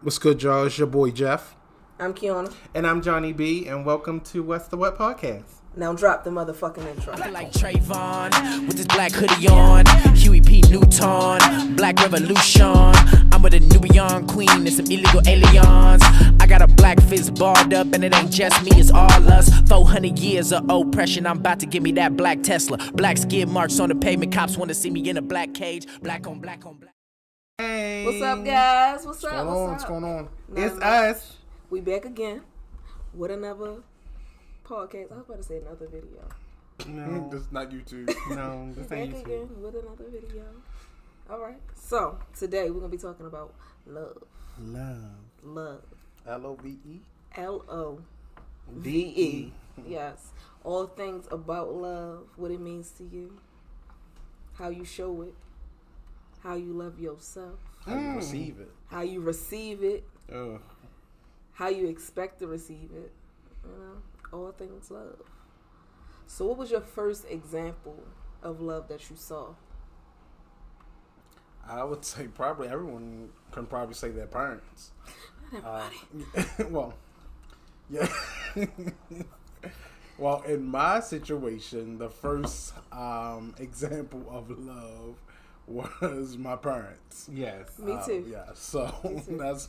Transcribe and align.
What's 0.00 0.20
good, 0.20 0.40
y'all? 0.44 0.64
It's 0.64 0.78
your 0.78 0.86
boy 0.86 1.10
Jeff. 1.10 1.56
I'm 1.98 2.14
Kiana. 2.14 2.54
And 2.72 2.86
I'm 2.86 3.02
Johnny 3.02 3.32
B, 3.32 3.66
and 3.66 3.84
welcome 3.84 4.20
to 4.20 4.44
What's 4.44 4.68
the 4.68 4.76
What 4.76 4.96
podcast. 4.96 5.42
Now 5.74 5.92
drop 5.92 6.22
the 6.22 6.30
motherfucking 6.30 6.86
intro. 6.86 7.16
Like 7.32 7.50
Trayvon 7.50 8.68
with 8.68 8.76
his 8.76 8.86
black 8.86 9.10
hoodie 9.10 9.48
on, 9.48 9.86
Huey 10.14 10.40
P. 10.40 10.60
Newton, 10.70 11.74
Black 11.74 11.98
Revolution. 11.98 12.94
I'm 13.32 13.42
with 13.42 13.54
a 13.54 13.58
Nubian 13.58 14.28
queen 14.28 14.48
and 14.48 14.72
some 14.72 14.86
illegal 14.86 15.20
aliens. 15.26 16.02
I 16.40 16.46
got 16.48 16.62
a 16.62 16.68
black 16.68 17.00
fist 17.02 17.34
barred 17.34 17.74
up, 17.74 17.92
and 17.92 18.04
it 18.04 18.14
ain't 18.14 18.30
just 18.30 18.62
me, 18.62 18.70
it's 18.74 18.92
all 18.92 19.10
us. 19.32 19.50
400 19.68 20.16
years 20.16 20.52
of 20.52 20.64
oppression, 20.70 21.26
I'm 21.26 21.38
about 21.38 21.58
to 21.58 21.66
give 21.66 21.82
me 21.82 21.90
that 21.92 22.16
black 22.16 22.44
Tesla. 22.44 22.78
Black 22.94 23.18
skid 23.18 23.48
marks 23.48 23.80
on 23.80 23.88
the 23.88 23.96
pavement, 23.96 24.32
cops 24.32 24.56
want 24.56 24.68
to 24.68 24.76
see 24.76 24.90
me 24.90 25.08
in 25.10 25.16
a 25.16 25.22
black 25.22 25.54
cage. 25.54 25.88
Black 26.02 26.28
on 26.28 26.38
black 26.38 26.64
on 26.64 26.76
black. 26.76 26.94
Hey. 27.62 28.04
What's 28.06 28.22
up, 28.22 28.44
guys? 28.44 29.04
What's 29.04 29.24
up? 29.24 29.32
What's 29.32 29.34
going 29.34 29.46
What's 29.48 29.58
on? 29.58 29.64
up? 29.64 29.70
What's 29.72 29.84
going 29.84 30.04
on? 30.04 30.28
It's 30.50 30.58
Nothing 30.74 30.78
much. 30.78 31.16
us. 31.16 31.36
We 31.70 31.80
back 31.80 32.04
again 32.04 32.42
with 33.12 33.32
another 33.32 33.82
podcast. 34.64 35.10
I 35.10 35.16
was 35.16 35.24
about 35.26 35.36
to 35.38 35.42
say 35.42 35.56
another 35.56 35.88
video. 35.88 36.28
No, 36.86 37.02
mm, 37.02 37.30
This 37.32 37.42
not 37.50 37.70
YouTube. 37.70 38.14
no, 38.30 38.72
this 38.76 38.86
Back 38.86 38.98
ain't 39.00 39.12
YouTube. 39.16 39.24
again 39.24 39.48
with 39.60 39.74
another 39.74 40.04
video. 40.08 40.44
All 41.28 41.40
right. 41.40 41.60
So 41.74 42.20
today 42.38 42.70
we're 42.70 42.78
gonna 42.78 42.92
be 42.92 42.96
talking 42.96 43.26
about 43.26 43.52
love. 43.88 44.22
Love. 44.62 45.16
Love. 45.42 45.82
L 46.28 46.46
O 46.46 46.54
V 46.62 46.68
E. 46.88 47.00
L 47.34 47.64
O 47.68 47.98
V 48.70 48.90
E. 49.16 49.52
Yes. 49.84 50.30
All 50.62 50.86
things 50.86 51.26
about 51.32 51.74
love, 51.74 52.20
what 52.36 52.52
it 52.52 52.60
means 52.60 52.92
to 52.98 53.02
you, 53.04 53.40
how 54.54 54.68
you 54.68 54.84
show 54.84 55.22
it, 55.22 55.34
how 56.42 56.54
you 56.54 56.72
love 56.72 56.98
yourself, 57.00 57.58
How 57.84 57.98
you 57.98 58.16
receive 58.16 58.60
it? 58.60 58.70
how 58.86 59.00
you 59.02 59.20
receive 59.20 59.82
it, 59.82 60.04
how 61.52 61.68
you 61.68 61.88
expect 61.88 62.38
to 62.40 62.46
receive 62.46 62.90
it. 62.94 63.12
You 63.64 63.70
know, 63.78 64.36
all 64.38 64.52
things 64.52 64.90
love. 64.90 65.18
So, 66.26 66.46
what 66.46 66.58
was 66.58 66.70
your 66.70 66.80
first 66.80 67.24
example 67.28 68.04
of 68.42 68.60
love 68.60 68.88
that 68.88 69.08
you 69.10 69.16
saw? 69.16 69.54
I 71.66 71.84
would 71.84 72.04
say 72.04 72.28
probably 72.28 72.68
everyone 72.68 73.28
can 73.52 73.66
probably 73.66 73.94
say 73.94 74.10
their 74.10 74.26
parents. 74.26 74.92
Uh, 75.64 75.88
well, 76.70 76.94
yeah. 77.90 78.08
well, 80.18 80.42
in 80.42 80.64
my 80.66 81.00
situation, 81.00 81.98
the 81.98 82.08
first 82.10 82.72
um, 82.92 83.54
example 83.58 84.24
of 84.30 84.50
love 84.50 85.16
was 85.68 86.36
my 86.38 86.56
parents. 86.56 87.28
Yes. 87.32 87.78
Me 87.78 87.92
Um, 87.92 88.02
too. 88.04 88.24
yeah, 88.30 88.46
so 88.54 88.92
too. 89.02 89.36
that's 89.38 89.68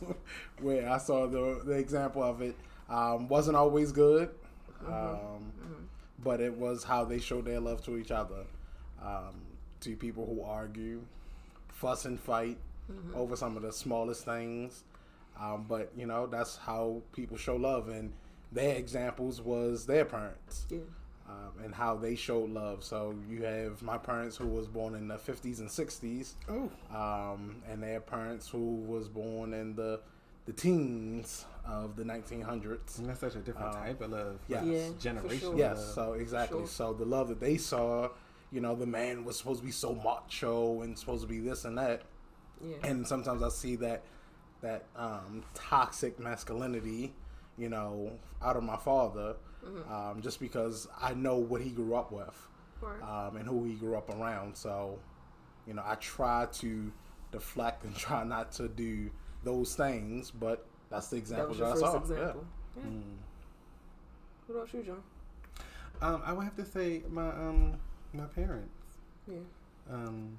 where 0.62 0.90
I 0.90 0.98
saw 0.98 1.28
the 1.28 1.62
the 1.66 1.74
example 1.74 2.24
of 2.24 2.42
it. 2.42 2.56
Um, 2.90 3.28
wasn't 3.28 3.58
always 3.58 3.92
good, 3.92 4.30
Mm-hmm. 4.84 4.94
um, 4.94 5.90
but 6.24 6.40
it 6.42 6.54
was 6.54 6.84
how 6.84 7.04
they 7.06 7.20
showed 7.20 7.46
their 7.46 7.60
love 7.60 7.84
to 7.86 7.98
each 7.98 8.12
other. 8.12 8.46
Um, 9.04 9.42
to 9.82 9.96
people 9.96 10.26
who 10.26 10.42
argue, 10.44 11.02
fuss 11.70 12.06
and 12.06 12.20
fight 12.20 12.58
Mm-hmm. 12.92 13.16
over 13.16 13.36
some 13.36 13.56
of 13.56 13.62
the 13.62 13.72
smallest 13.72 14.26
things, 14.26 14.84
um, 15.40 15.66
but 15.70 15.92
you 15.96 16.08
know 16.08 16.26
that's 16.26 16.58
how 16.58 17.04
people 17.14 17.38
show 17.38 17.56
love, 17.56 17.88
and 17.88 18.12
their 18.52 18.76
examples 18.78 19.40
was 19.42 19.86
their 19.86 20.06
parents 20.06 20.66
Yeah. 20.72 20.80
Um, 21.30 21.64
and 21.64 21.74
how 21.76 21.96
they 21.96 22.16
showed 22.16 22.50
love. 22.50 22.84
So 22.84 23.14
you 23.30 23.44
have 23.44 23.82
my 23.84 23.98
parents 23.98 24.36
who 24.36 24.48
was 24.48 24.68
born 24.68 24.96
in 24.96 25.08
the 25.08 25.18
50s 25.18 25.60
and 25.60 25.70
60s, 25.70 26.34
Oh. 26.50 26.70
um, 26.96 27.62
and 27.70 27.84
their 27.84 28.00
parents 28.00 28.50
who 28.50 28.76
was 28.76 29.08
born 29.08 29.54
in 29.54 29.76
the 29.76 30.02
the 30.46 30.54
teens 30.54 31.46
of 31.64 31.96
the 31.96 32.04
1900s. 32.04 32.98
And 32.98 33.08
that's 33.08 33.20
such 33.20 33.36
a 33.36 33.40
different 33.40 33.68
Um, 33.76 33.82
type 33.84 34.02
of 34.02 34.10
love. 34.12 34.40
yes. 34.48 34.64
Yeah, 34.66 34.90
Generation. 34.98 35.40
sure. 35.40 35.56
Yes, 35.58 35.94
so 35.94 36.14
exactly. 36.14 36.60
Sure. 36.62 36.68
So 36.68 36.94
the 36.94 37.06
love 37.06 37.28
that 37.28 37.40
they 37.40 37.58
saw, 37.58 38.10
you 38.52 38.60
know, 38.60 38.74
the 38.76 38.88
man 38.88 39.26
was 39.26 39.38
supposed 39.38 39.60
to 39.60 39.66
be 39.68 39.72
so 39.72 39.94
macho 39.94 40.82
and 40.82 40.98
supposed 40.98 41.22
to 41.22 41.28
be 41.28 41.40
this 41.40 41.66
and 41.66 41.78
that, 41.78 42.02
Yeah. 42.64 42.78
and 42.84 43.06
sometimes 43.08 43.44
I 43.44 43.50
see 43.50 43.76
that 43.78 44.02
that 44.62 44.86
um, 44.96 45.44
toxic 45.54 46.20
masculinity, 46.20 47.14
you 47.58 47.70
know, 47.70 48.18
out 48.42 48.58
of 48.58 48.64
my 48.64 48.76
father, 48.78 49.36
um, 49.90 50.22
just 50.22 50.40
because 50.40 50.88
I 51.00 51.14
know 51.14 51.38
what 51.38 51.62
he 51.62 51.70
grew 51.70 51.96
up 51.96 52.12
with. 52.12 52.48
Um, 52.82 53.36
and 53.36 53.46
who 53.46 53.66
he 53.66 53.74
grew 53.74 53.98
up 53.98 54.10
around. 54.10 54.56
So, 54.56 55.00
you 55.68 55.74
know, 55.74 55.84
I 55.86 55.96
try 55.96 56.48
to 56.54 56.92
deflect 57.32 57.84
and 57.84 57.94
try 58.06 58.24
not 58.24 58.54
to 58.54 58.70
do 58.70 59.12
those 59.44 59.76
things, 59.76 60.32
but 60.32 60.66
that's 60.90 61.08
the 61.08 61.18
that 61.18 61.22
example 61.22 61.50
was 61.50 61.58
that, 61.58 61.66
I 61.66 61.70
first 61.72 61.82
saw. 61.82 61.98
example. 61.98 62.46
Yeah. 62.78 62.84
Mm. 62.84 63.02
What 64.48 64.56
about 64.56 64.74
you, 64.74 64.84
John? 64.84 65.04
Um, 66.02 66.22
I 66.26 66.32
would 66.34 66.44
have 66.46 66.56
to 66.56 66.66
say 66.66 67.04
my 67.10 67.28
um 67.30 67.78
my 68.14 68.26
parents. 68.26 68.86
Yeah. 69.28 69.38
Um, 69.92 70.38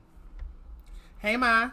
hey 1.18 1.36
ma. 1.36 1.70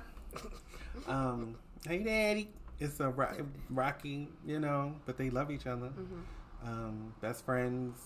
um, 1.08 1.56
hey 1.88 2.00
daddy. 2.00 2.50
It's 2.80 3.00
a 3.00 3.10
ro- 3.10 3.48
rocky, 3.70 4.28
you 4.46 4.60
know, 4.60 4.94
but 5.06 5.18
they 5.18 5.30
love 5.32 5.50
each 5.50 5.66
other. 5.66 5.88
Mm-hmm. 5.88 6.22
Um, 6.66 7.14
best 7.22 7.46
friends, 7.46 8.00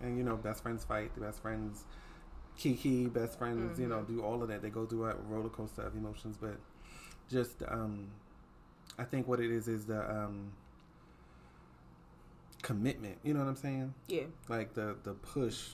and 0.00 0.16
you 0.16 0.24
know, 0.24 0.36
best 0.36 0.62
friends 0.62 0.84
fight. 0.84 1.14
The 1.14 1.20
best 1.20 1.40
friends 1.42 1.84
kiki. 2.56 3.06
Best 3.06 3.38
friends, 3.38 3.78
you 3.78 3.86
know, 3.88 3.96
Mm-hmm. 3.98 4.16
do 4.16 4.22
all 4.22 4.42
of 4.42 4.48
that. 4.48 4.62
They 4.62 4.70
go 4.70 4.86
through 4.86 5.06
a 5.06 5.14
roller 5.28 5.48
coaster 5.50 5.82
of 5.82 5.94
emotions, 5.94 6.36
but 6.40 6.56
just 7.28 7.62
um, 7.68 8.08
I 8.98 9.04
think 9.04 9.26
what 9.28 9.40
it 9.40 9.50
is 9.50 9.68
is 9.68 9.84
the 9.86 10.00
um 10.10 10.52
commitment. 12.62 13.18
You 13.22 13.34
know 13.34 13.40
what 13.40 13.48
I'm 13.48 13.56
saying? 13.56 13.94
Yeah. 14.08 14.24
Like 14.48 14.74
the 14.74 14.96
the 15.02 15.14
push 15.14 15.70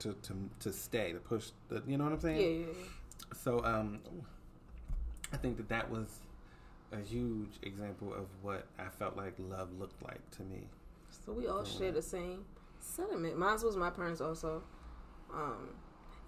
to 0.00 0.12
to 0.12 0.34
to 0.60 0.72
stay. 0.72 1.12
The 1.12 1.20
push. 1.20 1.48
The, 1.68 1.82
you 1.86 1.96
know 1.98 2.04
what 2.04 2.12
I'm 2.12 2.18
Yeah. 2.18 2.22
saying? 2.22 2.60
Yeah. 2.60 2.66
yeah. 2.66 2.74
So 3.42 3.64
um, 3.64 4.00
I 5.32 5.36
think 5.38 5.56
that 5.56 5.68
that 5.70 5.90
was 5.90 6.20
a 6.92 7.00
huge 7.00 7.58
example 7.62 8.12
of 8.14 8.26
what 8.42 8.66
I 8.78 8.88
felt 8.88 9.16
like 9.16 9.34
love 9.38 9.70
looked 9.78 10.00
like 10.02 10.30
to 10.32 10.42
me. 10.42 10.68
So 11.24 11.32
we 11.32 11.46
all 11.46 11.64
share 11.64 11.92
the 11.92 12.02
same 12.02 12.44
sentiment. 12.80 13.38
Mine 13.38 13.58
was 13.62 13.76
my 13.76 13.90
parents 13.90 14.20
also. 14.20 14.62
Um, 15.32 15.70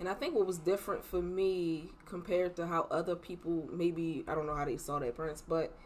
and 0.00 0.08
I 0.08 0.14
think 0.14 0.34
what 0.34 0.46
was 0.46 0.58
different 0.58 1.04
for 1.04 1.22
me 1.22 1.90
compared 2.06 2.56
to 2.56 2.66
how 2.66 2.86
other 2.90 3.14
people 3.14 3.68
maybe 3.72 4.24
I 4.26 4.34
don't 4.34 4.46
know 4.46 4.56
how 4.56 4.64
they 4.64 4.76
saw 4.76 4.98
their 4.98 5.12
parents, 5.12 5.42
but 5.46 5.76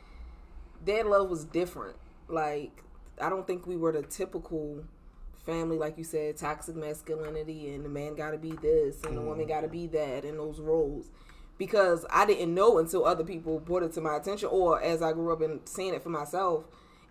their 0.85 1.05
love 1.05 1.29
was 1.29 1.45
different. 1.45 1.97
Like 2.29 2.83
I 3.21 3.29
don't 3.29 3.47
think 3.47 3.67
we 3.67 3.77
were 3.77 3.93
the 3.93 4.03
typical 4.03 4.85
family, 5.45 5.77
like 5.77 5.99
you 5.99 6.05
said, 6.05 6.37
toxic 6.37 6.77
masculinity, 6.77 7.73
and 7.73 7.85
the 7.85 7.89
man 7.89 8.15
got 8.15 8.31
to 8.31 8.39
be 8.39 8.53
this, 8.53 9.03
and 9.05 9.17
the 9.17 9.21
woman 9.21 9.47
got 9.47 9.63
to 9.63 9.69
be 9.69 9.87
that, 9.89 10.25
and 10.25 10.39
those 10.39 10.61
roles. 10.61 11.11
Because 11.59 12.07
I 12.11 12.25
didn't 12.25 12.55
know 12.55 12.79
until 12.79 13.05
other 13.05 13.25
people 13.25 13.59
brought 13.59 13.83
it 13.83 13.93
to 13.95 14.01
my 14.01 14.17
attention, 14.17 14.49
or 14.51 14.81
as 14.83 15.03
I 15.03 15.13
grew 15.13 15.33
up 15.33 15.41
and 15.43 15.61
seeing 15.67 15.95
it 15.95 16.03
for 16.03 16.09
myself. 16.09 16.65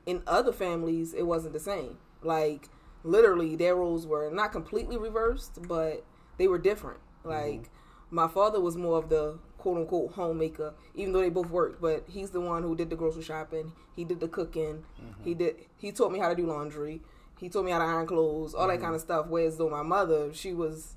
In 0.06 0.24
other 0.26 0.52
families, 0.52 1.14
it 1.14 1.24
wasn't 1.24 1.54
the 1.54 1.60
same. 1.60 1.98
Like 2.22 2.70
literally, 3.04 3.56
their 3.56 3.76
roles 3.76 4.06
were 4.06 4.30
not 4.32 4.52
completely 4.52 4.98
reversed, 4.98 5.60
but 5.68 6.04
they 6.38 6.48
were 6.48 6.58
different. 6.58 7.00
Mm-hmm. 7.26 7.30
Like 7.30 7.70
my 8.12 8.28
father 8.28 8.60
was 8.60 8.76
more 8.76 8.98
of 8.98 9.10
the 9.10 9.40
quote 9.58 9.78
unquote 9.78 10.14
homemaker, 10.14 10.74
even 10.96 11.14
though 11.14 11.22
they 11.22 11.30
both 11.30 11.50
worked. 11.50 11.82
But 11.82 12.06
he's 12.08 12.32
the 12.32 12.42
one 12.42 12.64
who 12.64 12.76
did 12.76 12.90
the 12.90 12.96
grocery 12.96 13.24
shopping. 13.24 13.72
He 13.96 14.04
did 14.04 14.20
the 14.20 14.28
cooking. 14.28 14.84
Mm-hmm. 15.02 15.24
He 15.24 15.34
did. 15.34 15.56
He 15.78 15.92
taught 15.92 16.12
me 16.12 16.20
how 16.20 16.30
to 16.30 16.36
do 16.36 16.46
laundry. 16.46 17.02
He 17.40 17.50
taught 17.50 17.64
me 17.64 17.72
how 17.72 17.80
to 17.80 17.86
iron 17.86 18.08
clothes, 18.08 18.54
all 18.54 18.68
that 18.68 18.76
mm-hmm. 18.76 18.84
kind 18.84 18.96
of 18.96 19.02
stuff. 19.02 19.28
Whereas 19.28 19.58
though 19.58 19.70
my 19.70 19.84
mother, 19.84 20.34
she 20.34 20.54
was, 20.54 20.96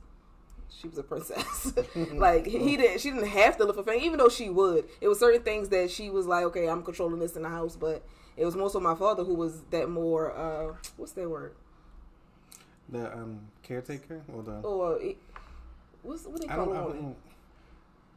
she 0.69 0.89
was 0.89 0.99
a 0.99 1.03
princess. 1.03 1.73
like 2.15 2.47
he 2.47 2.77
didn't. 2.77 3.01
She 3.01 3.11
didn't 3.11 3.29
have 3.29 3.57
to 3.59 3.65
look 3.65 3.77
for 3.77 3.84
fame, 3.84 4.03
even 4.03 4.19
though 4.19 4.29
she 4.29 4.49
would. 4.49 4.87
It 5.01 5.09
was 5.09 5.19
certain 5.19 5.43
things 5.43 5.69
that 5.69 5.91
she 5.91 6.11
was 6.11 6.27
like, 6.27 6.45
okay, 6.45 6.69
I'm 6.69 6.83
controlling 6.83 7.21
this 7.21 7.37
in 7.37 7.43
the 7.43 7.49
house, 7.49 7.77
but 7.77 8.05
it 8.37 8.45
was 8.45 8.57
more 8.57 8.71
so 8.71 8.81
my 8.81 8.95
father 8.95 9.25
who 9.25 9.34
was 9.34 9.63
that 9.71 9.89
more. 9.89 10.33
uh 10.33 10.75
What's 10.97 11.13
that 11.13 11.29
word? 11.29 11.55
The 12.89 13.13
um 13.13 13.41
caretaker 13.63 14.23
or 14.34 14.43
the 14.43 14.61
Or 14.61 15.01
it, 15.01 15.17
what's 16.03 16.25
what 16.27 16.41
they 16.41 16.47
call 16.49 16.73
it? 16.73 16.77
I 16.77 16.83
don't 16.84 17.17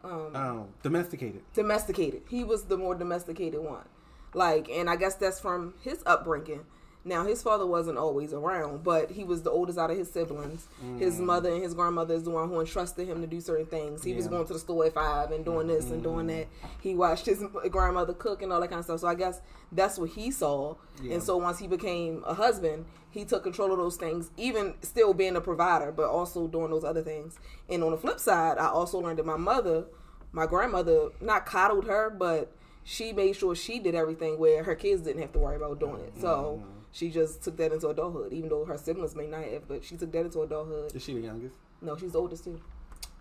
Um, 0.04 0.36
um 0.36 0.68
domesticated. 0.84 1.42
domesticated. 1.54 2.24
He 2.30 2.44
was 2.44 2.66
the 2.66 2.78
more 2.78 2.96
domesticated 2.96 3.62
one. 3.62 3.86
Like, 4.34 4.70
and 4.70 4.90
I 4.90 4.98
guess 4.98 5.16
that's 5.16 5.40
from 5.40 5.76
his 5.82 6.04
upbringing. 6.06 6.66
Now, 7.08 7.24
his 7.24 7.44
father 7.44 7.68
wasn't 7.68 8.00
always 8.00 8.34
around, 8.34 8.84
but 8.84 9.12
he 9.12 9.24
was 9.24 9.44
the 9.44 9.52
oldest 9.52 9.78
out 9.78 9.92
of 9.92 9.98
his 9.98 10.12
siblings. 10.12 10.68
His 10.98 11.20
mother 11.20 11.54
and 11.54 11.62
his 11.62 11.76
grandmother 11.76 12.16
is 12.16 12.24
the 12.24 12.32
one 12.32 12.50
who 12.50 12.60
entrusted 12.60 13.08
him 13.08 13.22
to 13.22 13.28
do 13.28 13.40
certain 13.40 13.68
things. 13.68 14.04
He 14.04 14.14
was 14.14 14.28
going 14.28 14.48
to 14.48 14.54
the 14.54 14.60
store 14.60 14.88
at 14.88 14.96
five 14.96 15.30
and 15.30 15.46
doing 15.46 15.68
this 15.68 15.92
and 15.92 16.02
doing 16.02 16.26
that. 16.28 16.48
He 16.82 16.96
watched 16.96 17.28
his 17.28 17.44
grandmother 17.70 18.14
cook 18.14 18.42
and 18.42 18.52
all 18.52 18.60
that 18.60 18.70
kind 18.70 18.80
of 18.80 18.86
stuff. 18.86 19.02
So 19.02 19.08
I 19.08 19.14
guess 19.14 19.40
that's 19.72 20.00
what 20.00 20.10
he 20.10 20.32
saw. 20.32 20.78
Yeah. 21.00 21.14
And 21.14 21.24
so 21.24 21.38
once 21.38 21.60
he 21.60 21.68
became 21.68 22.24
a 22.26 22.34
husband, 22.34 22.86
he 23.12 23.24
took 23.24 23.44
control 23.44 23.72
of 23.72 23.78
those 23.78 23.98
things, 23.98 24.32
even 24.36 24.74
still 24.82 25.14
being 25.14 25.36
a 25.36 25.42
provider, 25.42 25.92
but 25.92 26.10
also 26.10 26.48
doing 26.48 26.72
those 26.72 26.84
other 26.84 27.04
things. 27.04 27.38
And 27.70 27.84
on 27.84 27.92
the 27.92 27.98
flip 27.98 28.20
side, 28.20 28.58
I 28.58 28.68
also 28.70 29.00
learned 29.00 29.20
that 29.20 29.28
my 29.28 29.38
mother, 29.38 29.86
my 30.32 30.48
grandmother, 30.48 31.10
not 31.22 31.46
coddled 31.46 31.86
her, 31.86 32.10
but 32.10 32.52
she 32.84 33.14
made 33.14 33.36
sure 33.36 33.54
she 33.54 33.78
did 33.78 33.94
everything 33.94 34.40
where 34.40 34.64
her 34.64 34.74
kids 34.74 35.04
didn't 35.04 35.22
have 35.22 35.34
to 35.34 35.40
worry 35.40 35.56
about 35.56 35.80
doing 35.80 36.02
it. 36.02 36.14
So 36.20 36.62
Mm-hmm. 36.64 36.75
She 36.96 37.10
just 37.10 37.44
took 37.44 37.58
that 37.58 37.74
into 37.74 37.90
adulthood, 37.90 38.32
even 38.32 38.48
though 38.48 38.64
her 38.64 38.78
siblings 38.78 39.18
may 39.18 39.28
not 39.28 39.44
have, 39.44 39.68
but 39.68 39.84
she 39.84 39.98
took 39.98 40.14
that 40.14 40.22
into 40.22 40.42
adulthood. 40.42 40.96
Is 40.96 41.04
she 41.04 41.14
the 41.14 41.20
youngest? 41.20 41.58
No, 41.82 41.98
she's 41.98 42.14
the 42.14 42.20
oldest 42.20 42.46
too. 42.46 42.62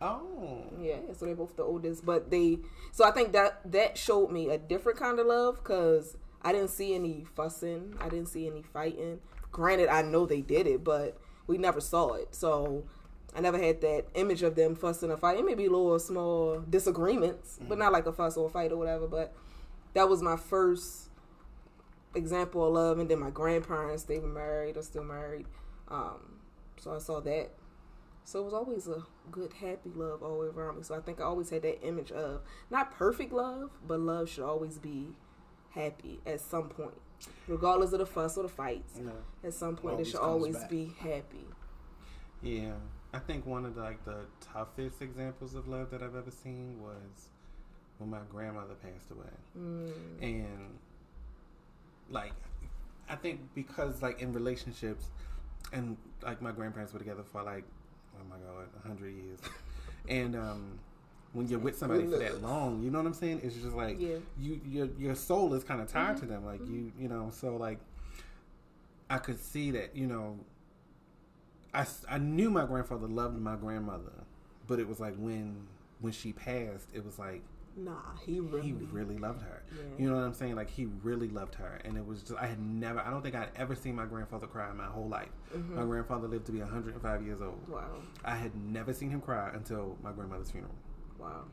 Oh. 0.01 0.63
Yeah, 0.81 0.99
so 1.13 1.27
they're 1.27 1.35
both 1.35 1.57
the 1.57 1.65
oldest, 1.65 2.07
but 2.07 2.31
they. 2.31 2.61
So 2.93 3.05
I 3.05 3.11
think 3.11 3.33
that 3.33 3.61
that 3.73 3.99
showed 3.99 4.31
me 4.31 4.49
a 4.49 4.59
different 4.59 4.97
kind 4.97 5.19
of 5.19 5.27
love 5.27 5.57
because 5.57 6.17
I 6.41 6.53
didn't 6.53 6.71
see 6.71 6.95
any 6.95 7.27
fussing, 7.35 7.97
I 8.01 8.09
didn't 8.09 8.29
see 8.29 8.47
any 8.47 8.63
fighting. 8.63 9.19
Granted, 9.51 9.89
I 9.89 10.03
know 10.03 10.25
they 10.25 10.41
did 10.41 10.69
it, 10.69 10.85
but 10.85 11.19
we 11.49 11.59
never 11.59 11.81
saw 11.81 12.13
it, 12.13 12.33
so 12.33 12.85
I 13.35 13.41
never 13.41 13.59
had 13.59 13.81
that 13.81 14.05
image 14.15 14.45
of 14.45 14.55
them 14.55 14.77
fussing 14.77 15.11
or 15.11 15.17
fighting. 15.17 15.47
Maybe 15.47 15.69
little 15.69 15.99
small 15.99 16.61
disagreements, 16.61 17.59
but 17.61 17.75
mm. 17.75 17.81
not 17.81 17.93
like 17.93 18.07
a 18.07 18.13
fuss 18.13 18.37
or 18.37 18.47
a 18.47 18.51
fight 18.51 18.71
or 18.71 18.77
whatever. 18.77 19.09
But 19.09 19.35
that 19.95 20.09
was 20.09 20.23
my 20.23 20.37
first 20.37 21.04
example 22.15 22.67
of 22.67 22.73
love, 22.75 22.99
and 22.99 23.09
then 23.11 23.19
my 23.21 23.31
grandparents 23.31 24.05
they 24.05 24.19
were 24.19 24.29
married 24.29 24.77
or 24.77 24.83
still 24.83 25.05
married, 25.05 25.47
um, 25.89 26.39
so 26.79 26.95
I 26.95 26.99
saw 26.99 27.21
that. 27.21 27.51
So 28.27 28.41
it 28.41 28.45
was 28.45 28.55
always 28.55 28.89
a 28.89 29.05
good, 29.31 29.53
happy 29.53 29.91
love 29.95 30.23
all 30.23 30.39
the 30.39 30.41
way 30.41 30.47
around 30.47 30.77
me. 30.79 30.83
So 30.83 30.95
I 30.95 31.01
think 31.01 31.21
I 31.21 31.25
always 31.25 31.51
had 31.51 31.61
that 31.63 31.87
image 31.87 32.11
of 32.11 32.41
not 32.71 32.91
perfect 32.93 33.33
love, 33.33 33.71
but 33.87 34.01
love 34.01 34.31
should 34.31 34.45
always 34.45 34.79
be 34.79 35.09
happy 35.71 36.21
at 36.25 36.41
some 36.41 36.69
point, 36.71 36.95
regardless 37.49 37.93
of 37.93 37.99
the 37.99 38.07
fuss 38.07 38.39
or 38.39 38.45
the 38.45 38.49
fights. 38.49 38.97
No. 38.99 39.13
At 39.43 39.53
some 39.53 39.77
point, 39.77 39.95
it 39.95 39.97
always 39.97 40.11
should 40.11 40.21
always 40.21 40.57
back. 40.57 40.71
be 40.71 40.93
happy. 40.99 41.47
Yeah, 42.43 42.73
I 43.13 43.19
think 43.19 43.45
one 43.47 43.65
of 43.67 43.75
the, 43.75 43.83
like 43.83 44.03
the 44.07 44.21
toughest 44.41 45.03
examples 45.03 45.55
of 45.55 45.69
love 45.69 45.91
that 45.91 46.03
I've 46.03 46.17
ever 46.17 46.31
seen 46.31 46.81
was 46.81 47.29
when 47.99 48.09
my 48.11 48.21
grandmother 48.31 48.75
passed 48.75 49.11
away, 49.11 49.25
Mm. 49.59 49.93
and 50.23 50.79
like 52.11 52.33
I 53.09 53.17
think 53.17 53.41
because 53.55 54.03
like 54.03 54.21
in 54.21 54.33
relationships, 54.33 55.07
and 55.73 55.97
like 56.23 56.41
my 56.43 56.53
grandparents 56.53 56.93
were 56.93 56.99
together 56.99 57.23
for 57.31 57.43
like 57.43 57.65
oh 58.19 58.25
my 58.31 58.37
god, 58.37 58.69
a 58.83 58.87
hundred 58.87 59.15
years, 59.15 59.39
and 60.09 60.37
um. 60.37 60.79
When 61.33 61.49
you're 61.49 61.59
with 61.59 61.77
somebody 61.77 62.05
for 62.05 62.17
that 62.19 62.43
long, 62.43 62.81
you 62.85 62.93
know 62.93 62.99
what 62.99 63.09
I'm 63.09 63.13
saying? 63.13 63.41
It's 63.43 63.57
just 63.57 63.75
like 63.75 64.01
Yeah. 64.01 64.19
you 64.39 64.61
your 64.65 64.89
your 64.97 65.15
soul 65.17 65.53
is 65.55 65.65
kind 65.65 65.81
of 65.81 65.89
tied 65.89 66.17
to 66.19 66.27
them. 66.27 66.45
Like 66.47 66.61
you 66.61 66.93
you 66.97 67.09
know, 67.09 67.31
so 67.33 67.57
like 67.57 67.81
I 69.11 69.19
could 69.19 69.41
see 69.41 69.73
that 69.73 69.97
you 69.97 70.07
know 70.07 70.39
I 71.75 71.85
I 72.09 72.19
knew 72.19 72.51
my 72.51 72.67
grandfather 72.67 73.09
loved 73.09 73.37
my 73.41 73.57
grandmother, 73.57 74.13
but 74.69 74.79
it 74.79 74.87
was 74.87 75.01
like 75.01 75.17
when 75.17 75.67
when 76.01 76.13
she 76.13 76.33
passed, 76.33 76.87
it 76.93 77.05
was 77.05 77.19
like 77.19 77.43
Nah, 77.77 78.17
he 78.25 78.39
really. 78.41 78.63
he 78.63 78.73
really 78.73 79.19
loved 79.19 79.43
her. 79.43 79.63
Yeah. 79.75 79.83
You 79.99 80.09
know 80.11 80.17
what 80.17 80.23
I'm 80.23 80.35
saying? 80.35 80.55
Like 80.55 80.71
he 80.71 80.87
really 81.03 81.29
loved 81.29 81.57
her, 81.57 81.81
and 81.85 81.97
it 81.97 82.07
was 82.07 82.23
just 82.23 82.35
I 82.41 82.47
had 82.47 82.61
never 82.61 83.01
I 83.01 83.11
don't 83.11 83.23
think 83.23 83.35
I'd 83.35 83.51
ever 83.57 83.75
seen 83.75 83.97
my 83.97 84.05
grandfather 84.07 84.47
cry 84.47 84.71
in 84.71 84.77
my 84.77 84.87
whole 84.87 85.09
life. 85.09 85.31
Mm-hmm. 85.55 85.77
My 85.77 85.83
grandfather 85.85 86.29
lived 86.29 86.47
to 86.47 86.53
be 86.53 86.61
105 86.61 87.23
years 87.25 87.41
old. 87.43 87.69
Wow. 87.69 88.03
I 88.25 88.37
had 88.37 88.55
never 88.55 88.93
seen 88.93 89.11
him 89.11 89.21
cry 89.21 89.51
until 89.55 89.99
my 90.03 90.13
grandmother's 90.13 90.51
funeral, 90.51 90.75
Wow. 91.19 91.45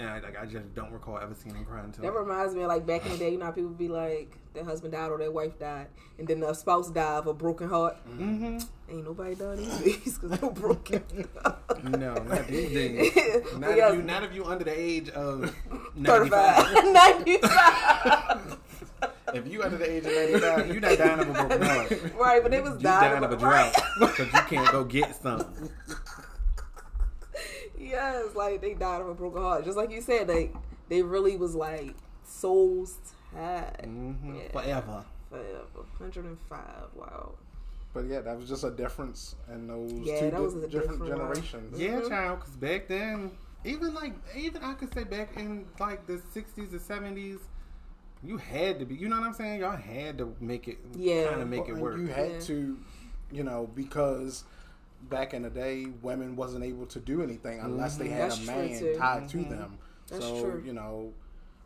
And 0.00 0.08
I 0.08 0.20
like 0.20 0.38
I 0.40 0.46
just 0.46 0.74
don't 0.74 0.92
recall 0.92 1.18
ever 1.18 1.34
seeing 1.34 1.54
him 1.54 1.64
cry 1.64 1.80
until. 1.82 2.02
That 2.04 2.12
reminds 2.12 2.54
me 2.54 2.62
of 2.62 2.68
like 2.68 2.86
back 2.86 3.04
in 3.06 3.12
the 3.12 3.18
day, 3.18 3.30
you 3.30 3.38
know, 3.38 3.46
how 3.46 3.50
people 3.52 3.70
be 3.70 3.88
like, 3.88 4.36
their 4.54 4.64
husband 4.64 4.92
died 4.92 5.10
or 5.10 5.18
their 5.18 5.30
wife 5.30 5.58
died, 5.58 5.88
and 6.18 6.26
then 6.28 6.40
the 6.40 6.52
spouse 6.54 6.90
died 6.90 7.18
of 7.18 7.26
a 7.26 7.34
broken 7.34 7.68
heart. 7.68 7.96
hmm 8.06 8.58
Ain't 8.90 9.04
nobody 9.04 9.34
done 9.34 9.56
these 9.58 10.18
because 10.18 10.38
they're 10.38 10.50
broken. 10.50 11.02
No, 11.84 12.14
not 12.14 12.46
these 12.46 12.72
days. 12.72 13.12
Not 13.58 13.70
if 13.76 13.94
you, 13.94 14.02
not 14.02 14.22
if 14.24 14.34
you 14.34 14.44
under 14.46 14.64
the 14.64 14.78
age 14.78 15.10
of 15.10 15.54
95. 15.94 16.84
95. 16.84 18.58
If 19.34 19.46
you 19.46 19.62
under 19.62 19.76
the 19.76 19.90
age 19.90 20.06
of 20.06 20.12
95, 20.40 20.66
you're 20.68 20.80
not 20.80 20.96
dying 20.96 21.20
of 21.20 21.28
a 21.28 21.32
broken 21.34 21.62
heart. 21.62 22.14
right, 22.18 22.42
but 22.42 22.54
it 22.54 22.62
was 22.62 22.80
dying 22.80 23.10
dying 23.12 23.24
of 23.24 23.30
a 23.32 23.36
drought 23.36 23.74
because 24.00 24.32
you 24.32 24.40
can't 24.48 24.72
go 24.72 24.84
get 24.84 25.14
some. 25.20 25.44
Yes, 27.88 28.34
like 28.34 28.60
they 28.60 28.74
died 28.74 29.00
of 29.00 29.08
a 29.08 29.14
broken 29.14 29.42
heart. 29.42 29.64
Just 29.64 29.76
like 29.76 29.90
you 29.90 30.00
said, 30.00 30.26
they 30.28 30.50
they 30.88 31.02
really 31.02 31.36
was 31.36 31.54
like 31.54 31.94
souls 32.24 32.98
tied 33.34 33.80
hmm 33.84 34.34
Yeah. 34.36 34.52
Forever. 34.52 35.04
forever. 35.30 35.86
105. 35.98 36.60
Wow. 36.94 37.32
But 37.94 38.06
yeah, 38.06 38.20
that 38.20 38.36
was 38.36 38.48
just 38.48 38.64
a 38.64 38.70
difference 38.70 39.34
in 39.52 39.66
those 39.66 39.90
Yeah, 39.92 40.20
two 40.20 40.30
that 40.30 40.40
was 40.40 40.54
di- 40.54 40.64
a 40.64 40.68
different 40.68 41.00
different 41.04 41.22
one. 41.22 41.34
generations. 41.34 41.78
Yeah, 41.80 42.00
child. 42.08 42.40
Because 42.40 42.56
back 42.56 42.88
then, 42.88 43.30
even 43.64 43.94
like, 43.94 44.14
even 44.36 44.62
I 44.62 44.74
could 44.74 44.92
say 44.92 45.04
back 45.04 45.36
in 45.36 45.66
like 45.80 46.06
the 46.06 46.14
60s 46.34 46.72
or 46.74 46.78
70s, 46.78 47.38
you 48.22 48.36
had 48.36 48.78
to 48.80 48.84
be. 48.84 48.94
You 48.94 49.08
know 49.08 49.18
what 49.18 49.26
I'm 49.26 49.32
saying? 49.34 49.60
Y'all 49.60 49.76
had 49.76 50.18
to 50.18 50.34
make 50.40 50.68
it. 50.68 50.78
Yeah. 50.96 51.28
Kind 51.30 51.40
of 51.42 51.48
make 51.48 51.68
it 51.68 51.76
work. 51.76 51.96
You 51.98 52.06
had 52.08 52.32
Yeah. 52.32 52.40
to, 52.40 52.78
you 53.32 53.42
know, 53.44 53.68
because 53.74 54.44
back 55.02 55.34
in 55.34 55.42
the 55.42 55.50
day, 55.50 55.86
women 56.02 56.36
wasn't 56.36 56.64
able 56.64 56.86
to 56.86 57.00
do 57.00 57.22
anything 57.22 57.60
unless 57.60 57.96
they 57.96 58.08
had 58.08 58.30
That's 58.30 58.42
a 58.42 58.46
man 58.46 58.98
tied 58.98 59.28
to 59.30 59.38
them. 59.44 59.78
That's 60.08 60.24
so 60.24 60.40
true. 60.42 60.62
you 60.64 60.72
know, 60.72 61.12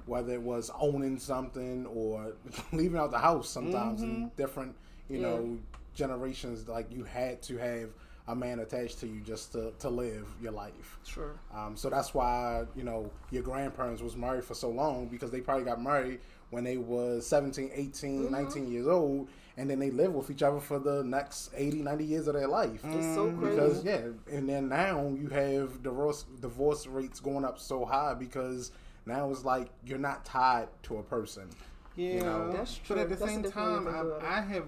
whether 0.06 0.32
it 0.32 0.43
was 0.43 0.70
owning 0.79 1.19
something 1.19 1.87
or 1.87 2.34
leaving 2.73 2.99
out 2.99 3.11
the 3.11 3.19
house, 3.19 3.49
sometimes 3.49 4.02
in 4.02 4.31
different, 4.37 4.75
you 5.08 5.17
Yeah. 5.19 5.23
know, 5.29 5.58
generations, 5.94 6.69
like 6.69 6.90
you 6.90 7.05
had 7.05 7.43
to 7.43 7.56
have 7.58 7.90
a 8.29 8.34
man 8.37 8.61
attached 8.61 9.00
to 9.00 9.06
you 9.06 9.20
just 9.20 9.52
to, 9.52 9.73
to 9.81 9.90
live 9.90 10.26
your 10.40 10.52
life. 10.52 10.99
Sure. 11.05 11.32
Um, 11.55 11.76
so 11.76 11.90
that's 11.90 12.14
why 12.14 12.64
you 12.76 12.84
know 12.84 13.11
your 13.31 13.43
grandparents 13.43 14.00
was 14.02 14.17
married 14.17 14.44
for 14.44 14.55
so 14.55 14.70
long 14.70 15.06
because 15.06 15.31
they 15.31 15.40
probably 15.40 15.64
got 15.64 15.82
married 15.82 16.20
when 16.50 16.64
they 16.64 16.76
was 16.76 17.26
17, 17.26 17.70
18, 17.75 18.23
Mm-hmm. 18.25 18.32
19 18.32 18.70
years 18.73 18.87
old 18.87 19.29
and 19.56 19.69
then 19.70 19.78
they 19.78 19.90
live 19.90 20.12
with 20.14 20.31
each 20.31 20.43
other 20.43 20.60
for 20.60 20.78
the 20.78 21.02
next 21.04 21.50
80, 21.54 21.82
90 21.82 22.04
years 22.04 22.26
of 22.26 22.34
their 22.34 22.49
life. 22.49 22.81
It's 22.84 23.14
so 23.14 23.31
crazy. 23.32 23.54
Because 23.54 23.84
yeah, 23.84 24.00
and 24.31 24.49
then 24.49 24.69
now 24.69 25.08
you 25.19 25.28
have 25.28 25.82
divorce 25.82 26.25
divorce 26.40 26.87
rates 26.87 27.20
going 27.20 27.44
up 27.44 27.58
so 27.58 27.84
high 27.84 28.14
because 28.14 28.72
now 29.06 29.31
it's 29.31 29.44
like 29.44 29.69
you're 29.84 29.99
not 29.99 30.25
tied 30.25 30.69
to 30.84 30.99
a 30.99 31.02
person. 31.02 31.49
Yeah, 31.96 32.22
know? 32.22 32.52
That's 32.52 32.78
But 32.88 32.99
at 32.99 33.08
the 33.08 33.16
That's 33.16 33.31
same 33.31 33.43
different 33.43 33.44
way 33.44 33.50
to 33.50 33.50
time, 33.50 33.84
think 33.84 33.96
about 33.96 34.22
it. 34.22 34.25
I, 34.25 34.38
I 34.38 34.40
have, 34.40 34.64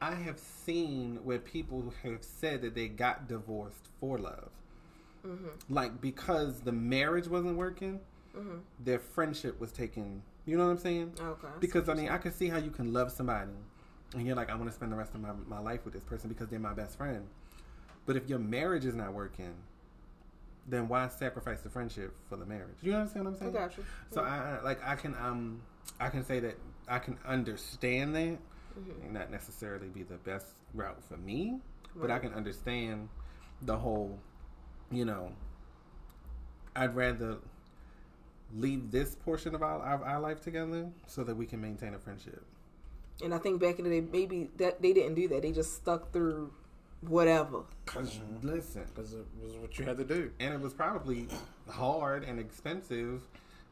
I 0.00 0.14
have 0.14 0.38
seen 0.38 1.20
where 1.24 1.38
people 1.38 1.92
have 2.02 2.22
said 2.24 2.62
that 2.62 2.74
they 2.74 2.88
got 2.88 3.28
divorced 3.28 3.88
for 4.00 4.18
love, 4.18 4.50
Mm-hmm. 5.26 5.72
like 5.72 6.00
because 6.00 6.60
the 6.60 6.72
marriage 6.72 7.28
wasn't 7.28 7.56
working, 7.56 8.00
their 8.78 8.98
friendship 8.98 9.58
was 9.60 9.72
taken. 9.72 10.22
You 10.44 10.58
know 10.58 10.64
what 10.66 10.72
I'm 10.72 10.78
saying? 10.78 11.14
Okay. 11.18 11.48
Because 11.60 11.88
I 11.88 11.94
mean, 11.94 12.08
I 12.10 12.18
can 12.18 12.32
see 12.32 12.48
how 12.48 12.58
you 12.58 12.70
can 12.70 12.92
love 12.92 13.10
somebody, 13.10 13.52
and 14.14 14.26
you're 14.26 14.36
like, 14.36 14.50
I 14.50 14.54
want 14.54 14.68
to 14.68 14.74
spend 14.74 14.92
the 14.92 14.96
rest 14.96 15.14
of 15.14 15.20
my, 15.20 15.30
my 15.48 15.58
life 15.58 15.84
with 15.84 15.94
this 15.94 16.04
person 16.04 16.28
because 16.28 16.48
they're 16.48 16.58
my 16.58 16.72
best 16.72 16.96
friend. 16.96 17.26
But 18.06 18.16
if 18.16 18.28
your 18.28 18.38
marriage 18.38 18.84
is 18.84 18.94
not 18.94 19.12
working, 19.12 19.54
then 20.66 20.88
why 20.88 21.08
sacrifice 21.08 21.60
the 21.60 21.70
friendship 21.70 22.14
for 22.28 22.36
the 22.36 22.46
marriage? 22.46 22.76
You 22.82 22.94
understand 22.94 23.24
what 23.26 23.32
I'm 23.32 23.38
saying? 23.38 23.56
I 23.56 23.60
got 23.60 23.76
you. 23.76 23.84
So 24.10 24.22
I 24.22 24.58
I- 24.58 24.62
like 24.62 24.86
I 24.86 24.94
can 24.96 25.14
um 25.16 25.60
I 26.00 26.08
can 26.08 26.24
say 26.24 26.40
that 26.40 26.58
I 26.88 26.98
can 26.98 27.18
understand 27.26 28.14
that. 28.14 28.38
Mm-hmm. 28.78 29.06
May 29.06 29.18
not 29.20 29.30
necessarily 29.30 29.88
be 29.88 30.02
the 30.02 30.16
best 30.16 30.46
route 30.74 31.00
for 31.08 31.16
me, 31.16 31.60
but 31.94 32.10
I 32.10 32.18
can 32.18 32.34
understand 32.34 33.08
the 33.62 33.76
whole. 33.76 34.18
You 34.90 35.04
know, 35.04 35.32
I'd 36.74 36.94
rather 36.96 37.38
leave 38.54 38.90
this 38.90 39.14
portion 39.14 39.54
of 39.54 39.62
our, 39.62 39.80
our, 39.80 40.04
our 40.04 40.20
life 40.20 40.40
together 40.40 40.88
so 41.06 41.24
that 41.24 41.36
we 41.36 41.46
can 41.46 41.60
maintain 41.60 41.94
a 41.94 41.98
friendship. 41.98 42.44
And 43.22 43.32
I 43.34 43.38
think 43.38 43.60
back 43.60 43.78
in 43.78 43.84
the 43.84 43.90
day, 44.00 44.06
maybe 44.12 44.50
that 44.56 44.82
they 44.82 44.92
didn't 44.92 45.14
do 45.14 45.28
that. 45.28 45.42
They 45.42 45.52
just 45.52 45.74
stuck 45.74 46.12
through 46.12 46.52
whatever. 47.02 47.62
because 47.84 48.18
listen, 48.42 48.84
Because 48.94 49.12
it 49.14 49.24
was 49.42 49.54
what 49.56 49.78
you 49.78 49.84
had 49.84 49.98
to 49.98 50.04
do. 50.04 50.30
and 50.40 50.54
it 50.54 50.60
was 50.60 50.72
probably 50.74 51.28
hard 51.68 52.24
and 52.24 52.38
expensive. 52.40 53.22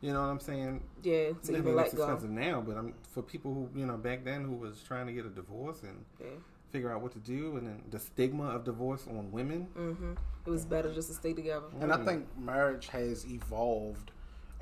You 0.01 0.13
know 0.13 0.21
what 0.21 0.27
I'm 0.29 0.41
saying? 0.41 0.83
Yeah, 1.03 1.31
to 1.45 1.57
I 1.57 1.61
mean, 1.61 1.77
let 1.77 1.87
it's 1.87 1.95
go. 1.95 2.03
expensive 2.03 2.31
now, 2.31 2.61
but 2.61 2.77
I'm 2.77 2.93
for 3.13 3.23
people 3.23 3.55
who 3.55 3.69
you 3.79 3.87
know 3.87 3.97
back 3.97 4.25
then 4.25 4.45
who 4.45 4.53
was 4.55 4.83
trying 4.83 5.07
to 5.07 5.13
get 5.13 5.25
a 5.25 5.29
divorce 5.31 5.83
and 5.83 6.05
Yeah. 6.21 6.27
figure 6.71 6.93
out 6.93 7.03
what 7.03 7.13
to 7.13 7.21
do, 7.21 7.57
and 7.57 7.67
then 7.69 7.83
the 7.91 8.01
stigma 8.01 8.49
of 8.49 8.65
divorce 8.65 9.07
on 9.09 9.31
women. 9.31 9.69
hmm 9.75 10.13
It 10.45 10.51
was 10.51 10.65
better 10.65 10.93
just 10.93 11.09
to 11.09 11.15
stay 11.15 11.33
together. 11.33 11.67
And 11.81 11.93
I 11.93 12.05
think 12.05 12.27
marriage 12.37 12.89
has 12.89 13.25
evolved 13.27 14.11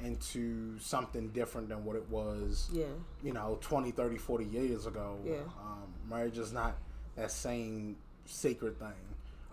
into 0.05 0.79
something 0.79 1.29
different 1.29 1.69
than 1.69 1.85
what 1.85 1.97
it 1.97 2.09
was 2.11 2.69
Yeah. 2.73 2.85
you 3.23 3.33
know 3.33 3.59
20 3.61 3.91
30 3.93 4.17
40 4.19 4.45
years 4.47 4.87
ago 4.87 5.19
Yeah. 5.25 5.37
um, 5.61 5.93
marriage 6.09 6.39
is 6.39 6.53
not 6.53 6.77
that 7.17 7.31
same 7.31 7.97
sacred 8.27 8.79
thing 8.79 8.93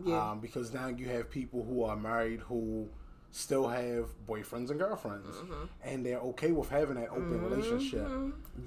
Yeah. 0.06 0.32
um, 0.32 0.40
because 0.40 0.74
now 0.74 0.88
you 0.88 1.08
have 1.10 1.30
people 1.30 1.64
who 1.64 1.84
are 1.84 1.96
married 1.96 2.40
who 2.42 2.88
still 3.32 3.68
have 3.68 4.06
boyfriends 4.28 4.70
and 4.72 4.80
girlfriends, 4.80 5.28
Mm-hmm. 5.28 5.64
and 5.84 6.06
they're 6.06 6.20
okay 6.20 6.52
with 6.52 6.70
having 6.70 6.96
that 6.96 7.10
open 7.10 7.42
relationship. 7.44 8.08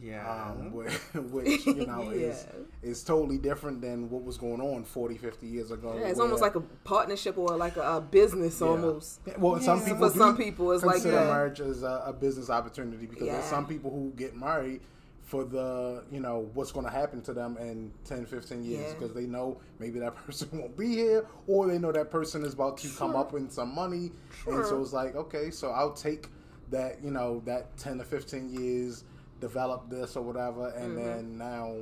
Yeah. 0.03 0.45
Um, 0.51 0.73
which, 0.73 0.93
which 1.15 1.67
you 1.67 1.87
know 1.87 2.11
is 2.11 2.47
Yeah. 2.83 2.91
is 2.91 3.03
totally 3.03 3.39
different 3.39 3.81
than 3.81 4.09
what 4.11 4.23
was 4.23 4.37
going 4.39 4.61
on 4.61 4.85
40, 4.85 5.17
50 5.17 5.47
years 5.47 5.71
ago. 5.71 5.97
Yeah, 5.99 6.07
it's 6.09 6.19
where- 6.19 6.27
almost 6.27 6.43
like 6.43 6.55
a 6.55 6.61
partnership 6.61 7.37
or 7.39 7.57
like 7.57 7.77
a, 7.77 7.97
a 7.97 8.01
business 8.01 8.61
Yeah. 8.61 8.67
almost. 8.69 9.21
Yeah, 9.27 9.35
Well, 9.39 9.61
some 9.61 9.81
people 9.83 10.09
For 10.09 10.17
some 10.17 10.37
people, 10.37 10.71
it's 10.73 10.85
like 10.85 10.95
consider 10.97 11.17
that. 11.17 11.27
marriage 11.27 11.61
as 11.61 11.83
a, 11.83 12.05
a 12.07 12.13
business 12.13 12.51
opportunity 12.51 13.07
because 13.07 13.27
there's 13.27 13.45
some 13.45 13.67
people 13.67 13.91
who 13.91 14.13
get 14.17 14.37
married 14.37 14.83
for 15.31 15.45
the 15.45 16.03
you 16.11 16.19
know 16.19 16.51
what's 16.55 16.73
going 16.73 16.85
to 16.85 16.91
happen 16.91 17.23
to 17.23 17.33
them 17.33 17.57
in 17.59 17.93
10 18.05 18.27
15 18.27 18.65
years 18.65 18.81
Yeah. 18.89 18.95
because 18.99 19.15
they 19.15 19.27
know 19.27 19.61
maybe 19.79 20.01
that 20.01 20.17
person 20.27 20.49
won't 20.53 20.77
be 20.77 20.89
here 20.89 21.25
or 21.47 21.69
they 21.69 21.79
know 21.79 21.93
that 21.93 22.11
person 22.11 22.45
is 22.45 22.53
about 22.55 22.79
to 22.79 22.89
come 22.89 23.15
up 23.15 23.33
with 23.33 23.53
some 23.53 23.73
money 23.73 24.07
and 24.47 24.55
Sure. 24.57 24.65
so 24.65 24.83
it's 24.83 24.93
like 24.93 25.15
okay 25.15 25.51
so 25.53 25.71
i'll 25.71 25.93
take 25.93 26.27
that 26.71 26.93
you 27.05 27.13
know 27.13 27.43
that 27.47 27.77
10 27.77 27.99
to 27.99 28.05
15 28.05 28.53
years 28.61 29.05
develop 29.41 29.89
this 29.89 30.17
or 30.17 30.23
whatever 30.25 30.69
and 30.71 30.97
Mm-hmm. 30.99 31.07
then 31.07 31.39
now 31.39 31.77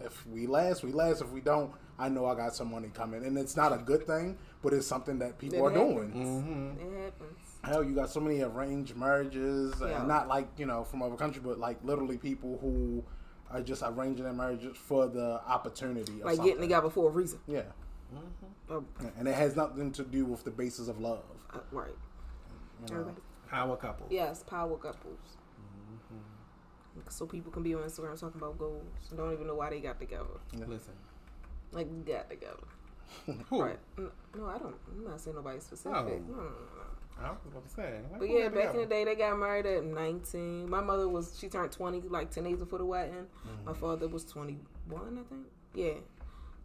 if 0.00 0.26
we 0.28 0.46
last 0.46 0.82
we 0.82 0.92
last 0.92 1.20
if 1.20 1.30
we 1.30 1.42
don't 1.42 1.70
i 1.98 2.08
know 2.08 2.24
i 2.24 2.34
got 2.34 2.54
some 2.54 2.70
money 2.70 2.90
coming 2.94 3.22
and 3.26 3.36
it's 3.36 3.54
not 3.56 3.70
a 3.74 3.78
good 3.90 4.06
thing 4.06 4.38
but 4.62 4.72
it's 4.72 4.86
something 4.86 5.18
that 5.18 5.38
people 5.38 5.58
It 5.58 5.62
are 5.62 5.70
happens. 5.78 5.94
doing 5.94 6.10
Mm-hmm. 6.26 6.80
It 6.80 7.04
happens. 7.04 7.41
Hell, 7.64 7.84
you 7.84 7.94
got 7.94 8.10
so 8.10 8.18
many 8.20 8.40
arranged 8.42 8.96
marriages, 8.96 9.74
Yeah. 9.80 9.98
and 10.00 10.08
not 10.08 10.26
like 10.28 10.48
you 10.58 10.66
know 10.66 10.82
from 10.84 11.02
other 11.02 11.16
country, 11.16 11.40
but 11.44 11.58
like 11.58 11.82
literally 11.84 12.18
people 12.18 12.58
who 12.60 13.04
are 13.50 13.62
just 13.62 13.82
arranging 13.84 14.24
their 14.24 14.32
marriages 14.32 14.76
for 14.76 15.06
the 15.06 15.40
opportunity, 15.46 16.12
Like 16.22 16.36
something. 16.36 16.44
getting 16.44 16.60
together 16.62 16.90
for 16.90 17.08
a 17.08 17.12
reason. 17.12 17.38
Yeah, 17.46 17.62
Uh, 18.70 18.80
and 19.18 19.28
it 19.28 19.34
has 19.34 19.54
nothing 19.56 19.92
to 19.92 20.02
do 20.04 20.24
with 20.24 20.42
the 20.44 20.50
basis 20.50 20.88
of 20.88 20.98
love. 21.00 21.22
uh, 21.50 21.58
right. 21.70 21.94
You 22.88 22.94
know? 22.94 23.14
Power 23.48 23.76
couple. 23.76 24.06
Yes, 24.10 24.42
power 24.42 24.76
couples. 24.78 25.36
Mm-hmm. 25.60 27.00
So 27.10 27.26
people 27.26 27.52
can 27.52 27.62
be 27.62 27.74
on 27.74 27.82
Instagram 27.82 28.18
talking 28.18 28.40
about 28.40 28.58
goals 28.58 28.82
and 29.10 29.18
don't 29.18 29.32
even 29.32 29.46
know 29.46 29.54
why 29.54 29.70
they 29.70 29.80
got 29.80 30.00
together. 30.00 30.40
Listen. 30.66 30.94
Like 31.70 32.04
got 32.06 32.28
together. 32.30 32.56
Who? 33.50 33.62
Right. 33.62 33.78
No, 33.98 34.46
I 34.46 34.58
don't. 34.58 34.74
I'm 34.90 35.04
not 35.04 35.20
saying 35.20 35.36
nobody 35.36 35.60
specific. 35.60 35.92
Oh. 35.94 36.02
No, 36.04 36.10
no, 36.10 36.42
no, 36.42 36.42
no. 36.42 36.84
I 37.20 37.30
was 37.30 37.38
about 37.46 37.64
to 37.64 37.70
say. 37.70 38.00
like, 38.10 38.20
But 38.20 38.30
yeah, 38.30 38.48
back 38.48 38.74
in 38.74 38.80
the 38.80 38.86
day, 38.86 39.04
they 39.04 39.14
got 39.14 39.38
married 39.38 39.66
at 39.66 39.84
19. 39.84 40.68
My 40.68 40.80
mother 40.80 41.08
was, 41.08 41.38
she 41.38 41.48
turned 41.48 41.72
20, 41.72 42.00
like 42.08 42.30
10 42.30 42.44
days 42.44 42.58
before 42.58 42.78
the 42.78 42.84
wedding. 42.84 43.26
Mm-hmm. 43.46 43.64
My 43.64 43.74
father 43.74 44.08
was 44.08 44.24
21, 44.24 44.58
I 44.90 45.28
think. 45.28 45.46
Yeah. 45.74 46.00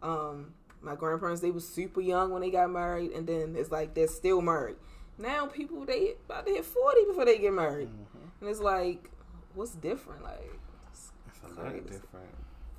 Um, 0.02 0.54
my 0.80 0.94
grandparents, 0.94 1.40
they 1.40 1.50
were 1.50 1.60
super 1.60 2.00
young 2.00 2.30
when 2.30 2.42
they 2.42 2.50
got 2.50 2.70
married, 2.70 3.12
and 3.12 3.26
then 3.26 3.54
it's 3.56 3.70
like 3.70 3.94
they're 3.94 4.08
still 4.08 4.40
married. 4.40 4.76
Now 5.18 5.46
people, 5.46 5.84
they 5.84 6.14
about 6.24 6.46
to 6.46 6.52
hit 6.52 6.64
40 6.64 7.04
before 7.06 7.24
they 7.24 7.38
get 7.38 7.52
married. 7.52 7.88
Mm-hmm. 7.88 8.40
And 8.40 8.50
it's 8.50 8.60
like, 8.60 9.10
what's 9.54 9.74
different? 9.74 10.22
Like, 10.22 10.52
it's 10.90 11.12
It's 11.28 11.40
a 11.42 11.60
lot 11.60 11.72
different. 11.86 12.34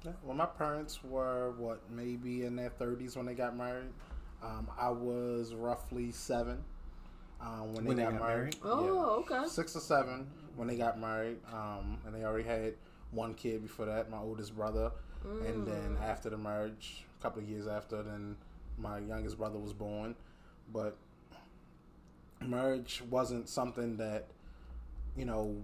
Yeah, 0.05 0.11
Well, 0.23 0.35
my 0.35 0.45
parents 0.45 1.03
were 1.03 1.51
what 1.57 1.81
maybe 1.89 2.45
in 2.45 2.55
their 2.55 2.69
thirties 2.69 3.17
when 3.17 3.25
they 3.25 3.33
got 3.33 3.57
married. 3.57 3.91
Um, 4.41 4.69
I 4.79 4.89
was 4.89 5.53
roughly 5.53 6.11
seven 6.11 6.63
um, 7.41 7.73
when, 7.73 7.85
When 7.85 7.97
they, 7.97 8.03
they 8.03 8.11
got, 8.11 8.19
got 8.19 8.27
married. 8.27 8.55
Oh, 8.63 9.23
okay. 9.29 9.47
six 9.47 9.75
or 9.75 9.79
seven 9.79 10.27
when 10.55 10.67
they 10.67 10.75
got 10.75 10.99
married, 10.99 11.37
um, 11.53 11.97
and 12.05 12.13
they 12.13 12.23
already 12.23 12.43
had 12.47 12.73
one 13.11 13.33
kid 13.33 13.61
before 13.61 13.85
that, 13.85 14.09
my 14.09 14.17
oldest 14.19 14.55
brother, 14.55 14.91
and 15.23 15.65
then 15.65 15.95
Mm. 15.97 16.01
after 16.01 16.29
the 16.29 16.37
marriage, 16.37 17.05
a 17.19 17.21
couple 17.23 17.41
of 17.41 17.47
years 17.49 17.67
after, 17.67 18.03
then 18.03 18.35
my 18.77 18.99
youngest 18.99 19.37
brother 19.37 19.57
was 19.57 19.73
born. 19.73 20.15
But 20.71 20.97
marriage 22.41 23.01
wasn't 23.09 23.49
something 23.49 23.97
that 23.97 24.27
you 25.17 25.25
know 25.25 25.55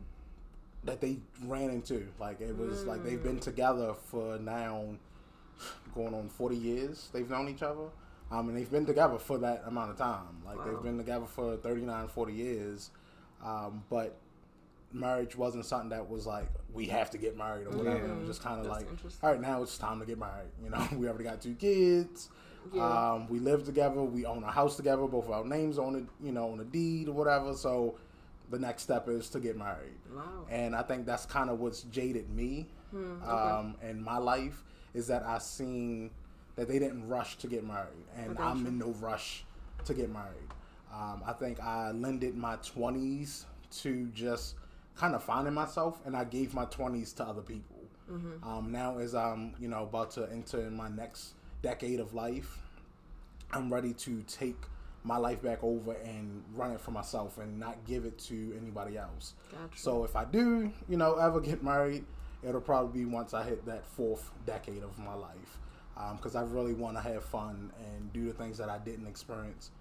that 0.84 1.02
they 1.02 1.18
ran 1.44 1.70
into. 1.70 2.08
Like 2.20 2.42
it 2.42 2.56
was 2.58 2.86
like 2.86 3.04
they've 3.04 3.20
Mm. 3.20 3.24
been 3.24 3.40
together 3.40 3.94
for 3.94 4.38
now 4.40 4.96
going 5.94 6.14
on 6.14 6.30
forty 6.30 6.58
years. 6.58 7.10
They've 7.14 7.30
known 7.30 7.48
each 7.50 7.64
other. 7.64 7.90
Um, 8.32 8.50
and 8.50 8.58
they've 8.58 8.70
been 8.72 8.86
together 8.86 9.18
for 9.20 9.38
that 9.40 9.64
amount 9.68 9.92
of 9.92 9.98
time. 9.98 10.42
Like 10.46 10.58
Wow. 10.58 10.66
they've 10.66 10.82
been 10.84 10.98
together 10.98 11.26
for 11.28 11.58
39, 11.58 12.08
40 12.08 12.34
years. 12.34 12.90
Um, 13.44 13.84
but 13.90 14.18
marriage 14.92 15.36
wasn't 15.36 15.66
something 15.66 15.90
that 15.90 16.10
was 16.10 16.26
like 16.26 16.48
we 16.74 16.88
have 16.88 17.10
to 17.12 17.18
get 17.18 17.38
married 17.38 17.68
or 17.68 17.72
whatever. 17.78 18.06
It 18.06 18.18
was 18.20 18.28
just 18.28 18.42
kind 18.42 18.60
of 18.60 18.66
like, 18.68 18.88
all 19.24 19.32
right, 19.32 19.42
now 19.42 19.62
it's 19.62 19.78
time 19.78 20.00
to 20.00 20.06
get 20.06 20.18
married. 20.18 20.50
You 20.64 20.70
know, 20.70 20.88
we 20.98 21.08
already 21.08 21.24
got 21.24 21.42
two 21.42 21.56
kids. 21.56 22.30
Yeah. 22.74 22.84
Um, 23.14 23.28
we 23.30 23.38
live 23.40 23.64
together. 23.64 24.02
We 24.02 24.26
own 24.26 24.44
a 24.44 24.52
house 24.52 24.76
together. 24.76 25.06
Both 25.06 25.26
of 25.26 25.32
our 25.32 25.46
names 25.46 25.78
on 25.78 25.96
it, 25.96 26.06
you 26.26 26.32
know, 26.32 26.52
on 26.52 26.60
a 26.60 26.64
deed 26.66 27.08
or 27.10 27.12
whatever. 27.14 27.54
So 27.54 27.96
the 28.50 28.58
next 28.58 28.84
step 28.84 29.08
is 29.08 29.30
to 29.30 29.40
get 29.40 29.56
married. 29.58 29.94
Wow. 30.16 30.24
And 30.50 30.76
I 30.76 30.82
think 30.82 31.06
that's 31.06 31.26
kind 31.28 31.50
of 31.52 31.60
what's 31.60 31.84
jaded 31.84 32.30
me 32.30 32.68
Hmm, 32.92 33.22
um, 33.24 33.76
in 33.84 34.02
my 34.04 34.18
life 34.18 34.64
is 34.94 35.08
that 35.08 35.24
I've 35.24 35.42
seen 35.44 36.12
that 36.56 36.68
they 36.68 36.80
didn't 36.80 37.08
rush 37.08 37.38
to 37.38 37.48
get 37.48 37.66
married, 37.66 38.06
and 38.16 38.38
I'm 38.40 38.62
you. 38.62 38.68
in 38.68 38.78
no 38.78 38.90
rush 39.00 39.44
to 39.86 39.94
get 39.94 40.12
married. 40.12 40.50
Um, 40.94 41.22
I 41.26 41.34
think 41.34 41.60
I 41.60 41.92
lended 41.92 42.36
my 42.36 42.56
20s 42.58 43.44
to 43.82 44.08
just 44.14 44.56
kind 44.96 45.16
of 45.16 45.24
finding 45.24 45.54
myself, 45.54 46.00
and 46.06 46.16
I 46.16 46.24
gave 46.24 46.54
my 46.54 46.66
20s 46.66 47.16
to 47.18 47.24
other 47.24 47.42
people. 47.42 47.84
Mm-hmm. 48.10 48.48
Um, 48.48 48.72
now, 48.72 48.98
as 49.00 49.16
I'm 49.16 49.54
you 49.60 49.68
know 49.68 49.84
about 49.84 50.12
to 50.12 50.30
enter 50.32 50.62
in 50.62 50.76
my 50.76 50.90
next 50.90 51.34
decade 51.62 52.00
of 52.00 52.14
life, 52.14 52.60
I'm 53.52 53.74
ready 53.74 53.94
to 53.94 54.24
take 54.28 54.58
my 55.04 55.18
life 55.18 55.42
back 55.42 55.64
over 55.64 55.94
and 55.94 56.44
run 56.54 56.72
it 56.72 56.82
for 56.82 56.92
myself 56.92 57.38
and 57.38 57.60
not 57.60 57.78
give 57.86 58.06
it 58.06 58.18
to 58.18 58.58
anybody 58.60 58.98
else. 58.98 59.34
Gotcha. 59.52 59.80
So 59.80 60.04
if 60.04 60.16
I 60.16 60.26
do, 60.26 60.72
you 60.90 60.98
know, 60.98 61.16
ever 61.16 61.40
get 61.40 61.64
married, 61.64 62.06
it'll 62.44 62.62
probably 62.62 63.02
be 63.02 63.06
once 63.06 63.34
I 63.34 63.44
hit 63.44 63.66
that 63.66 63.86
fourth 63.86 64.32
decade 64.46 64.84
of 64.84 64.98
my 64.98 65.14
life. 65.14 65.60
Um, 65.98 66.18
because 66.18 66.36
I 66.36 66.42
really 66.44 66.74
want 66.74 66.98
to 66.98 67.02
have 67.04 67.24
fun 67.24 67.72
and 67.80 68.12
do 68.12 68.26
the 68.26 68.34
things 68.34 68.58
that 68.58 68.68
I 68.70 68.78
didn't 68.80 69.08
experience 69.08 69.72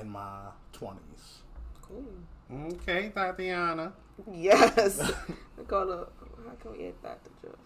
in 0.00 0.08
my 0.08 0.42
20s. 0.72 0.94
Cool. 1.82 2.04
Okay, 2.72 3.10
Tatiana. 3.14 3.92
Yes. 4.32 5.00
I 5.00 5.62
call 5.66 5.88
her, 5.88 6.06
how 6.46 6.54
can 6.62 6.72
we 6.78 6.86
add 6.86 7.02
Dr. 7.02 7.30
Jeff? 7.42 7.58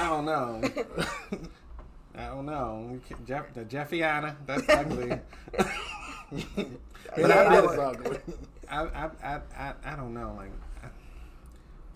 I 0.00 0.08
don't 0.08 0.24
know. 0.24 0.62
I 2.16 2.26
don't 2.28 2.46
know. 2.46 2.88
We 2.92 2.98
can't- 3.00 3.26
Jeff, 3.26 3.52
the 3.52 3.64
Jeffiana. 3.64 4.36
That's 4.46 4.68
ugly. 4.68 5.18
But 6.56 7.20
Yeah, 7.20 7.26
that 7.28 7.46
I 7.48 7.58
is 7.60 7.78
ugly. 7.78 8.18
I, 8.68 8.82
I, 8.82 9.10
I, 9.22 9.40
I, 9.56 9.72
I 9.84 9.94
don't 9.96 10.14
know. 10.14 10.34
Like, 10.36 10.50
I- 10.82 10.88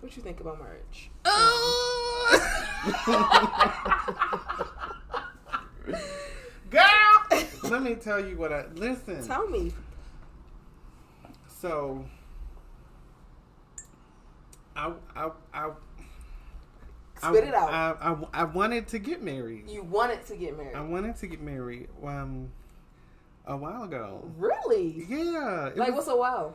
What 0.01 0.15
you 0.15 0.21
think 0.23 0.39
about 0.39 0.59
marriage? 0.59 1.09
girl. 6.69 7.41
Let 7.69 7.81
me 7.83 7.95
tell 7.95 8.19
you 8.23 8.37
what 8.37 8.51
I 8.53 8.65
listen. 8.75 9.25
Tell 9.27 9.47
me. 9.47 9.71
So, 11.61 12.05
I, 14.75 14.91
I, 15.15 15.29
I, 15.53 15.69
Spit 17.17 17.43
I, 17.43 17.47
it 17.47 17.53
out. 17.53 17.69
I, 17.69 17.95
I, 18.11 18.15
I 18.41 18.43
wanted 18.45 18.87
to 18.89 18.99
get 18.99 19.21
married. 19.21 19.69
You 19.69 19.83
wanted 19.83 20.25
to 20.27 20.35
get 20.37 20.55
married. 20.57 20.75
I 20.75 20.81
wanted 20.81 21.17
to 21.17 21.27
get 21.27 21.41
married 21.41 21.89
um 22.03 22.49
a 23.45 23.57
while 23.57 23.83
ago. 23.83 24.29
really? 24.37 25.05
Yeah. 25.09 25.67
it 25.67 25.77
Like, 25.77 25.89
was- 25.89 26.07
what's 26.07 26.07
a 26.09 26.15
wow? 26.15 26.53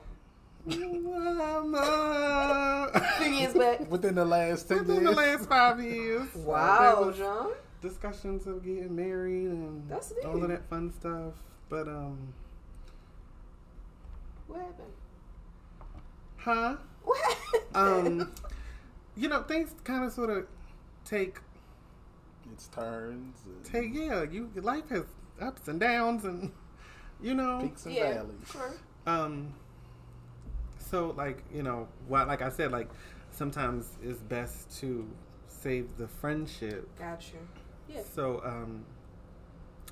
Mama. 1.74 2.90
Few 3.18 3.30
years 3.32 3.52
back. 3.52 3.90
Within 3.90 4.14
the 4.14 4.24
last 4.24 4.66
10 4.68 4.78
Within 4.78 5.02
years. 5.02 5.10
the 5.10 5.20
last 5.20 5.46
five 5.48 5.78
years. 5.82 6.34
Wow, 6.34 7.12
John. 7.14 7.50
Discussions 7.84 8.46
of 8.46 8.64
getting 8.64 8.94
married 8.96 9.46
and 9.46 9.88
That's 9.88 10.12
all 10.24 10.42
of 10.42 10.48
that 10.48 10.68
fun 10.68 10.92
stuff. 10.92 11.34
But 11.68 11.86
um 11.88 12.32
What 14.46 14.60
happened? 14.60 14.92
huh? 16.36 16.76
What 17.04 17.20
happened? 17.72 18.20
Um 18.22 18.32
you 19.16 19.28
know, 19.28 19.42
things 19.42 19.74
kinda 19.84 20.10
sorta 20.10 20.46
take 21.04 21.38
It's 22.52 22.68
turns, 22.68 23.36
and 23.46 23.64
take 23.64 23.94
yeah, 23.94 24.22
you 24.24 24.50
life 24.56 24.88
has 24.90 25.04
ups 25.40 25.68
and 25.68 25.80
downs 25.80 26.24
and 26.24 26.52
you 27.20 27.34
know 27.34 27.58
peaks 27.62 27.86
and 27.86 27.94
yeah, 27.94 28.14
valleys. 28.14 28.48
sure. 28.50 28.74
Um. 29.06 29.54
So, 30.78 31.14
like 31.16 31.42
you 31.52 31.62
know, 31.62 31.88
what 32.08 32.28
like 32.28 32.42
I 32.42 32.50
said, 32.50 32.70
like 32.72 32.88
sometimes 33.30 33.96
it's 34.02 34.20
best 34.20 34.78
to 34.80 35.08
save 35.48 35.96
the 35.96 36.06
friendship. 36.06 36.88
Got 36.98 37.22
you. 37.32 37.38
Yeah. 37.94 38.02
So, 38.14 38.42
um, 38.44 38.84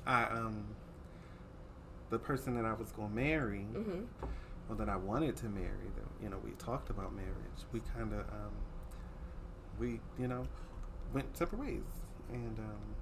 I 0.05 0.23
um, 0.25 0.65
the 2.09 2.19
person 2.19 2.55
that 2.55 2.65
I 2.65 2.73
was 2.73 2.91
going 2.91 3.09
to 3.09 3.15
marry, 3.15 3.65
Mm-hmm. 3.73 4.01
or 4.69 4.75
that 4.75 4.89
I 4.89 4.95
wanted 4.97 5.35
to 5.37 5.45
marry, 5.45 5.89
that 5.95 6.23
you 6.23 6.29
know, 6.29 6.37
we 6.43 6.51
talked 6.51 6.89
about 6.89 7.13
marriage. 7.15 7.65
We 7.71 7.81
kind 7.95 8.13
of 8.13 8.19
um, 8.19 8.53
we 9.79 9.99
you 10.19 10.27
know, 10.27 10.47
went 11.13 11.35
separate 11.37 11.59
ways, 11.61 11.83
and 12.31 12.59
um, 12.59 12.95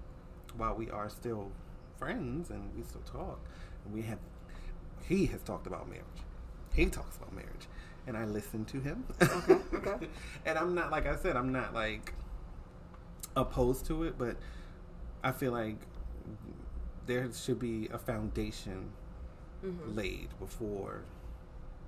while 0.58 0.76
we 0.76 0.90
are 0.90 1.10
still 1.10 1.52
friends 1.98 2.50
and 2.50 2.70
we 2.76 2.84
still 2.84 3.02
talk, 3.02 3.40
we 3.92 4.02
have 4.04 4.20
he 5.08 5.26
has 5.28 5.42
talked 5.44 5.68
about 5.68 5.88
marriage. 5.90 6.06
he 6.74 6.86
talks 6.86 7.18
about 7.18 7.34
marriage, 7.34 7.68
and 8.08 8.16
I 8.18 8.26
listen 8.26 8.66
to 8.66 8.80
him. 8.80 9.04
Okay, 9.22 9.58
okay. 9.74 10.08
and 10.46 10.58
I'm 10.58 10.76
not 10.76 10.92
like 10.92 11.08
I 11.08 11.16
said, 11.16 11.36
I'm 11.36 11.52
not 11.52 11.74
like 11.74 12.14
opposed 13.36 13.86
to 13.88 14.04
it, 14.04 14.18
but 14.18 14.36
I 15.24 15.32
feel 15.32 15.52
like 15.52 15.78
there 17.06 17.28
should 17.34 17.60
be 17.60 17.88
a 17.92 17.98
foundation 17.98 18.92
Mm-hmm. 19.66 19.96
laid 19.96 20.30
before 20.40 21.04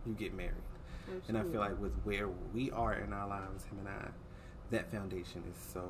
you 0.06 0.13
get 0.13 0.32
married. 0.36 0.54
And 1.28 1.36
I 1.36 1.42
feel 1.42 1.60
like 1.60 1.82
with 1.82 1.94
where 2.04 2.30
we 2.54 2.70
are 2.70 2.94
in 2.94 3.12
our 3.12 3.28
lives, 3.28 3.63
him 3.63 3.80
and 3.80 3.88
I, 3.88 4.10
that 4.70 4.92
foundation 4.92 5.44
is 5.50 5.58
so 5.74 5.90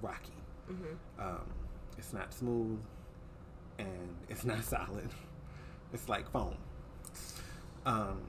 rocky. 0.00 0.30
Mm-hmm. 0.70 1.20
Um, 1.20 1.44
it's 1.98 2.12
not 2.12 2.32
smooth 2.32 2.78
and 3.80 4.14
it's 4.28 4.44
not 4.44 4.62
solid. 4.76 5.08
It's 5.92 6.08
like 6.08 6.30
foam. 6.30 6.54
Um, 7.84 8.20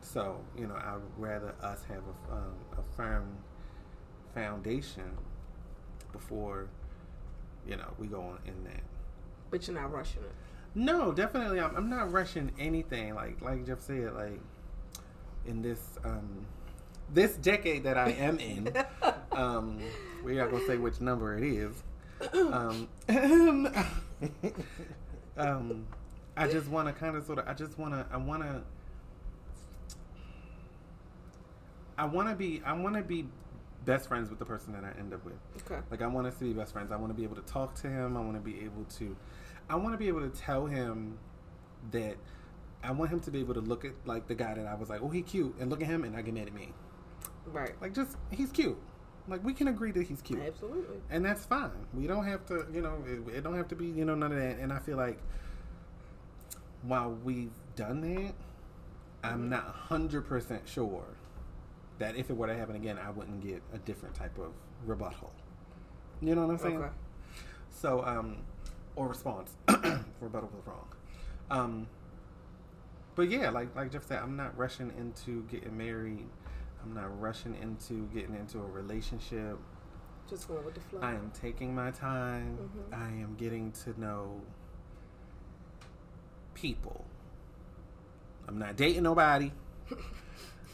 so 0.00 0.40
you 0.56 0.66
know, 0.66 0.76
I'd 0.76 1.02
rather 1.18 1.54
us 1.62 1.84
have 1.88 2.02
a, 2.30 2.32
um, 2.32 2.54
a 2.78 2.82
firm 2.96 3.36
foundation 4.34 5.10
before 6.10 6.68
you 7.66 7.76
know 7.76 7.92
we 7.98 8.06
go 8.06 8.20
on 8.20 8.38
in 8.46 8.64
that. 8.64 8.82
But 9.50 9.66
you're 9.66 9.80
not 9.80 9.92
rushing 9.92 10.22
it. 10.22 10.32
No, 10.74 11.12
definitely. 11.12 11.60
I'm, 11.60 11.74
I'm 11.74 11.90
not 11.90 12.12
rushing 12.12 12.52
anything. 12.58 13.14
Like 13.14 13.40
like 13.40 13.66
Jeff 13.66 13.80
said, 13.80 14.14
like 14.14 14.40
in 15.46 15.62
this 15.62 15.98
um 16.04 16.46
this 17.12 17.36
decade 17.36 17.84
that 17.84 17.96
I 17.96 18.10
am 18.10 18.38
in, 18.38 18.72
um, 19.32 19.80
we're 20.22 20.40
not 20.42 20.50
gonna 20.50 20.66
say 20.66 20.76
which 20.76 21.00
number 21.00 21.38
it 21.38 21.44
is. 21.44 21.82
Um, 22.32 22.88
um, 25.36 25.86
I 26.36 26.48
just 26.48 26.68
want 26.68 26.88
to 26.88 26.94
kind 26.94 27.16
of 27.16 27.24
sort 27.24 27.38
of. 27.38 27.48
I 27.48 27.54
just 27.54 27.78
want 27.78 27.94
to. 27.94 28.06
I 28.12 28.16
want 28.16 28.42
to. 28.42 28.62
I 31.96 32.04
want 32.04 32.28
to 32.28 32.34
be. 32.34 32.62
I 32.64 32.72
want 32.74 32.96
to 32.96 33.02
be 33.02 33.26
best 33.88 34.06
friends 34.06 34.28
with 34.28 34.38
the 34.38 34.44
person 34.44 34.74
that 34.74 34.84
I 34.84 34.90
end 35.00 35.14
up 35.14 35.24
with. 35.24 35.38
Okay. 35.62 35.80
Like 35.90 36.02
I 36.02 36.06
want 36.06 36.26
us 36.26 36.34
to 36.36 36.44
be 36.44 36.52
best 36.52 36.74
friends. 36.74 36.92
I 36.92 36.96
want 36.96 37.08
to 37.08 37.14
be 37.14 37.24
able 37.24 37.36
to 37.36 37.42
talk 37.42 37.74
to 37.76 37.88
him. 37.88 38.18
I 38.18 38.20
want 38.20 38.34
to 38.34 38.40
be 38.40 38.62
able 38.62 38.84
to 38.98 39.16
I 39.70 39.76
want 39.76 39.94
to 39.94 39.98
be 39.98 40.08
able 40.08 40.20
to 40.20 40.28
tell 40.28 40.66
him 40.66 41.18
that 41.90 42.16
I 42.84 42.92
want 42.92 43.10
him 43.10 43.20
to 43.20 43.30
be 43.30 43.40
able 43.40 43.54
to 43.54 43.60
look 43.60 43.86
at 43.86 43.92
like 44.04 44.28
the 44.28 44.34
guy 44.34 44.54
that 44.54 44.66
I 44.66 44.74
was 44.74 44.90
like, 44.90 45.00
"Oh, 45.02 45.08
he 45.08 45.22
cute." 45.22 45.54
And 45.58 45.70
look 45.70 45.80
at 45.80 45.88
him 45.88 46.04
and 46.04 46.14
not 46.14 46.26
get 46.26 46.34
mad 46.34 46.48
at 46.48 46.54
me. 46.54 46.74
Right. 47.46 47.80
Like 47.80 47.94
just 47.94 48.16
he's 48.30 48.50
cute. 48.50 48.78
Like 49.26 49.42
we 49.42 49.54
can 49.54 49.68
agree 49.68 49.90
that 49.92 50.06
he's 50.06 50.20
cute. 50.20 50.40
Absolutely. 50.46 50.98
And 51.08 51.24
that's 51.24 51.46
fine. 51.46 51.86
We 51.94 52.06
don't 52.06 52.26
have 52.26 52.44
to, 52.46 52.66
you 52.70 52.82
know, 52.82 53.02
it, 53.06 53.36
it 53.36 53.40
don't 53.42 53.56
have 53.56 53.68
to 53.68 53.74
be, 53.74 53.86
you 53.86 54.04
know, 54.04 54.14
none 54.14 54.32
of 54.32 54.38
that. 54.38 54.58
And 54.58 54.70
I 54.70 54.80
feel 54.80 54.98
like 54.98 55.18
while 56.82 57.10
we've 57.24 57.52
done 57.74 58.02
that, 58.02 58.34
I'm 59.24 59.48
mm-hmm. 59.48 59.50
not 59.50 59.88
100% 59.88 60.66
sure 60.66 61.04
that 61.98 62.16
if 62.16 62.30
it 62.30 62.36
were 62.36 62.46
to 62.46 62.54
happen 62.56 62.76
again, 62.76 62.98
I 62.98 63.10
wouldn't 63.10 63.42
get 63.42 63.62
a 63.72 63.78
different 63.78 64.14
type 64.14 64.38
of 64.38 64.52
rebuttal. 64.86 65.32
You 66.20 66.34
know 66.34 66.46
what 66.46 66.52
I'm 66.52 66.58
saying? 66.58 66.76
Okay. 66.78 66.88
So, 67.70 68.04
um, 68.04 68.38
or 68.96 69.08
response. 69.08 69.52
rebuttal 70.20 70.50
was 70.54 70.66
wrong. 70.66 70.88
Um, 71.50 71.86
but 73.14 73.28
yeah, 73.30 73.50
like 73.50 73.74
like 73.74 73.90
Jeff 73.90 74.06
said, 74.06 74.20
I'm 74.22 74.36
not 74.36 74.56
rushing 74.56 74.92
into 74.98 75.42
getting 75.44 75.76
married. 75.76 76.26
I'm 76.82 76.94
not 76.94 77.20
rushing 77.20 77.56
into 77.60 78.06
getting 78.14 78.34
into 78.34 78.58
a 78.58 78.66
relationship. 78.66 79.58
Just 80.28 80.46
going 80.46 80.64
with 80.64 80.74
the 80.74 80.80
flow. 80.80 81.00
I 81.02 81.12
am 81.12 81.32
taking 81.40 81.74
my 81.74 81.90
time. 81.90 82.58
Mhm. 82.58 82.96
I 82.96 83.08
am 83.08 83.34
getting 83.36 83.72
to 83.84 83.98
know 84.00 84.40
people. 86.54 87.04
I'm 88.46 88.58
not 88.58 88.76
dating 88.76 89.02
nobody. 89.02 89.52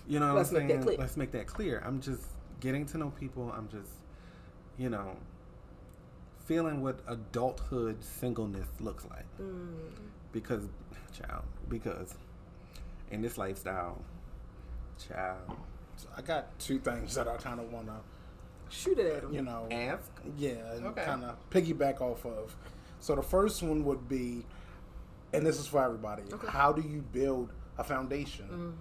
You 0.06 0.20
know 0.20 0.28
what 0.28 0.36
Let's 0.36 0.50
I'm 0.50 0.54
make 0.58 0.68
saying? 0.68 0.80
that 0.80 0.86
clear. 0.86 0.98
Let's 0.98 1.16
make 1.16 1.32
that 1.32 1.46
clear. 1.46 1.82
I'm 1.84 2.00
just 2.00 2.22
getting 2.60 2.84
to 2.86 2.98
know 2.98 3.10
people. 3.18 3.52
I'm 3.56 3.68
just, 3.68 3.90
you 4.76 4.90
know, 4.90 5.16
feeling 6.44 6.82
what 6.82 7.00
adulthood 7.08 8.02
singleness 8.04 8.66
looks 8.80 9.04
like. 9.10 9.24
Mm. 9.40 9.68
Because, 10.32 10.64
child, 11.18 11.44
because 11.68 12.14
in 13.10 13.22
this 13.22 13.38
lifestyle, 13.38 14.02
child, 15.08 15.40
So 15.96 16.08
I 16.16 16.22
got 16.22 16.58
two 16.58 16.78
things 16.80 17.14
that 17.14 17.28
I 17.28 17.36
kind 17.36 17.60
of 17.60 17.72
want 17.72 17.86
to, 17.86 17.94
Shoot 18.68 18.98
it 18.98 19.06
at 19.14 19.22
him. 19.24 19.32
you 19.32 19.42
know, 19.42 19.68
ask. 19.70 20.10
yeah, 20.36 20.72
and 20.74 20.86
Okay. 20.86 21.04
kind 21.04 21.22
of 21.24 21.36
piggyback 21.50 22.00
off 22.00 22.26
of. 22.26 22.54
So 23.00 23.14
the 23.14 23.22
first 23.22 23.62
one 23.62 23.84
would 23.84 24.08
be, 24.08 24.44
and 25.32 25.46
this 25.46 25.58
is 25.60 25.66
for 25.66 25.82
everybody. 25.84 26.24
Okay. 26.32 26.48
How 26.48 26.72
do 26.72 26.82
you 26.82 27.02
build 27.12 27.52
a 27.78 27.84
foundation? 27.84 28.48
Mm. 28.50 28.72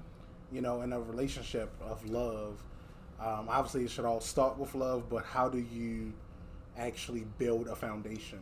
You 0.54 0.62
know, 0.62 0.82
in 0.82 0.94
a 0.94 1.02
relationship 1.02 1.72
of 1.82 2.08
love. 2.08 2.64
Um, 3.20 3.48
obviously, 3.50 3.86
it 3.86 3.90
should 3.90 4.06
all 4.06 4.22
start 4.22 4.58
with 4.58 4.76
love, 4.76 5.10
but 5.10 5.26
how 5.26 5.50
do 5.50 5.58
you 5.58 6.14
actually 6.78 7.26
build 7.40 7.68
a 7.68 7.76
foundation 7.76 8.40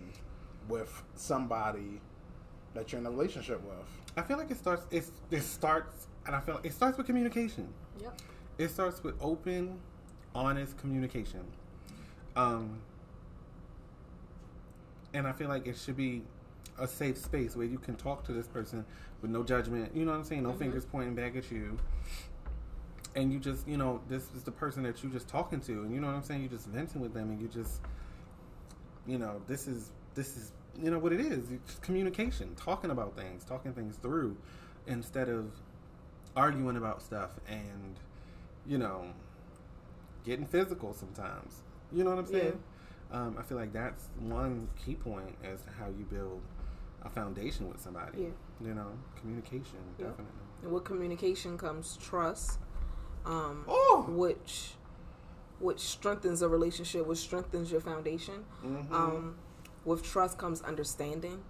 with 0.67 0.91
somebody 1.15 2.01
that 2.73 2.91
you're 2.91 2.99
in 2.99 3.07
a 3.07 3.11
relationship 3.11 3.63
with? 3.63 3.87
I 4.17 4.23
feel 4.23 4.37
like 4.37 4.51
it 4.51 4.57
starts. 4.57 4.85
It, 4.91 5.05
it 5.29 5.41
starts, 5.41 6.07
and 6.25 6.35
I 6.35 6.41
feel 6.41 6.55
like 6.55 6.65
it 6.65 6.73
starts 6.73 6.97
with 6.97 7.07
communication. 7.07 7.67
Yep. 8.01 8.21
It 8.57 8.69
starts 8.69 9.01
with 9.03 9.15
open, 9.21 9.79
honest 10.35 10.77
communication. 10.77 11.45
Um, 12.35 12.79
and 15.13 15.27
I 15.27 15.31
feel 15.31 15.47
like 15.47 15.65
it 15.65 15.77
should 15.77 15.97
be 15.97 16.23
a 16.79 16.87
safe 16.87 17.17
space 17.17 17.55
where 17.55 17.65
you 17.65 17.77
can 17.77 17.95
talk 17.95 18.23
to 18.25 18.33
this 18.33 18.47
person 18.47 18.85
with 19.21 19.31
no 19.31 19.43
judgment. 19.43 19.95
You 19.95 20.05
know 20.05 20.11
what 20.11 20.17
I'm 20.17 20.23
saying? 20.23 20.43
No 20.43 20.51
Mhm. 20.53 20.57
fingers 20.59 20.85
pointing 20.85 21.15
back 21.15 21.35
at 21.35 21.51
you. 21.51 21.77
And 23.15 23.31
you 23.33 23.39
just, 23.39 23.67
you 23.67 23.75
know, 23.77 23.99
this 24.07 24.23
is 24.35 24.43
the 24.43 24.51
person 24.51 24.83
that 24.83 25.03
you're 25.03 25.11
just 25.11 25.27
talking 25.27 25.59
to, 25.61 25.83
and 25.83 25.93
you 25.93 25.99
know 25.99 26.07
what 26.07 26.15
I'm 26.15 26.23
saying. 26.23 26.41
You're 26.41 26.49
just 26.51 26.67
venting 26.67 27.01
with 27.01 27.13
them, 27.13 27.29
and 27.29 27.41
you 27.41 27.47
just, 27.49 27.81
you 29.05 29.17
know, 29.17 29.41
this 29.47 29.67
is 29.67 29.91
this 30.15 30.37
is 30.37 30.51
you 30.81 30.89
know 30.89 30.97
what 30.99 31.11
it 31.11 31.19
is. 31.19 31.51
It's 31.51 31.75
communication, 31.79 32.55
talking 32.55 32.89
about 32.89 33.15
things, 33.17 33.43
talking 33.43 33.73
things 33.73 33.97
through, 33.97 34.37
instead 34.87 35.27
of 35.27 35.51
arguing 36.37 36.77
about 36.77 37.01
stuff 37.01 37.31
and 37.49 37.99
you 38.65 38.77
know 38.77 39.03
getting 40.23 40.45
physical 40.45 40.93
sometimes. 40.93 41.61
You 41.91 42.05
know 42.05 42.11
what 42.11 42.19
I'm 42.19 42.25
saying? 42.27 42.63
Um, 43.11 43.35
I 43.37 43.41
feel 43.41 43.57
like 43.57 43.73
that's 43.73 44.07
one 44.19 44.69
key 44.85 44.95
point 44.95 45.35
as 45.43 45.61
to 45.63 45.69
how 45.71 45.87
you 45.87 46.05
build 46.09 46.41
a 47.03 47.09
foundation 47.09 47.67
with 47.69 47.79
somebody. 47.81 48.21
Yeah. 48.23 48.67
You 48.67 48.73
know, 48.73 48.87
communication 49.19 49.79
Yeah. 49.97 50.07
definitely. 50.07 50.33
And 50.63 50.71
with 50.71 50.83
communication 50.83 51.57
comes 51.57 51.97
trust, 51.97 52.59
um, 53.25 53.65
Oh. 53.67 54.05
which 54.09 54.75
which 55.59 55.79
strengthens 55.81 56.41
a 56.41 56.49
relationship, 56.49 57.05
which 57.05 57.19
strengthens 57.19 57.71
your 57.71 57.81
foundation. 57.81 58.45
Mhm. 58.63 58.91
Um, 58.91 59.35
with 59.85 60.01
trust 60.01 60.39
comes 60.39 60.59
understanding, 60.63 61.43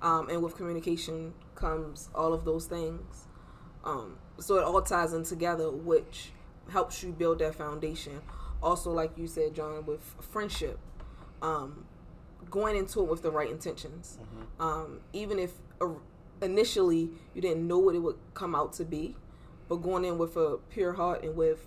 um, 0.00 0.28
and 0.28 0.40
with 0.40 0.54
communication 0.54 1.34
comes 1.56 2.08
all 2.14 2.32
of 2.32 2.44
those 2.44 2.66
things. 2.66 3.26
Um, 3.82 4.18
so 4.38 4.56
it 4.58 4.62
all 4.62 4.80
ties 4.82 5.12
in 5.14 5.24
together, 5.24 5.68
which 5.68 6.32
helps 6.68 7.02
you 7.02 7.10
build 7.10 7.40
that 7.40 7.56
foundation. 7.56 8.22
Also, 8.62 8.92
like 8.92 9.18
you 9.18 9.26
said, 9.26 9.54
John, 9.54 9.84
with 9.84 10.00
friendship, 10.20 10.78
um, 11.42 11.85
going 12.50 12.76
into 12.76 13.00
it 13.00 13.08
with 13.08 13.22
the 13.22 13.30
right 13.30 13.50
intentions. 13.50 14.18
Um, 14.60 15.00
even 15.12 15.38
if 15.38 15.52
uh, 15.80 15.88
initially 16.42 17.10
you 17.34 17.40
didn't 17.42 17.66
know 17.66 17.78
what 17.78 17.94
it 17.94 17.98
would 18.00 18.16
come 18.34 18.54
out 18.54 18.72
to 18.74 18.84
be, 18.84 19.16
but 19.68 19.76
going 19.76 20.04
in 20.04 20.18
with 20.18 20.36
a 20.36 20.58
pure 20.70 20.92
heart 20.94 21.22
and 21.24 21.36
with 21.36 21.66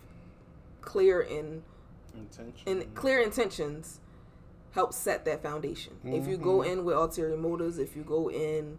clear 0.82 1.22
and 1.22 1.64
Intention. 2.16 2.54
and 2.68 2.96
clear 2.96 3.20
intentions 3.20 4.00
help 4.72 4.94
set 4.94 5.26
that 5.26 5.42
foundation. 5.44 5.94
If 6.04 6.28
you 6.28 6.38
go 6.38 6.62
in 6.62 6.86
with 6.86 6.96
ulterior 6.96 7.38
motives, 7.38 7.78
if 7.78 7.96
you 7.96 8.04
go 8.04 8.30
in 8.30 8.78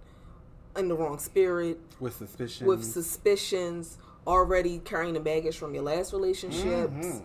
in 0.76 0.88
the 0.88 0.94
wrong 0.94 1.18
spirit, 1.18 1.80
with 1.98 2.14
suspicion. 2.16 2.66
with 2.66 2.84
suspicions, 2.84 3.98
already 4.26 4.78
carrying 4.78 5.14
the 5.14 5.20
baggage 5.20 5.58
from 5.58 5.74
your 5.74 5.82
last 5.82 6.12
relationships, 6.12 6.92
Mhm. 6.92 7.22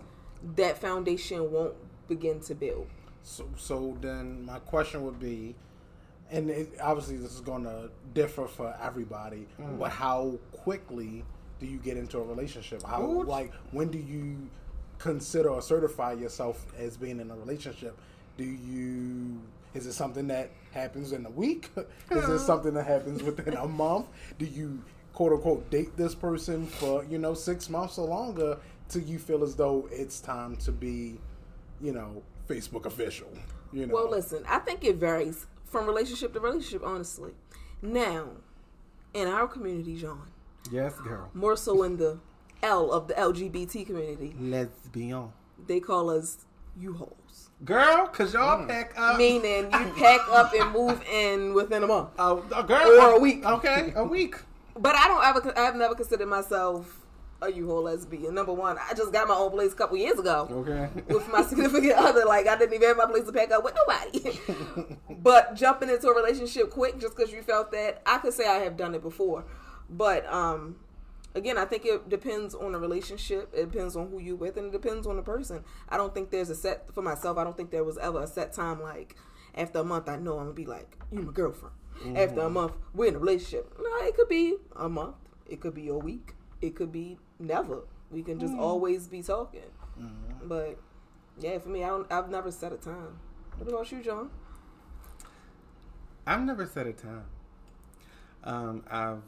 that 0.56 0.78
foundation 0.78 1.50
won't 1.52 1.74
begin 2.08 2.40
to 2.40 2.54
build. 2.54 2.86
So, 3.26 3.44
so 3.56 3.98
then 4.00 4.46
my 4.46 4.60
question 4.60 5.04
would 5.04 5.18
be, 5.18 5.56
and 6.30 6.48
it, 6.48 6.74
obviously 6.80 7.16
this 7.16 7.34
is 7.34 7.40
going 7.40 7.64
to 7.64 7.90
differ 8.14 8.46
for 8.46 8.72
everybody, 8.80 9.48
Mm. 9.60 9.80
but 9.80 9.90
how 9.90 10.38
quickly 10.52 11.24
do 11.58 11.66
you 11.66 11.78
get 11.78 11.96
into 11.96 12.18
a 12.18 12.22
relationship? 12.22 12.84
How 12.84 13.02
Ooh. 13.02 13.24
like 13.24 13.52
when 13.72 13.88
do 13.88 13.98
you 13.98 14.48
consider 14.98 15.48
or 15.50 15.60
certify 15.60 16.12
yourself 16.12 16.66
as 16.78 16.96
being 16.96 17.18
in 17.18 17.30
a 17.32 17.36
relationship? 17.36 17.98
Do 18.36 18.44
you 18.44 19.40
is 19.74 19.86
it 19.86 19.92
something 19.92 20.28
that 20.28 20.50
happens 20.72 21.10
in 21.12 21.26
a 21.26 21.30
week? 21.30 21.70
is 22.12 22.28
it 22.28 22.38
something 22.38 22.74
that 22.74 22.86
happens 22.86 23.24
within 23.24 23.54
a 23.54 23.66
month? 23.84 24.06
Do 24.38 24.46
you 24.46 24.82
quote 25.14 25.32
unquote 25.32 25.68
date 25.70 25.96
this 25.96 26.14
person 26.14 26.64
for 26.66 27.04
you 27.04 27.18
know 27.18 27.34
six 27.34 27.68
months 27.68 27.98
or 27.98 28.06
longer 28.06 28.58
till 28.88 29.02
you 29.02 29.18
feel 29.18 29.42
as 29.42 29.56
though 29.56 29.88
it's 29.90 30.20
time 30.20 30.54
to 30.58 30.70
be, 30.70 31.18
you 31.80 31.92
know, 31.92 32.22
Facebook 32.48 32.86
official? 32.86 33.28
You 33.72 33.86
know, 33.86 33.94
Well, 33.94 34.10
listen, 34.10 34.44
I 34.48 34.58
think 34.60 34.84
it 34.84 34.96
varies 34.96 35.46
from 35.64 35.86
relationship 35.86 36.32
to 36.34 36.40
relationship, 36.40 36.82
honestly. 36.84 37.32
Now, 37.82 38.28
in 39.14 39.28
our 39.28 39.46
community, 39.48 39.96
John, 39.96 40.30
Yes, 40.70 40.98
girl. 40.98 41.30
More 41.32 41.56
so 41.56 41.82
in 41.84 41.96
the 41.96 42.18
L 42.62 42.90
of 42.90 43.06
the 43.06 43.14
LGBT 43.14 43.86
community. 43.86 44.34
Lesbian. 44.40 45.32
They 45.66 45.78
call 45.80 46.10
us 46.10 46.44
U-Hauls. 46.78 47.50
Girl, 47.64 48.06
cause 48.08 48.34
y'all 48.34 48.64
Mm. 48.64 48.68
pack 48.68 48.92
up. 48.98 49.16
Meaning 49.16 49.64
you 49.72 49.92
pack 49.96 50.20
up 50.30 50.52
and 50.54 50.72
move 50.72 51.00
in 51.10 51.54
within 51.54 51.82
a 51.84 51.86
month. 51.86 52.10
Oh, 52.18 52.44
a 52.54 52.62
girl. 52.64 53.00
Or 53.00 53.16
a 53.16 53.20
week. 53.20 53.44
Okay, 53.46 53.92
a 53.94 54.04
week. 54.04 54.36
But 54.78 54.94
I 54.96 55.08
don't 55.08 55.24
ever, 55.24 55.58
I've 55.58 55.76
never 55.76 55.94
considered 55.94 56.26
myself 56.28 57.05
a 57.42 57.50
U-Haul 57.50 57.82
lesbian. 57.82 58.34
Number 58.34 58.52
one, 58.52 58.78
I 58.78 58.94
just 58.94 59.12
got 59.12 59.28
my 59.28 59.34
own 59.34 59.50
place 59.50 59.72
a 59.72 59.76
couple 59.76 59.96
years 59.96 60.18
ago. 60.18 60.48
Okay. 60.50 60.88
with 61.14 61.28
my 61.30 61.42
significant 61.42 61.92
other. 61.92 62.24
Like 62.24 62.46
I 62.46 62.56
didn't 62.56 62.74
even 62.74 62.88
have 62.88 62.96
my 62.96 63.06
place 63.06 63.24
to 63.24 63.32
pack 63.32 63.50
up 63.50 63.64
with 63.64 63.74
nobody. 63.74 64.96
but 65.22 65.54
jumping 65.54 65.90
into 65.90 66.08
a 66.08 66.14
relationship 66.14 66.70
quick 66.70 66.98
just 66.98 67.16
because 67.16 67.32
you 67.32 67.42
felt 67.42 67.72
that, 67.72 68.02
I 68.06 68.18
could 68.18 68.32
say 68.32 68.46
I 68.46 68.58
have 68.58 68.76
done 68.76 68.94
it 68.94 69.02
before. 69.02 69.44
But 69.88 70.30
um, 70.32 70.76
again, 71.34 71.58
I 71.58 71.64
think 71.64 71.84
it 71.84 72.08
depends 72.08 72.54
on 72.54 72.72
the 72.72 72.78
relationship. 72.78 73.52
It 73.54 73.70
depends 73.70 73.96
on 73.96 74.10
who 74.10 74.18
you're 74.18 74.36
with, 74.36 74.56
and 74.56 74.66
it 74.66 74.72
depends 74.72 75.06
on 75.06 75.16
the 75.16 75.22
person. 75.22 75.62
I 75.88 75.96
don't 75.96 76.14
think 76.14 76.30
there's 76.30 76.50
a 76.50 76.54
set 76.54 76.92
for 76.92 77.02
myself. 77.02 77.38
I 77.38 77.44
don't 77.44 77.56
think 77.56 77.70
there 77.70 77.84
was 77.84 77.98
ever 77.98 78.22
a 78.22 78.26
set 78.26 78.52
time 78.52 78.82
like 78.82 79.14
after 79.54 79.80
a 79.80 79.84
month. 79.84 80.08
I 80.08 80.16
know 80.16 80.38
I'm 80.38 80.44
gonna 80.46 80.52
be 80.54 80.66
like 80.66 80.96
you 81.12 81.22
my 81.22 81.32
girlfriend. 81.32 81.74
After 82.14 82.40
a 82.40 82.50
month, 82.50 82.72
we're 82.92 83.06
in 83.06 83.14
a 83.14 83.18
relationship. 83.18 83.74
No, 83.78 84.06
it 84.06 84.14
could 84.14 84.28
be 84.28 84.56
a 84.74 84.88
month. 84.88 85.16
It 85.48 85.60
could 85.60 85.74
be 85.74 85.88
a 85.88 85.94
week. 85.94 86.34
It 86.60 86.74
could 86.74 86.92
be 86.92 87.18
never. 87.38 87.82
We 88.10 88.22
can 88.22 88.38
just 88.38 88.54
always 88.54 89.06
be 89.08 89.22
talking. 89.22 89.60
But 90.44 90.78
yeah, 91.38 91.58
for 91.58 91.68
me, 91.68 91.84
I 91.84 91.88
don't. 91.88 92.10
I've 92.10 92.30
never 92.30 92.50
set 92.50 92.72
a 92.72 92.76
time. 92.76 93.18
What 93.58 93.68
about 93.68 93.90
you, 93.90 94.02
John? 94.02 94.30
I've 96.26 96.42
never 96.42 96.66
set 96.66 96.86
a 96.86 96.92
time. 96.92 97.24
Um, 98.44 98.84
I've. 98.90 99.22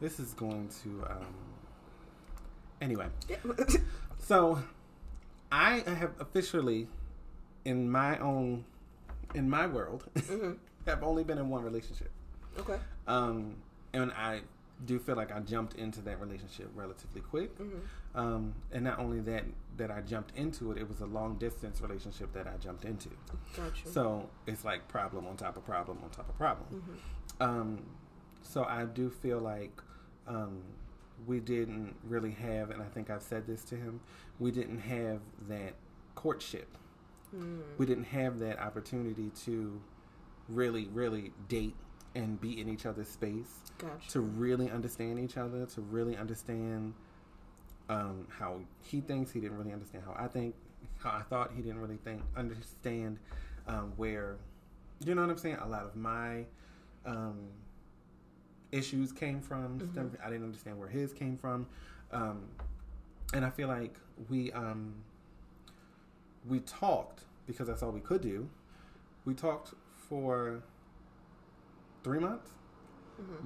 This 0.00 0.18
is 0.18 0.32
going 0.32 0.68
to. 0.82 1.06
Um, 1.10 1.34
anyway, 2.80 3.06
so 4.18 4.62
I 5.52 5.82
have 5.86 6.12
officially, 6.20 6.88
in 7.64 7.90
my 7.90 8.18
own, 8.18 8.64
in 9.34 9.50
my 9.50 9.66
world, 9.66 10.04
have 10.86 11.02
only 11.02 11.24
been 11.24 11.38
in 11.38 11.48
one 11.48 11.62
relationship. 11.62 12.10
okay. 12.58 12.78
Um, 13.06 13.56
and 13.92 14.12
I 14.12 14.40
do 14.86 14.98
feel 14.98 15.16
like 15.16 15.30
I 15.32 15.40
jumped 15.40 15.74
into 15.74 16.00
that 16.02 16.20
relationship 16.20 16.70
relatively 16.74 17.20
quick. 17.20 17.50
Um, 18.14 18.54
and 18.72 18.84
not 18.84 18.98
only 18.98 19.20
that, 19.20 19.44
that 19.76 19.90
I 19.90 20.00
jumped 20.00 20.36
into 20.36 20.72
it, 20.72 20.78
it 20.78 20.88
was 20.88 21.00
a 21.00 21.06
long 21.06 21.36
distance 21.38 21.80
relationship 21.80 22.32
that 22.32 22.46
I 22.46 22.56
jumped 22.56 22.84
into. 22.84 23.10
Gotcha. 23.56 23.88
So 23.88 24.28
it's 24.46 24.64
like 24.64 24.88
problem 24.88 25.26
on 25.26 25.36
top 25.36 25.56
of 25.56 25.64
problem 25.64 25.98
on 26.02 26.10
top 26.10 26.28
of 26.28 26.36
problem. 26.36 26.98
Um, 27.40 27.82
so 28.42 28.64
I 28.64 28.84
do 28.84 29.10
feel 29.10 29.38
like 29.38 29.80
um, 30.26 30.62
we 31.26 31.40
didn't 31.40 31.94
really 32.04 32.32
have, 32.32 32.70
and 32.70 32.82
I 32.82 32.86
think 32.86 33.10
I've 33.10 33.22
said 33.22 33.46
this 33.46 33.62
to 33.64 33.76
him, 33.76 34.00
we 34.38 34.50
didn't 34.50 34.80
have 34.80 35.20
that 35.48 35.74
courtship. 36.14 36.68
We 37.78 37.86
didn't 37.86 38.04
have 38.04 38.40
that 38.40 38.58
opportunity 38.58 39.30
to 39.44 39.80
really, 40.48 40.88
really 40.92 41.32
date 41.48 41.76
and 42.14 42.40
be 42.40 42.60
in 42.60 42.68
each 42.68 42.86
other's 42.86 43.08
space 43.08 43.60
gotcha. 43.78 44.10
to 44.10 44.20
really 44.20 44.70
understand 44.70 45.18
each 45.18 45.36
other, 45.36 45.66
to 45.66 45.80
really 45.80 46.16
understand 46.16 46.94
um, 47.88 48.26
how 48.28 48.60
he 48.82 49.00
thinks. 49.00 49.30
He 49.30 49.40
didn't 49.40 49.58
really 49.58 49.72
understand 49.72 50.04
how 50.04 50.14
I 50.18 50.26
think, 50.26 50.54
how 50.98 51.10
I 51.10 51.22
thought. 51.22 51.52
He 51.54 51.62
didn't 51.62 51.80
really 51.80 51.98
think 51.98 52.22
understand 52.36 53.18
um, 53.66 53.92
where, 53.96 54.36
you 55.04 55.14
know 55.14 55.22
what 55.22 55.30
I'm 55.30 55.38
saying. 55.38 55.58
A 55.62 55.68
lot 55.68 55.84
of 55.84 55.94
my 55.96 56.44
um, 57.06 57.38
issues 58.72 59.12
came 59.12 59.40
from. 59.40 59.80
Stuff- 59.92 60.20
I 60.24 60.30
didn't 60.30 60.44
understand 60.44 60.78
where 60.78 60.88
his 60.88 61.12
came 61.12 61.36
from, 61.36 61.66
um, 62.12 62.42
and 63.32 63.44
I 63.44 63.50
feel 63.50 63.68
like 63.68 63.94
we 64.28 64.50
um, 64.52 64.94
we 66.48 66.60
talked 66.60 67.24
because 67.46 67.66
that's 67.66 67.82
all 67.82 67.90
we 67.90 68.00
could 68.00 68.20
do. 68.20 68.48
We 69.24 69.34
talked 69.34 69.74
for 70.08 70.62
three 72.02 72.18
months 72.18 72.50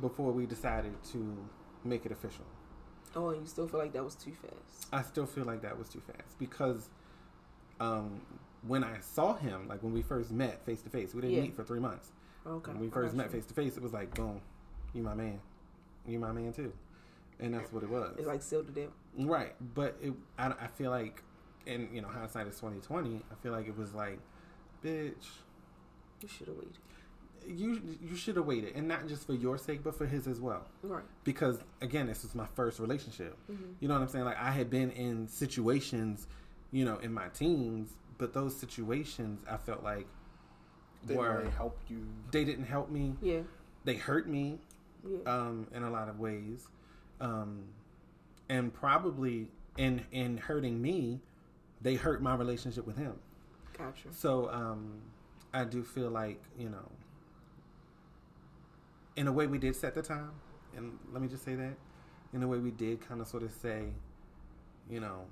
before 0.01 0.33
we 0.33 0.47
decided 0.47 0.93
to 1.13 1.37
make 1.85 2.07
it 2.07 2.13
official. 2.13 2.45
oh, 3.17 3.31
and 3.31 3.41
you 3.41 3.47
still 3.47 3.67
feel 3.69 3.81
like 3.81 3.93
that 3.93 4.05
was 4.05 4.15
too 4.15 4.33
fast? 4.33 4.87
I 4.93 5.03
still 5.03 5.27
feel 5.27 5.45
like 5.45 5.63
that 5.63 5.77
was 5.79 5.89
too 5.89 6.01
fast 6.01 6.39
because 6.39 6.89
um, 7.81 8.21
when 8.67 8.85
I 8.85 8.99
saw 9.01 9.35
him, 9.35 9.69
like 9.69 9.83
when 9.83 9.93
we 9.93 10.03
first 10.03 10.31
met 10.31 10.65
face 10.65 10.81
to 10.83 10.91
face, 10.91 11.15
we 11.15 11.21
didn't 11.21 11.37
Yeah. 11.37 11.43
meet 11.43 11.57
for 11.57 11.65
three 11.65 11.81
months. 11.81 12.13
Okay. 12.47 12.71
When 12.73 12.81
we 12.81 12.89
first 12.89 13.15
met 13.15 13.31
face 13.31 13.47
to 13.47 13.55
face, 13.55 13.77
it 13.77 13.83
was 13.83 13.93
like, 13.93 14.15
boom, 14.15 14.41
you 14.93 15.03
my 15.03 15.15
man, 15.15 15.41
you 16.07 16.19
my 16.19 16.31
man 16.33 16.53
too, 16.53 16.73
and 17.41 17.55
that's 17.55 17.73
what 17.73 17.83
it 17.83 17.89
was. 17.91 18.15
It's 18.19 18.27
like 18.27 18.43
sealed 18.43 18.69
the 18.69 18.73
deal. 18.73 18.93
Right, 19.19 19.55
but 19.75 19.97
it, 20.03 20.13
I, 20.39 20.49
I 20.49 20.67
feel 20.75 20.91
like, 20.91 21.23
and 21.67 21.89
you 21.95 22.03
know, 22.03 22.09
hindsight 22.09 22.47
is 22.47 22.59
twenty 22.59 22.81
twenty. 22.81 23.23
I 23.33 23.35
feel 23.43 23.53
like 23.53 23.67
it 23.67 23.77
was 23.77 23.95
like, 23.95 24.19
bitch, 24.85 25.27
You 26.21 26.29
should 26.29 26.49
have 26.49 26.57
waited. 26.57 26.79
You 27.49 27.81
you 28.03 28.17
should 28.17 28.37
have 28.37 28.47
waited, 28.47 28.75
and 28.77 28.87
not 28.89 29.07
just 29.09 29.27
for 29.27 29.35
your 29.35 29.59
sake, 29.59 29.83
but 29.83 29.95
for 29.97 30.07
his 30.07 30.27
as 30.27 30.41
well. 30.41 30.67
Right. 30.83 31.05
Because 31.25 31.59
again, 31.81 32.07
this 32.07 32.23
was 32.23 32.35
my 32.35 32.47
first 32.55 32.79
relationship. 32.81 33.37
Mm-hmm. 33.51 33.65
You 33.81 33.89
know 33.89 33.95
what 33.95 34.03
I'm 34.03 34.09
saying? 34.09 34.25
Like 34.25 34.39
I 34.39 34.51
had 34.51 34.71
been 34.71 34.91
in 34.93 35.29
situations, 35.29 36.27
you 36.73 36.85
know, 36.85 36.97
in 36.99 37.13
my 37.13 37.29
teens, 37.29 37.91
but 38.19 38.33
those 38.33 38.57
situations 38.57 39.41
I 39.51 39.57
felt 39.57 39.83
like 39.83 40.07
Didn't 41.07 41.19
were 41.23 41.39
really 41.39 41.51
help 41.51 41.79
you. 41.89 42.07
they 42.31 42.45
didn't 42.45 42.67
help 42.67 42.91
me. 42.91 43.15
Yeah. 43.23 43.41
They 43.85 43.97
hurt 43.97 44.29
me 44.29 44.59
Yeah. 45.07 45.19
um, 45.27 45.67
in 45.75 45.83
a 45.83 45.91
lot 45.91 46.09
of 46.09 46.19
ways, 46.19 46.69
um, 47.21 47.65
and 48.49 48.73
probably 48.73 49.49
in 49.77 50.05
in 50.13 50.37
hurting 50.39 50.81
me, 50.81 51.21
they 51.83 51.95
hurt 51.97 52.23
my 52.23 52.35
relationship 52.35 52.87
with 52.87 52.97
him. 52.97 53.15
gotcha. 53.77 54.13
So 54.13 54.49
um, 54.51 55.03
I 55.53 55.65
do 55.65 55.83
feel 55.83 56.09
like 56.11 56.41
you 56.59 56.69
know, 56.71 56.91
in 59.17 59.27
a 59.29 59.33
way, 59.33 59.47
we 59.47 59.59
did 59.59 59.77
set 59.77 59.95
the 59.95 60.03
time, 60.03 60.33
and 60.77 60.99
let 61.13 61.23
me 61.23 61.29
just 61.29 61.45
say 61.45 61.55
that, 61.55 61.75
in 62.33 62.43
a 62.43 62.49
way, 62.49 62.59
we 62.59 62.71
did 62.71 63.01
kind 63.07 63.21
of 63.21 63.29
sort 63.29 63.43
of 63.43 63.53
say, 63.53 63.85
you 64.91 65.01
know, 65.01 65.23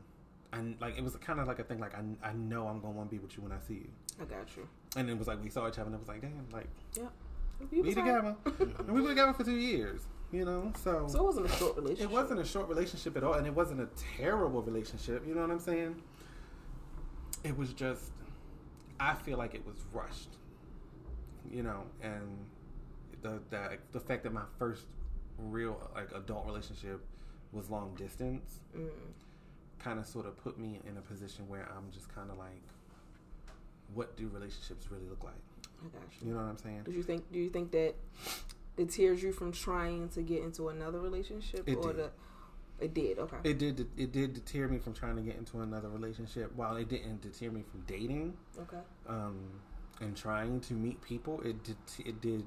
and 0.52 0.76
like 0.80 0.96
it 0.98 1.02
was 1.04 1.16
kind 1.16 1.40
of 1.40 1.46
like 1.48 1.58
a 1.58 1.64
thing, 1.64 1.80
like 1.80 1.94
I, 1.94 2.02
I 2.28 2.32
know 2.34 2.66
I'm 2.68 2.80
gonna 2.80 2.92
want 2.94 3.10
to 3.10 3.16
be 3.16 3.20
with 3.22 3.36
you 3.36 3.42
when 3.42 3.52
I 3.52 3.58
see 3.66 3.74
you, 3.74 3.88
I 4.20 4.24
got 4.24 4.54
you. 4.56 4.68
and 4.96 5.08
it 5.10 5.18
was 5.18 5.26
like 5.26 5.42
we 5.42 5.50
saw 5.50 5.66
each 5.68 5.78
other, 5.78 5.86
and 5.86 5.94
it 5.94 5.98
was 5.98 6.08
like, 6.08 6.20
damn, 6.20 6.46
like 6.52 6.68
Yeah. 6.94 7.04
we 7.70 7.92
together, 7.94 8.36
and 8.44 8.90
we 8.90 9.00
were 9.00 9.08
together 9.08 9.32
for 9.32 9.44
two 9.44 9.56
years, 9.56 10.02
you 10.30 10.44
know, 10.44 10.72
so. 10.82 11.06
So 11.08 11.18
it 11.18 11.24
wasn't 11.24 11.46
a 11.46 11.52
short 11.56 11.76
relationship. 11.76 12.04
It 12.10 12.12
wasn't 12.12 12.40
a 12.40 12.44
short 12.44 12.68
relationship 12.68 13.16
at 13.16 13.24
all, 13.24 13.34
and 13.34 13.46
it 13.46 13.54
wasn't 13.54 13.80
a 13.80 13.88
terrible 14.16 14.62
relationship. 14.62 15.26
You 15.26 15.34
know 15.34 15.40
what 15.42 15.50
I'm 15.50 15.58
saying? 15.60 16.00
It 17.44 17.56
was 17.56 17.72
just, 17.72 18.12
I 19.00 19.14
feel 19.14 19.36
like 19.38 19.54
it 19.54 19.66
was 19.66 19.76
rushed. 19.92 20.36
You 21.50 21.62
know, 21.64 21.82
and 22.00 22.22
the 23.22 23.40
the 23.50 23.78
the 23.92 24.00
fact 24.00 24.22
that 24.24 24.32
my 24.32 24.44
first 24.58 24.82
real 25.38 25.90
like 25.94 26.10
adult 26.14 26.46
relationship 26.46 27.00
was 27.52 27.70
long 27.70 27.94
distance 27.96 28.60
Mm. 28.76 28.88
kind 29.78 29.98
of 29.98 30.06
sort 30.06 30.26
of 30.26 30.36
put 30.42 30.58
me 30.58 30.80
in 30.88 30.96
a 30.96 31.00
position 31.02 31.48
where 31.48 31.68
I'm 31.76 31.90
just 31.92 32.14
kind 32.14 32.30
of 32.30 32.38
like, 32.38 32.62
what 33.94 34.16
do 34.16 34.28
relationships 34.28 34.86
really 34.90 35.06
look 35.08 35.24
like? 35.24 35.34
I 35.84 35.88
got 35.88 36.02
you. 36.20 36.28
You 36.28 36.34
know 36.34 36.40
what 36.40 36.46
I'm 36.50 36.58
saying? 36.58 36.82
Did 36.84 36.94
you 36.94 37.02
think? 37.02 37.30
Do 37.32 37.38
you 37.38 37.50
think 37.50 37.70
that 37.72 37.94
deters 38.76 39.22
you 39.22 39.32
from 39.32 39.52
trying 39.52 40.08
to 40.10 40.22
get 40.22 40.42
into 40.42 40.68
another 40.70 41.00
relationship, 41.00 41.68
It 41.68 41.76
or 41.76 41.92
did. 41.92 41.96
the 41.96 42.10
it 42.84 42.94
did? 42.94 43.18
Okay. 43.18 43.36
It 43.44 43.58
did. 43.58 43.86
It 43.96 44.12
did 44.12 44.32
deter 44.34 44.66
me 44.68 44.78
from 44.78 44.94
trying 44.94 45.16
to 45.16 45.22
get 45.22 45.36
into 45.36 45.60
another 45.60 45.88
relationship. 45.88 46.52
While 46.56 46.76
it 46.76 46.88
didn't 46.88 47.20
deter 47.20 47.50
me 47.50 47.62
from 47.70 47.82
dating, 47.86 48.34
okay. 48.60 48.78
um, 49.06 49.38
and 50.00 50.16
trying 50.16 50.60
to 50.60 50.74
meet 50.74 51.00
people, 51.02 51.40
it 51.44 51.62
did 51.64 51.76
it 52.06 52.20
did 52.20 52.44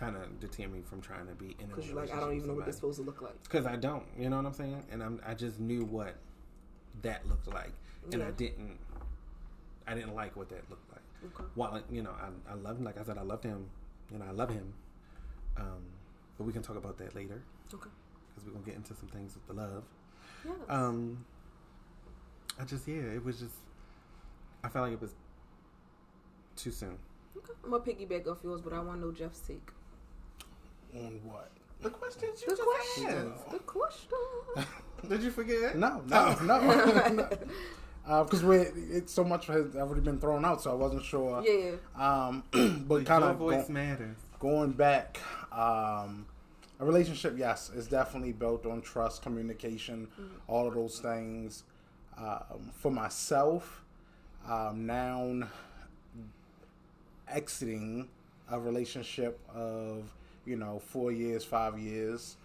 kind 0.00 0.16
of 0.16 0.40
deter 0.40 0.66
me 0.66 0.80
from 0.88 1.00
trying 1.02 1.26
to 1.26 1.34
be 1.34 1.54
in 1.60 1.66
a 1.66 1.68
Because 1.68 1.86
you're 1.86 1.96
like, 1.96 2.12
I 2.12 2.18
don't 2.18 2.34
even 2.34 2.48
know 2.48 2.54
what 2.54 2.64
this 2.66 2.76
supposed 2.76 2.98
to 2.98 3.04
look 3.04 3.20
like. 3.20 3.40
because 3.42 3.66
I 3.66 3.76
don't, 3.76 4.02
you 4.18 4.30
know 4.30 4.36
what 4.38 4.46
I'm 4.46 4.54
saying, 4.54 4.82
and 4.90 5.02
I'm 5.02 5.20
I 5.26 5.34
just 5.34 5.60
knew 5.60 5.84
what 5.84 6.14
that 7.02 7.28
looked 7.28 7.46
like, 7.52 7.72
and 8.12 8.22
I 8.22 8.30
didn't 8.30 8.78
I 9.86 9.94
didn't 9.94 10.14
like 10.14 10.36
what 10.36 10.48
that 10.48 10.68
looked 10.70 10.90
like. 10.90 11.02
Okay. 11.26 11.44
While 11.54 11.82
you 11.90 12.02
know 12.02 12.12
I 12.12 12.52
I 12.52 12.54
loved 12.54 12.78
him, 12.80 12.84
like 12.86 12.98
I 12.98 13.04
said, 13.04 13.18
I 13.18 13.22
loved 13.22 13.44
him, 13.44 13.68
you 14.10 14.18
know 14.18 14.24
I 14.26 14.32
love 14.32 14.48
him, 14.50 14.72
um, 15.58 15.82
but 16.38 16.44
we 16.44 16.52
can 16.52 16.62
talk 16.62 16.76
about 16.76 16.96
that 16.98 17.14
later 17.14 17.42
Okay. 17.74 17.90
because 18.30 18.46
we're 18.46 18.52
gonna 18.54 18.64
get 18.64 18.76
into 18.76 18.94
some 18.94 19.08
things 19.10 19.34
with 19.34 19.46
the 19.46 19.52
love. 19.62 19.84
Yeah. 20.46 20.52
Um, 20.74 21.24
I 22.58 22.64
just 22.64 22.88
yeah, 22.88 23.02
it 23.16 23.22
was 23.22 23.38
just 23.38 23.54
I 24.64 24.68
felt 24.70 24.84
like 24.86 24.94
it 24.94 25.00
was 25.00 25.14
too 26.56 26.70
soon. 26.70 26.96
okay. 27.36 27.52
I'm 27.64 27.70
gonna 27.70 27.84
piggyback 27.84 28.26
off 28.26 28.38
yours, 28.42 28.62
but 28.62 28.72
I 28.72 28.80
want 28.80 29.00
to 29.00 29.06
know 29.06 29.12
Jeff's 29.12 29.40
take. 29.40 29.70
On 30.94 31.20
what? 31.24 31.50
The 31.82 31.90
questions 31.90 32.42
you 32.46 32.54
The 32.56 32.66
asked? 33.32 33.50
The 33.50 33.58
question. 33.60 34.18
Did 35.08 35.22
you 35.22 35.30
forget? 35.30 35.76
No, 35.76 36.02
no, 36.06 36.34
no. 36.42 37.28
Because 38.24 38.42
we 38.42 38.56
it's 38.56 39.12
so 39.12 39.22
much 39.22 39.46
has 39.46 39.76
already 39.76 40.00
been 40.00 40.18
thrown 40.18 40.44
out, 40.44 40.60
so 40.60 40.72
I 40.72 40.74
wasn't 40.74 41.04
sure. 41.04 41.44
Yeah. 41.46 41.72
Um, 41.94 42.42
but 42.52 42.88
But 42.88 43.06
kind 43.06 43.22
of 43.24 43.36
voice 43.36 43.66
go, 43.68 43.72
matters. 43.72 44.16
going 44.40 44.72
back, 44.72 45.20
um, 45.52 46.26
a 46.80 46.84
relationship, 46.84 47.34
yes, 47.38 47.70
is 47.70 47.86
definitely 47.86 48.32
built 48.32 48.66
on 48.66 48.80
trust, 48.82 49.22
communication, 49.22 50.08
all 50.48 50.66
of 50.66 50.74
those 50.74 50.98
things. 50.98 51.62
Um, 52.18 52.72
for 52.74 52.90
myself, 52.90 53.84
um, 54.48 54.86
now 54.86 55.48
exiting 57.28 58.08
a 58.50 58.58
relationship 58.58 59.38
of 59.54 60.10
you 60.46 60.56
know 60.56 60.80
four 60.86 61.12
years, 61.12 61.44
five 61.44 61.78
years, 61.78 62.36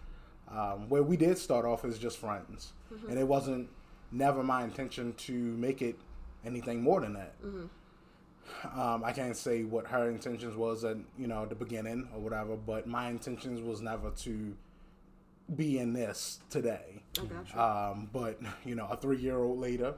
um, 0.50 0.88
where 0.88 1.02
we 1.02 1.16
did 1.16 1.38
start 1.38 1.64
off 1.64 1.84
as 1.84 1.98
just 1.98 2.18
friends, 2.18 2.72
and 3.08 3.18
it 3.18 3.26
wasn't 3.26 3.68
never 4.12 4.42
my 4.42 4.62
intention 4.64 5.12
to 5.14 5.32
make 5.32 5.82
it 5.82 5.96
anything 6.44 6.82
more 6.82 7.00
than 7.00 7.14
that. 7.14 7.34
Um, 8.74 9.02
I 9.04 9.12
can't 9.12 9.36
say 9.36 9.64
what 9.64 9.86
her 9.88 10.08
intentions 10.08 10.54
was 10.56 10.84
at 10.84 10.96
you 11.18 11.26
know 11.26 11.46
the 11.46 11.54
beginning 11.56 12.08
or 12.14 12.20
whatever, 12.20 12.56
but 12.56 12.86
my 12.86 13.08
intentions 13.08 13.60
was 13.60 13.80
never 13.80 14.10
to 14.10 14.56
be 15.54 15.78
in 15.78 15.92
this 15.92 16.40
today. 16.50 17.02
Um, 17.58 18.08
but 18.12 18.38
you 18.64 18.74
know, 18.76 18.86
a 18.90 18.96
three 18.96 19.18
year 19.18 19.38
old 19.38 19.58
later, 19.58 19.94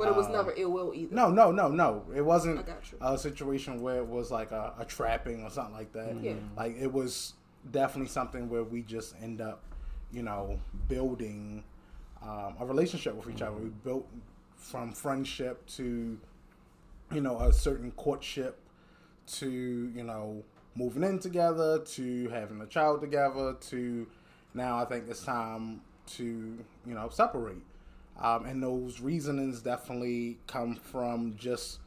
but 0.00 0.08
it 0.08 0.16
was 0.16 0.28
never 0.28 0.52
ill 0.56 0.70
will 0.70 0.92
either. 0.94 1.14
no, 1.14 1.30
no, 1.30 1.52
no, 1.52 1.68
no. 1.68 2.04
It 2.14 2.22
wasn't 2.22 2.58
I 2.58 2.62
got 2.62 2.90
you. 2.90 2.98
a 3.00 3.18
situation 3.18 3.80
where 3.80 3.98
it 3.98 4.06
was 4.06 4.30
like 4.30 4.50
a, 4.50 4.74
a 4.78 4.84
trapping 4.84 5.44
or 5.44 5.50
something 5.50 5.74
like 5.74 5.92
that. 5.92 6.16
Yeah. 6.22 6.34
Like 6.56 6.76
it 6.78 6.92
was 6.92 7.34
definitely 7.70 8.08
something 8.08 8.48
where 8.48 8.64
we 8.64 8.82
just 8.82 9.14
end 9.22 9.40
up, 9.40 9.62
you 10.12 10.22
know, 10.22 10.58
building 10.88 11.64
um, 12.22 12.54
a 12.58 12.66
relationship 12.66 13.14
with 13.14 13.28
each 13.34 13.42
other. 13.42 13.56
We 13.56 13.68
built 13.68 14.08
from 14.56 14.92
friendship 14.92 15.66
to, 15.76 16.18
you 17.12 17.20
know, 17.20 17.38
a 17.40 17.52
certain 17.52 17.90
courtship 17.92 18.58
to, 19.38 19.48
you 19.94 20.02
know, 20.02 20.42
moving 20.74 21.02
in 21.02 21.18
together 21.18 21.80
to 21.80 22.28
having 22.28 22.60
a 22.60 22.66
child 22.66 23.00
together 23.00 23.54
to 23.60 24.06
now 24.54 24.78
I 24.78 24.84
think 24.84 25.04
it's 25.08 25.22
time 25.24 25.82
to, 26.16 26.24
you 26.24 26.94
know, 26.94 27.08
separate. 27.08 27.58
Um, 28.18 28.44
and 28.44 28.62
those 28.62 29.00
reasonings 29.00 29.62
definitely 29.62 30.38
come 30.46 30.76
from 30.76 31.36
just 31.36 31.78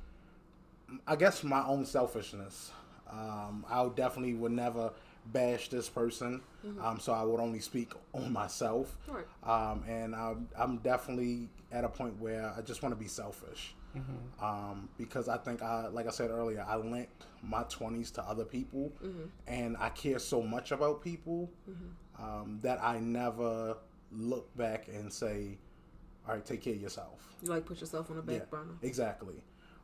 I 1.07 1.15
guess 1.15 1.43
my 1.43 1.65
own 1.65 1.85
selfishness. 1.85 2.71
Um, 3.11 3.65
I 3.69 3.87
definitely 3.95 4.33
would 4.33 4.51
never 4.51 4.91
bash 5.27 5.69
this 5.69 5.87
person, 5.87 6.41
um, 6.81 6.99
so 6.99 7.13
I 7.13 7.23
would 7.23 7.39
only 7.39 7.59
speak 7.59 7.93
on 8.13 8.31
myself. 8.33 8.97
Right. 9.07 9.25
Um, 9.43 9.83
and 9.87 10.15
I'm, 10.15 10.47
I'm 10.57 10.77
definitely 10.77 11.49
at 11.71 11.83
a 11.83 11.89
point 11.89 12.19
where 12.19 12.53
I 12.57 12.61
just 12.61 12.81
want 12.83 12.93
to 12.93 12.99
be 12.99 13.07
selfish. 13.07 13.75
Um, 14.41 14.89
because 14.97 15.29
I 15.29 15.37
think 15.37 15.61
I, 15.61 15.87
like 15.87 16.07
I 16.07 16.09
said 16.09 16.31
earlier, 16.31 16.65
I 16.67 16.75
lent 16.77 17.09
my 17.43 17.63
twenties 17.69 18.09
to 18.11 18.23
other 18.23 18.43
people, 18.45 18.91
and 19.47 19.77
I 19.79 19.89
care 19.89 20.17
so 20.19 20.41
much 20.41 20.71
about 20.71 21.03
people 21.03 21.51
um, 22.19 22.59
that 22.63 22.83
I 22.83 22.99
never 22.99 23.77
look 24.11 24.55
back 24.57 24.87
and 24.87 25.13
say, 25.13 25.57
"All 26.27 26.35
right, 26.35 26.45
take 26.45 26.61
care 26.61 26.73
of 26.73 26.81
yourself." 26.81 27.35
You 27.41 27.49
like 27.49 27.65
put 27.65 27.81
yourself 27.81 28.09
on 28.09 28.17
the 28.17 28.21
back 28.21 28.49
burner. 28.49 28.73
Exactly. 28.81 29.35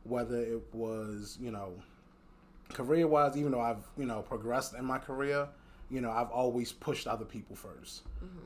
Whether 0.04 0.40
it 0.40 0.62
was, 0.72 1.36
you 1.40 1.50
know, 1.50 1.74
career 2.72 3.06
wise, 3.06 3.36
even 3.36 3.52
though 3.52 3.60
I've, 3.60 3.84
you 3.98 4.06
know, 4.06 4.22
progressed 4.22 4.74
in 4.74 4.84
my 4.84 4.98
career, 4.98 5.48
you 5.90 6.00
know, 6.00 6.10
I've 6.10 6.30
always 6.30 6.72
pushed 6.72 7.06
other 7.06 7.24
people 7.24 7.56
1st 7.56 8.02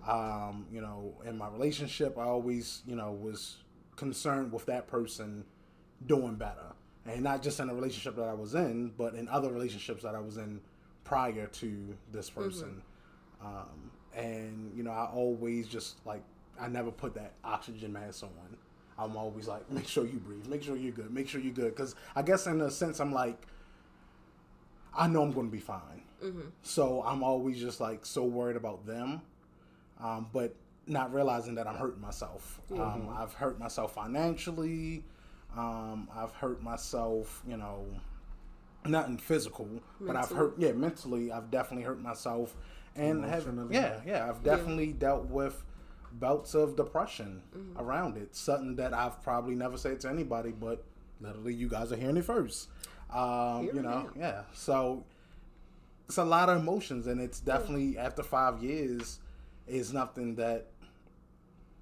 Um, 0.08 0.66
you 0.72 0.80
know, 0.80 1.14
in 1.24 1.38
my 1.38 1.48
relationship, 1.48 2.18
I 2.18 2.22
always, 2.24 2.82
you 2.86 2.96
know, 2.96 3.12
was 3.12 3.58
concerned 3.96 4.52
with 4.52 4.66
that 4.66 4.88
person 4.88 5.44
doing 6.06 6.34
better. 6.34 6.72
And 7.06 7.22
not 7.22 7.42
just 7.42 7.60
in 7.60 7.68
the 7.68 7.74
relationship 7.74 8.16
that 8.16 8.28
I 8.28 8.32
was 8.32 8.54
in, 8.54 8.92
but 8.96 9.14
in 9.14 9.28
other 9.28 9.52
relationships 9.52 10.02
that 10.02 10.14
I 10.14 10.20
was 10.20 10.38
in 10.38 10.60
prior 11.04 11.46
to 11.46 11.96
this 12.10 12.30
person. 12.30 12.82
Um, 13.44 13.90
and, 14.16 14.72
you 14.74 14.82
know, 14.82 14.90
I 14.90 15.04
always 15.04 15.68
just 15.68 16.04
like, 16.06 16.22
I 16.60 16.68
never 16.68 16.90
put 16.90 17.14
that 17.14 17.32
oxygen 17.42 17.92
mask 17.92 18.22
on. 18.24 18.56
I'm 18.96 19.16
always 19.16 19.48
like, 19.48 19.68
make 19.70 19.88
sure 19.88 20.04
you 20.06 20.18
breathe, 20.18 20.46
make 20.46 20.62
sure 20.62 20.76
you're 20.76 20.92
good, 20.92 21.12
make 21.12 21.28
sure 21.28 21.40
you're 21.40 21.52
good. 21.52 21.74
Because 21.74 21.94
I 22.14 22.22
guess 22.22 22.46
in 22.46 22.60
a 22.60 22.70
sense, 22.70 23.00
I'm 23.00 23.12
like, 23.12 23.36
I 24.96 25.08
know 25.08 25.22
I'm 25.22 25.32
going 25.32 25.46
to 25.46 25.52
be 25.52 25.58
fine. 25.60 26.02
So 26.62 27.02
I'm 27.04 27.22
always 27.22 27.60
just 27.60 27.80
like 27.80 28.06
so 28.06 28.24
worried 28.24 28.56
about 28.56 28.86
them, 28.86 29.20
um, 30.00 30.28
but 30.32 30.54
not 30.86 31.12
realizing 31.12 31.56
that 31.56 31.66
I'm 31.66 31.74
hurting 31.76 32.00
myself. 32.00 32.60
Um, 32.80 33.08
I've 33.16 33.34
hurt 33.34 33.58
myself 33.58 33.94
financially. 33.94 35.02
Um, 35.56 36.08
I've 36.14 36.32
hurt 36.32 36.62
myself, 36.62 37.42
you 37.46 37.56
know, 37.56 37.84
not 38.86 39.08
in 39.08 39.18
physical, 39.18 39.68
but 40.00 40.14
I've 40.16 40.30
hurt, 40.36 40.54
yeah, 40.58 40.72
mentally. 40.72 41.32
I've 41.32 41.50
definitely 41.50 41.84
hurt 41.84 42.00
myself, 42.00 42.56
and 42.96 43.24
have, 43.24 43.44
yeah, 43.72 44.00
yeah, 44.06 44.28
I've 44.28 44.42
definitely 44.42 44.92
dealt 44.92 45.26
with 45.26 45.62
bouts 46.18 46.54
of 46.54 46.76
depression 46.76 47.42
around 47.78 48.16
it. 48.16 48.34
Something 48.34 48.76
that 48.76 48.94
I've 48.94 49.22
probably 49.22 49.54
never 49.54 49.76
said 49.76 50.00
to 50.00 50.08
anybody, 50.08 50.52
but 50.52 50.84
literally, 51.20 51.54
you 51.54 51.68
guys 51.68 51.92
are 51.92 51.96
hearing 51.96 52.16
it 52.16 52.24
first. 52.24 52.68
Um, 53.12 53.66
you 53.72 53.82
know, 53.82 54.10
am. 54.10 54.12
yeah. 54.18 54.42
So 54.52 55.04
it's 56.06 56.18
a 56.18 56.24
lot 56.24 56.48
of 56.48 56.60
emotions, 56.60 57.06
and 57.06 57.20
it's 57.20 57.40
definitely 57.40 57.98
after 57.98 58.22
five 58.22 58.62
years 58.62 59.20
is 59.66 59.92
nothing 59.92 60.34
that 60.36 60.66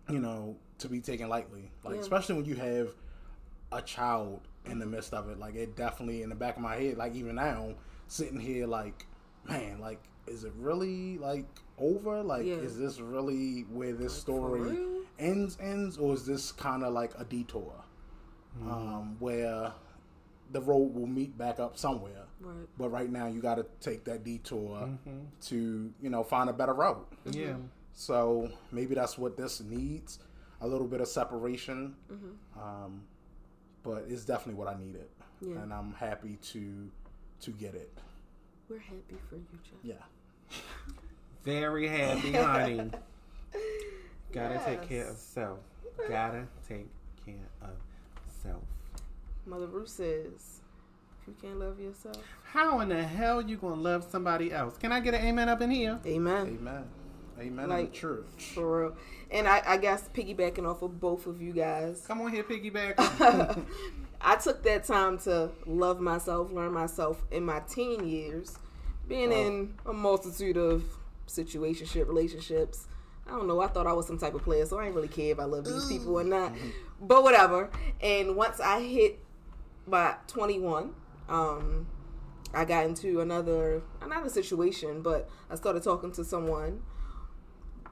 you 0.08 0.18
know 0.18 0.56
to 0.78 0.88
be 0.88 1.00
taken 1.00 1.28
lightly. 1.28 1.70
Like 1.84 1.96
Yeah. 1.96 2.00
especially 2.00 2.36
when 2.36 2.44
you 2.44 2.54
have 2.56 2.88
a 3.70 3.80
child 3.82 4.40
in 4.66 4.78
the 4.78 4.86
midst 4.86 5.12
of 5.14 5.28
it. 5.28 5.38
Like 5.38 5.54
it 5.54 5.76
definitely 5.76 6.22
in 6.22 6.28
the 6.28 6.34
back 6.34 6.56
of 6.56 6.62
my 6.62 6.76
head. 6.76 6.96
Like 6.96 7.14
even 7.14 7.36
now, 7.36 7.74
sitting 8.08 8.38
here, 8.40 8.66
like 8.66 9.06
man, 9.48 9.80
like 9.80 10.02
is 10.26 10.44
it 10.44 10.52
really 10.56 11.18
like 11.18 11.46
over? 11.78 12.22
Like 12.22 12.44
Yeah. 12.46 12.54
is 12.56 12.78
this 12.78 13.00
really 13.00 13.62
where 13.70 13.92
this 13.92 14.14
for 14.14 14.20
story 14.20 14.78
ends? 15.18 15.58
Ends, 15.60 15.98
or 15.98 16.14
is 16.14 16.24
this 16.26 16.52
kind 16.52 16.82
of 16.84 16.92
like 16.92 17.12
a 17.18 17.24
detour 17.24 17.72
um, 18.62 19.16
where 19.18 19.72
the 20.52 20.60
road 20.60 20.94
will 20.94 21.06
meet 21.06 21.36
back 21.38 21.58
up 21.60 21.76
somewhere? 21.76 22.24
Right. 22.40 22.66
But 22.78 22.90
right 22.90 23.10
now, 23.10 23.26
you 23.26 23.40
got 23.40 23.56
to 23.56 23.66
take 23.80 24.04
that 24.04 24.24
detour 24.24 24.88
to 25.42 25.92
you 26.00 26.10
know 26.10 26.22
find 26.22 26.50
a 26.50 26.52
better 26.52 26.74
route. 26.74 27.06
Yeah. 27.30 27.56
So 27.94 28.50
maybe 28.70 28.94
that's 28.94 29.18
what 29.18 29.36
this 29.36 29.60
needs 29.60 30.18
a 30.60 30.66
little 30.66 30.86
bit 30.86 31.00
of 31.00 31.08
separation. 31.08 31.94
Um, 32.60 33.02
but 33.82 34.04
it's 34.08 34.24
definitely 34.24 34.54
what 34.54 34.68
I 34.68 34.78
needed, 34.78 35.08
Yeah. 35.40 35.56
and 35.60 35.72
I'm 35.72 35.92
happy 35.94 36.36
to 36.52 36.90
to 37.40 37.50
get 37.50 37.74
it. 37.74 37.90
We're 38.68 38.78
happy 38.78 39.16
for 39.28 39.34
you, 39.36 39.44
Jeff. 39.64 39.74
Yeah, 39.82 39.94
Very 41.44 41.88
happy, 41.88 42.32
honey. 42.32 42.90
Gotta 44.32 44.60
take 44.64 44.88
care 44.88 45.08
of 45.08 45.16
self. 45.16 45.58
Gotta 46.08 46.46
take 46.68 46.86
care 47.24 47.34
of 47.62 47.70
self. 48.42 48.62
Mother 49.44 49.66
Ruth 49.66 49.88
says, 49.88 50.60
if 51.20 51.28
you 51.28 51.34
can't 51.40 51.58
love 51.58 51.78
yourself, 51.80 52.16
How 52.44 52.80
in 52.80 52.88
the 52.88 53.02
hell 53.02 53.42
you 53.42 53.56
gonna 53.56 53.80
love 53.80 54.04
somebody 54.08 54.52
else? 54.52 54.76
Can 54.78 54.92
I 54.92 55.00
get 55.00 55.14
an 55.14 55.24
amen 55.26 55.48
up 55.48 55.60
in 55.60 55.70
here? 55.70 55.98
amen. 56.06 56.58
amen, 56.60 56.84
amen. 57.40 57.68
Like- 57.68 57.78
in 57.80 57.86
the 57.86 57.92
church. 57.92 58.52
For 58.54 58.80
real. 58.82 58.96
And 59.30 59.48
I, 59.48 59.62
I 59.66 59.76
guess 59.78 60.08
piggybacking 60.14 60.66
off 60.68 60.82
of 60.82 61.00
both 61.00 61.26
of 61.26 61.42
you 61.42 61.52
guys, 61.52 62.04
Come 62.06 62.20
on 62.20 62.32
here, 62.32 62.44
piggyback. 62.44 62.94
I 64.20 64.36
took 64.36 64.62
that 64.62 64.84
time 64.84 65.18
to 65.20 65.50
love 65.66 66.00
myself, 66.00 66.52
learn 66.52 66.72
myself 66.72 67.22
in 67.32 67.44
my 67.44 67.60
teen 67.60 68.06
years, 68.06 68.56
being 69.08 69.32
in 69.32 69.74
a 69.86 69.92
multitude 69.92 70.56
of 70.56 70.84
situationship 71.26 72.06
relationships. 72.06 72.86
I 73.26 73.30
don't 73.30 73.46
know. 73.46 73.60
I 73.60 73.68
thought 73.68 73.86
I 73.86 73.92
was 73.92 74.06
some 74.06 74.18
type 74.18 74.34
of 74.34 74.42
player, 74.42 74.66
so 74.66 74.78
I 74.78 74.84
didn't 74.84 74.96
really 74.96 75.08
care 75.08 75.32
if 75.32 75.38
I 75.38 75.44
love 75.44 75.64
these 75.64 75.86
people 75.86 76.18
or 76.18 76.24
not. 76.24 76.52
But 77.00 77.22
whatever. 77.22 77.70
And 78.00 78.36
once 78.36 78.60
I 78.60 78.80
hit 78.80 79.18
my 79.86 80.14
21, 80.28 80.92
um, 81.28 81.86
I 82.54 82.64
got 82.64 82.84
into 82.84 83.20
another, 83.20 83.82
another 84.00 84.28
situation, 84.28 85.02
but 85.02 85.28
I 85.50 85.54
started 85.54 85.82
talking 85.82 86.12
to 86.12 86.24
someone 86.24 86.82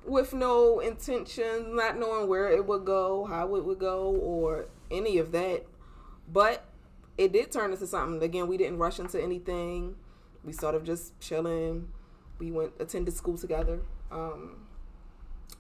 with 0.04 0.32
no 0.32 0.80
intention, 0.80 1.76
not 1.76 1.98
knowing 1.98 2.28
where 2.28 2.50
it 2.50 2.66
would 2.66 2.84
go, 2.84 3.24
how 3.24 3.54
it 3.54 3.64
would 3.64 3.78
go, 3.78 4.10
or 4.16 4.66
any 4.90 5.18
of 5.18 5.32
that. 5.32 5.66
But 6.28 6.64
it 7.18 7.32
did 7.32 7.50
turn 7.50 7.72
into 7.72 7.86
something. 7.86 8.22
Again, 8.22 8.46
we 8.46 8.56
didn't 8.56 8.78
rush 8.78 8.98
into 8.98 9.22
anything. 9.22 9.96
We 10.44 10.52
sort 10.52 10.74
of 10.74 10.84
just 10.84 11.18
chilling. 11.20 11.88
We 12.38 12.50
went 12.50 12.72
attended 12.80 13.14
school 13.14 13.36
together, 13.36 13.80
um, 14.10 14.66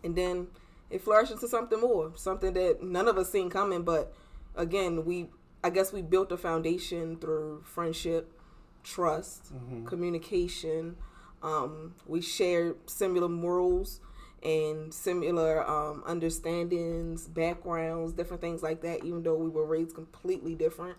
and 0.02 0.16
then 0.16 0.48
it 0.88 1.02
flourished 1.02 1.32
into 1.32 1.46
something 1.46 1.80
more, 1.80 2.12
something 2.16 2.54
that 2.54 2.82
none 2.82 3.06
of 3.06 3.18
us 3.18 3.30
seen 3.30 3.50
coming. 3.50 3.82
But 3.82 4.14
again, 4.56 5.04
we 5.04 5.28
I 5.62 5.70
guess 5.70 5.92
we 5.92 6.02
built 6.02 6.32
a 6.32 6.38
foundation 6.38 7.16
through 7.18 7.62
friendship, 7.64 8.32
trust, 8.82 9.52
communication. 9.86 10.96
Um, 11.42 11.94
we 12.06 12.22
shared 12.22 12.76
similar 12.88 13.28
morals 13.28 14.00
and 14.42 14.92
similar 14.92 15.68
um, 15.68 16.02
understandings, 16.06 17.28
backgrounds, 17.28 18.12
different 18.14 18.40
things 18.40 18.62
like 18.62 18.80
that. 18.82 19.04
Even 19.04 19.22
though 19.22 19.34
we 19.36 19.50
were 19.50 19.66
raised 19.66 19.94
completely 19.94 20.54
different, 20.54 20.96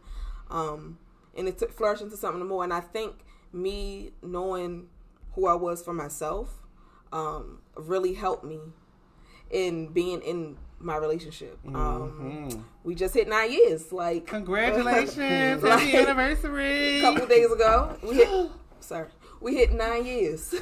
um, 0.52 1.00
and 1.36 1.48
it 1.48 1.58
took 1.58 1.72
flourished 1.72 2.04
into 2.04 2.18
something 2.18 2.48
more. 2.48 2.64
And 2.64 2.74
I 2.74 2.82
think 2.82 3.26
me 3.54 4.12
knowing 4.22 4.88
who 5.34 5.48
I 5.48 5.54
was 5.56 5.84
for 5.84 5.94
myself, 5.94 6.50
um, 7.12 7.60
really 7.76 8.14
helped 8.14 8.44
me 8.44 8.60
in 9.50 9.88
being 9.88 10.22
in 10.22 10.58
my 10.80 10.98
relationship. 10.98 11.60
Um, 11.76 12.66
we 12.84 12.96
just 12.96 13.14
hit 13.14 13.28
nine 13.28 13.52
years, 13.52 13.92
like 13.92 14.28
Congratulations! 14.28 15.62
Like- 15.64 15.80
Happy 15.80 15.98
anniversary! 15.98 17.00
a 17.00 17.02
couple 17.02 17.28
days 17.28 17.52
ago. 17.52 17.96
We 18.04 18.16
hit, 18.16 18.50
sorry, 18.80 19.08
we 19.40 19.56
hit 19.56 19.72
nine 19.74 20.06
years. 20.06 20.56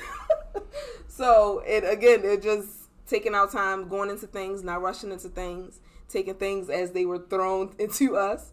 so 1.07 1.63
it 1.65 1.83
again, 1.89 2.21
it 2.23 2.41
just 2.41 2.67
taking 3.07 3.33
our 3.35 3.49
time, 3.49 3.87
going 3.87 4.09
into 4.09 4.27
things, 4.27 4.63
not 4.63 4.81
rushing 4.81 5.11
into 5.11 5.29
things, 5.29 5.79
taking 6.09 6.35
things 6.35 6.69
as 6.69 6.91
they 6.91 7.05
were 7.05 7.19
thrown 7.19 7.73
into 7.79 8.17
us. 8.17 8.51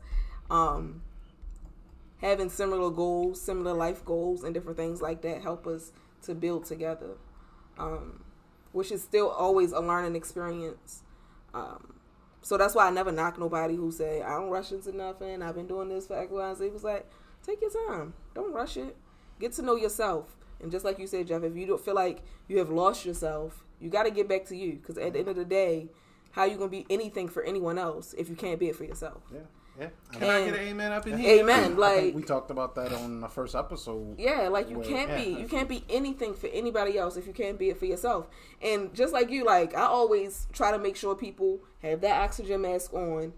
Um, 0.50 1.02
having 2.20 2.48
similar 2.48 2.90
goals, 2.90 3.40
similar 3.40 3.72
life 3.72 4.04
goals, 4.04 4.44
and 4.44 4.54
different 4.54 4.76
things 4.76 5.00
like 5.00 5.22
that 5.22 5.42
help 5.42 5.66
us 5.66 5.92
to 6.22 6.34
build 6.34 6.64
together. 6.64 7.16
Um, 7.78 8.24
which 8.72 8.92
is 8.92 9.02
still 9.02 9.30
always 9.30 9.72
a 9.72 9.80
learning 9.80 10.16
experience. 10.16 11.02
Um, 11.54 11.94
so 12.42 12.56
that's 12.56 12.74
why 12.74 12.86
I 12.86 12.90
never 12.90 13.10
knock 13.10 13.38
nobody 13.38 13.74
who 13.74 13.90
say 13.90 14.22
I 14.22 14.38
don't 14.38 14.50
rush 14.50 14.72
into 14.72 14.96
nothing. 14.96 15.42
I've 15.42 15.54
been 15.54 15.66
doing 15.66 15.88
this 15.88 16.06
for 16.06 16.18
X, 16.18 16.30
Y, 16.30 16.48
and 16.48 16.56
Z. 16.56 16.66
It 16.66 16.72
was 16.72 16.84
like, 16.84 17.10
take 17.44 17.60
your 17.60 17.70
time. 17.88 18.14
Don't 18.34 18.52
rush 18.52 18.76
it. 18.76 18.96
Get 19.40 19.52
to 19.54 19.62
know 19.62 19.76
yourself. 19.76 20.36
And 20.60 20.70
just 20.70 20.84
like 20.84 20.98
you 20.98 21.06
said, 21.06 21.26
Jeff, 21.26 21.42
if 21.42 21.56
you 21.56 21.66
don't 21.66 21.84
feel 21.84 21.94
like 21.94 22.22
you 22.48 22.58
have 22.58 22.70
lost 22.70 23.04
yourself, 23.04 23.64
you 23.80 23.90
got 23.90 24.04
to 24.04 24.10
get 24.10 24.28
back 24.28 24.44
to 24.46 24.56
you. 24.56 24.74
Because 24.74 24.96
at 24.98 25.12
the 25.14 25.18
end 25.18 25.28
of 25.28 25.36
the 25.36 25.44
day, 25.44 25.88
how 26.36 26.44
you 26.44 26.56
gonna 26.56 26.68
be 26.70 26.86
anything 26.90 27.28
for 27.28 27.42
anyone 27.42 27.78
else 27.78 28.14
if 28.18 28.28
you 28.28 28.36
can't 28.36 28.60
be 28.60 28.68
it 28.68 28.76
for 28.76 28.84
yourself? 28.84 29.22
Yeah, 29.32 29.40
yeah. 29.78 29.88
I 30.12 30.16
Can 30.16 30.28
I 30.30 30.44
get 30.44 30.54
an 30.54 30.60
amen 30.68 30.92
up 30.92 31.06
in 31.06 31.18
here? 31.18 31.40
Amen. 31.40 31.58
I 31.58 31.66
think 31.66 31.78
Like 31.78 32.14
we 32.14 32.22
talked 32.22 32.50
about 32.50 32.74
that 32.76 32.92
on 32.92 33.20
the 33.20 33.28
first 33.28 33.54
episode. 33.54 34.18
Yeah, 34.18 34.48
like 34.48 34.68
you 34.70 34.78
Well, 34.78 34.88
can't 34.88 35.10
yeah, 35.10 35.24
be 35.24 35.40
you 35.40 35.48
can't 35.48 35.68
be 35.68 35.84
anything 35.90 36.34
for 36.34 36.48
anybody 36.48 36.98
else 36.98 37.16
if 37.16 37.26
you 37.26 37.32
can't 37.32 37.58
be 37.58 37.70
it 37.70 37.78
for 37.78 37.86
yourself. 37.86 38.26
And 38.62 38.94
just 38.94 39.12
like 39.12 39.30
you, 39.30 39.44
like 39.44 39.74
I 39.74 39.82
always 39.82 40.46
try 40.52 40.70
to 40.70 40.78
make 40.78 40.96
sure 40.96 41.14
people 41.14 41.60
have 41.82 42.00
that 42.02 42.20
oxygen 42.22 42.62
mask 42.62 42.92
on. 42.94 43.32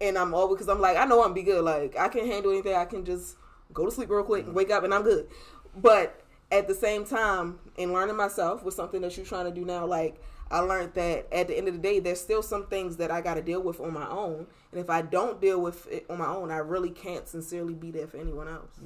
And 0.00 0.16
I'm 0.16 0.32
always 0.32 0.56
because 0.58 0.68
I'm 0.68 0.80
like 0.80 0.96
I 0.96 1.04
know 1.04 1.24
I'm 1.24 1.34
be 1.34 1.42
good. 1.42 1.64
Like 1.64 1.96
I 1.96 2.08
can 2.08 2.26
handle 2.26 2.52
anything. 2.52 2.74
I 2.74 2.84
can 2.84 3.04
just 3.04 3.36
go 3.72 3.84
to 3.84 3.90
sleep 3.90 4.10
real 4.10 4.22
quick 4.24 4.46
and 4.46 4.54
wake 4.54 4.70
up 4.70 4.84
and 4.84 4.94
I'm 4.94 5.02
good. 5.02 5.28
But 5.76 6.22
at 6.50 6.66
the 6.66 6.74
same 6.74 7.04
time, 7.04 7.58
in 7.76 7.92
learning 7.92 8.16
myself 8.16 8.64
was 8.64 8.74
something 8.74 9.00
that 9.02 9.16
you're 9.16 9.26
trying 9.26 9.44
to 9.44 9.50
do 9.50 9.64
now. 9.64 9.84
Like 9.86 10.20
I 10.50 10.60
learned 10.60 10.94
that 10.94 11.26
at 11.32 11.48
the 11.48 11.56
end 11.58 11.68
of 11.68 11.74
the 11.74 11.80
day, 11.80 12.00
there's 12.00 12.20
still 12.20 12.42
some 12.42 12.66
things 12.66 12.96
that 12.96 13.10
I 13.10 13.20
got 13.20 13.34
to 13.34 13.42
deal 13.42 13.62
with 13.62 13.80
on 13.80 13.92
my 13.92 14.08
own. 14.08 14.46
And 14.72 14.80
if 14.80 14.88
I 14.88 15.02
don't 15.02 15.40
deal 15.40 15.60
with 15.60 15.86
it 15.88 16.06
on 16.08 16.18
my 16.18 16.28
own, 16.28 16.50
I 16.50 16.58
really 16.58 16.90
can't 16.90 17.28
sincerely 17.28 17.74
be 17.74 17.90
there 17.90 18.06
for 18.06 18.16
anyone 18.16 18.48
else. 18.48 18.80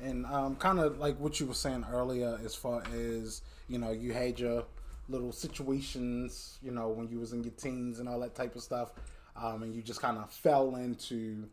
And 0.00 0.26
um, 0.26 0.56
kind 0.56 0.80
of 0.80 0.98
like 0.98 1.18
what 1.18 1.38
you 1.38 1.46
were 1.46 1.54
saying 1.54 1.84
earlier, 1.92 2.38
as 2.44 2.54
far 2.54 2.82
as 2.92 3.42
you 3.68 3.78
know, 3.78 3.90
you 3.90 4.12
had 4.12 4.38
your 4.38 4.64
little 5.08 5.32
situations, 5.32 6.58
you 6.62 6.70
know, 6.70 6.88
when 6.88 7.08
you 7.08 7.18
was 7.18 7.32
in 7.32 7.42
your 7.42 7.52
teens 7.52 7.98
and 7.98 8.08
all 8.08 8.20
that 8.20 8.34
type 8.34 8.56
of 8.56 8.62
stuff, 8.62 8.92
um, 9.36 9.62
and 9.62 9.74
you 9.74 9.82
just 9.82 10.00
kind 10.00 10.18
of 10.18 10.30
fell 10.30 10.76
into 10.76 11.48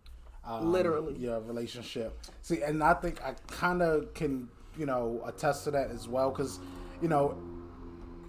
um, 0.46 0.72
Literally. 0.72 1.16
your 1.18 1.40
relationship. 1.42 2.18
See, 2.42 2.62
and 2.62 2.84
I 2.84 2.94
think 2.94 3.22
I 3.24 3.36
kind 3.48 3.82
of 3.82 4.14
can, 4.14 4.50
you 4.78 4.86
know, 4.86 5.22
attest 5.26 5.64
to 5.66 5.72
that 5.72 5.92
as 5.92 6.08
well, 6.08 6.32
because 6.32 6.60
you 7.02 7.08
know, 7.08 7.38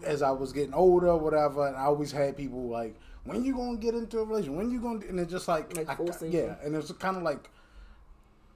as 0.05 0.23
I 0.23 0.31
was 0.31 0.53
getting 0.53 0.75
older, 0.75 1.17
whatever, 1.17 1.67
and 1.67 1.77
I 1.77 1.83
always 1.85 2.13
had 2.13 2.37
people 2.37 2.69
like, 2.69 2.97
"When 3.25 3.45
you 3.45 3.55
gonna 3.55 3.77
get 3.79 3.95
into 3.95 4.19
a 4.21 4.25
relationship? 4.25 4.57
When 4.57 4.71
you 4.71 4.81
gonna?" 4.81 5.07
And 5.09 5.19
it's 5.21 5.31
just 5.31 5.49
like, 5.49 5.77
Like 5.77 5.89
I- 5.91 5.97
yeah, 6.33 6.57
and 6.63 6.75
it's 6.75 6.91
kind 6.93 7.17
of 7.17 7.23
like 7.23 7.51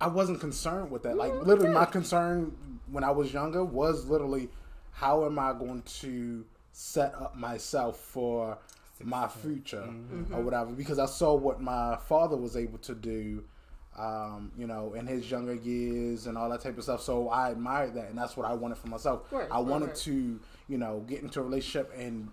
I 0.00 0.08
wasn't 0.08 0.40
concerned 0.40 0.90
with 0.90 1.02
that. 1.04 1.16
Like 1.16 1.32
literally, 1.44 1.70
my 1.70 1.84
concern 1.86 2.56
when 2.90 3.04
I 3.04 3.10
was 3.10 3.32
younger 3.32 3.64
was 3.64 4.06
literally 4.06 4.50
how 4.92 5.24
am 5.24 5.38
I 5.38 5.52
going 5.52 5.82
to 6.00 6.44
set 6.72 7.14
up 7.14 7.36
myself 7.36 7.98
for 7.98 8.58
my 9.02 9.26
future 9.28 9.82
Mm-hmm. 9.88 10.34
or 10.34 10.40
whatever? 10.42 10.70
Because 10.72 10.98
I 10.98 11.06
saw 11.06 11.34
what 11.34 11.60
my 11.60 11.96
father 11.96 12.36
was 12.36 12.56
able 12.56 12.78
to 12.78 12.94
do. 12.94 13.44
Um, 13.96 14.50
you 14.58 14.66
know, 14.66 14.94
in 14.94 15.06
his 15.06 15.30
younger 15.30 15.54
years 15.54 16.26
and 16.26 16.36
all 16.36 16.50
that 16.50 16.60
type 16.60 16.76
of 16.76 16.82
stuff. 16.82 17.00
So 17.00 17.28
I 17.28 17.50
admired 17.50 17.94
that, 17.94 18.08
and 18.08 18.18
that's 18.18 18.36
what 18.36 18.44
I 18.44 18.52
wanted 18.52 18.78
for 18.78 18.88
myself. 18.88 19.32
I 19.32 19.60
wanted 19.60 19.94
to, 19.94 20.40
you 20.66 20.78
know, 20.78 21.04
get 21.06 21.22
into 21.22 21.38
a 21.38 21.44
relationship 21.44 21.92
and 21.96 22.28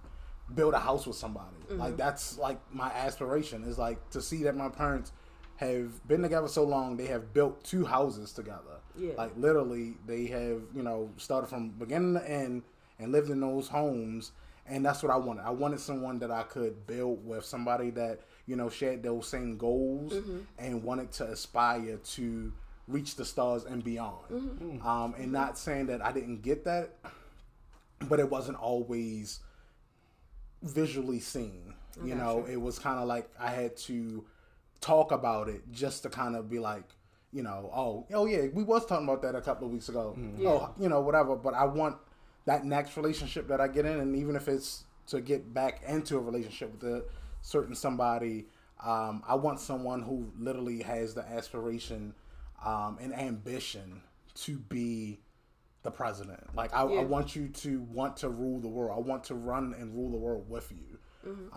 build 0.55 0.73
a 0.73 0.79
house 0.79 1.05
with 1.05 1.15
somebody. 1.15 1.55
Mm-hmm. 1.69 1.79
Like 1.79 1.97
that's 1.97 2.37
like 2.37 2.59
my 2.73 2.89
aspiration 2.89 3.63
is 3.63 3.77
like 3.77 4.09
to 4.09 4.21
see 4.21 4.43
that 4.43 4.55
my 4.55 4.69
parents 4.69 5.11
have 5.57 6.05
been 6.07 6.23
together 6.23 6.47
so 6.47 6.63
long 6.63 6.97
they 6.97 7.05
have 7.05 7.33
built 7.33 7.63
two 7.63 7.85
houses 7.85 8.33
together. 8.33 8.81
Yeah. 8.97 9.13
Like 9.17 9.31
literally 9.37 9.93
they 10.07 10.25
have, 10.27 10.61
you 10.75 10.83
know, 10.83 11.11
started 11.17 11.47
from 11.47 11.69
beginning 11.69 12.15
to 12.15 12.29
end 12.29 12.63
and 12.99 13.11
lived 13.11 13.29
in 13.29 13.39
those 13.39 13.67
homes 13.67 14.31
and 14.67 14.85
that's 14.85 15.03
what 15.03 15.11
I 15.11 15.17
wanted. 15.17 15.43
I 15.43 15.51
wanted 15.51 15.79
someone 15.79 16.19
that 16.19 16.31
I 16.31 16.43
could 16.43 16.87
build 16.87 17.25
with, 17.25 17.45
somebody 17.45 17.89
that, 17.91 18.21
you 18.45 18.55
know, 18.55 18.69
shared 18.69 19.03
those 19.03 19.27
same 19.27 19.57
goals 19.57 20.13
mm-hmm. 20.13 20.39
and 20.57 20.83
wanted 20.83 21.11
to 21.13 21.25
aspire 21.25 21.97
to 21.97 22.51
reach 22.87 23.15
the 23.15 23.25
stars 23.25 23.63
and 23.63 23.83
beyond. 23.83 24.27
Mm-hmm. 24.31 24.77
Mm. 24.77 24.85
Um, 24.85 25.15
and 25.17 25.31
not 25.31 25.57
saying 25.57 25.87
that 25.87 26.03
I 26.03 26.11
didn't 26.11 26.41
get 26.41 26.65
that, 26.65 26.95
but 28.07 28.19
it 28.19 28.29
wasn't 28.29 28.57
always 28.57 29.39
visually 30.61 31.19
seen. 31.19 31.73
You 32.03 32.15
know, 32.15 32.45
it 32.49 32.55
was 32.59 32.79
kind 32.79 32.99
of 32.99 33.07
like 33.07 33.29
I 33.37 33.51
had 33.51 33.75
to 33.77 34.23
talk 34.79 35.11
about 35.11 35.49
it 35.49 35.61
just 35.71 36.03
to 36.03 36.09
kind 36.09 36.35
of 36.35 36.49
be 36.49 36.57
like, 36.57 36.85
you 37.33 37.43
know, 37.43 37.69
oh, 37.73 38.07
oh 38.13 38.25
yeah, 38.25 38.47
we 38.53 38.63
was 38.63 38.85
talking 38.85 39.07
about 39.07 39.21
that 39.23 39.35
a 39.35 39.41
couple 39.41 39.67
of 39.67 39.73
weeks 39.73 39.89
ago. 39.89 40.15
Mm-hmm. 40.17 40.47
Oh, 40.47 40.73
you 40.79 40.87
know, 40.89 41.01
whatever. 41.01 41.35
But 41.35 41.53
I 41.53 41.65
want 41.65 41.97
that 42.45 42.65
next 42.65 42.97
relationship 42.97 43.47
that 43.49 43.59
I 43.61 43.67
get 43.67 43.85
in, 43.85 43.99
and 43.99 44.15
even 44.15 44.35
if 44.35 44.47
it's 44.47 44.85
to 45.07 45.21
get 45.21 45.53
back 45.53 45.81
into 45.87 46.17
a 46.17 46.19
relationship 46.19 46.71
with 46.71 46.83
a 46.89 47.03
certain 47.41 47.75
somebody, 47.75 48.47
um, 48.83 49.23
I 49.27 49.35
want 49.35 49.59
someone 49.59 50.01
who 50.01 50.31
literally 50.37 50.81
has 50.81 51.13
the 51.13 51.21
aspiration 51.21 52.13
um, 52.65 52.97
and 53.01 53.13
ambition 53.13 54.01
to 54.33 54.57
be 54.57 55.19
the 55.83 55.91
president. 55.91 56.55
Like 56.55 56.73
I, 56.73 56.81
I 56.81 57.03
want 57.03 57.35
you 57.35 57.47
to 57.49 57.81
want 57.81 58.17
to 58.17 58.29
rule 58.29 58.59
the 58.59 58.67
world. 58.67 58.91
I 58.95 59.07
want 59.07 59.23
to 59.25 59.35
run 59.35 59.75
and 59.77 59.93
rule 59.93 60.11
the 60.11 60.17
world 60.17 60.49
with 60.49 60.71
you. 60.71 60.97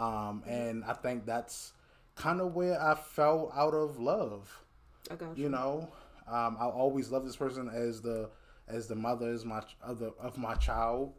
Um, 0.02 0.42
and 0.46 0.84
I 0.84 0.92
think 0.94 1.24
that's 1.26 1.72
kind 2.14 2.40
of 2.40 2.54
where 2.54 2.80
I 2.80 2.94
fell 2.94 3.52
out 3.54 3.74
of 3.74 3.98
love. 3.98 4.62
I 5.10 5.14
got 5.16 5.36
you. 5.36 5.44
You 5.44 5.50
know, 5.50 5.90
um, 6.26 6.56
I 6.60 6.66
always 6.66 7.10
love 7.10 7.24
this 7.24 7.36
person 7.36 7.70
as 7.72 8.00
the 8.00 8.30
as 8.68 8.86
the 8.86 8.94
mother 8.94 9.30
as 9.30 9.44
my 9.44 9.62
of 9.82 9.98
the 9.98 10.12
of 10.18 10.36
my 10.38 10.54
child. 10.54 11.14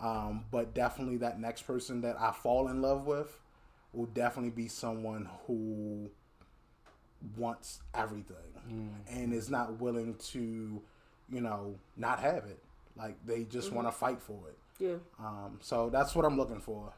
Um, 0.00 0.44
but 0.50 0.74
definitely 0.74 1.18
that 1.18 1.38
next 1.38 1.62
person 1.62 2.00
that 2.00 2.20
I 2.20 2.32
fall 2.32 2.68
in 2.68 2.82
love 2.82 3.06
with 3.06 3.38
will 3.96 4.06
definitely 4.06 4.50
be 4.50 4.68
someone 4.68 5.28
who 5.46 6.10
wants 7.36 7.80
everything 7.94 8.36
and 9.08 9.32
is 9.32 9.50
not 9.50 9.80
willing 9.80 10.14
to, 10.16 10.82
you 11.30 11.40
know, 11.40 11.74
not 11.96 12.20
have 12.20 12.44
it. 12.44 12.58
Like 12.96 13.16
they 13.26 13.44
just 13.44 13.72
want 13.72 13.88
to 13.88 13.92
fight 13.92 14.20
for 14.20 14.48
it. 14.48 14.58
Yeah. 14.78 14.96
Um, 15.18 15.58
so 15.60 15.90
that's 15.90 16.14
what 16.14 16.24
I'm 16.24 16.36
looking 16.36 16.60
for. 16.60 16.92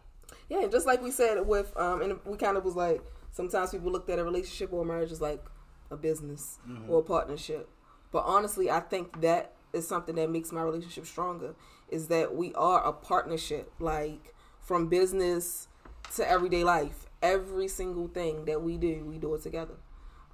Yeah, 0.48 0.66
just 0.66 0.86
like 0.86 1.02
we 1.02 1.10
said 1.10 1.46
with 1.46 1.76
um 1.76 2.02
and 2.02 2.18
we 2.24 2.36
kind 2.36 2.56
of 2.56 2.64
was 2.64 2.76
like 2.76 3.00
sometimes 3.32 3.70
people 3.70 3.90
looked 3.92 4.10
at 4.10 4.18
a 4.18 4.24
relationship 4.24 4.72
or 4.72 4.82
a 4.82 4.84
marriage 4.84 5.12
as 5.12 5.20
like 5.20 5.44
a 5.90 5.96
business 5.96 6.58
or 6.88 7.00
a 7.00 7.02
partnership. 7.02 7.68
But 8.12 8.24
honestly, 8.26 8.70
I 8.70 8.80
think 8.80 9.20
that 9.20 9.52
is 9.72 9.86
something 9.86 10.14
that 10.16 10.30
makes 10.30 10.52
my 10.52 10.62
relationship 10.62 11.06
stronger 11.06 11.54
is 11.88 12.08
that 12.08 12.34
we 12.34 12.52
are 12.54 12.84
a 12.84 12.92
partnership 12.92 13.70
like 13.78 14.34
from 14.60 14.88
business 14.88 15.68
to 16.14 16.28
everyday 16.28 16.64
life. 16.64 17.06
Every 17.22 17.68
single 17.68 18.08
thing 18.08 18.44
that 18.44 18.62
we 18.62 18.76
do, 18.76 19.04
we 19.04 19.18
do 19.18 19.34
it 19.34 19.42
together. 19.42 19.74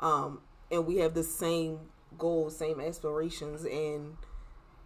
Um 0.01 0.41
and 0.71 0.87
we 0.87 0.99
have 0.99 1.15
the 1.15 1.23
same 1.23 1.79
goals, 2.19 2.57
same 2.57 2.81
aspirations 2.81 3.65
and 3.65 4.17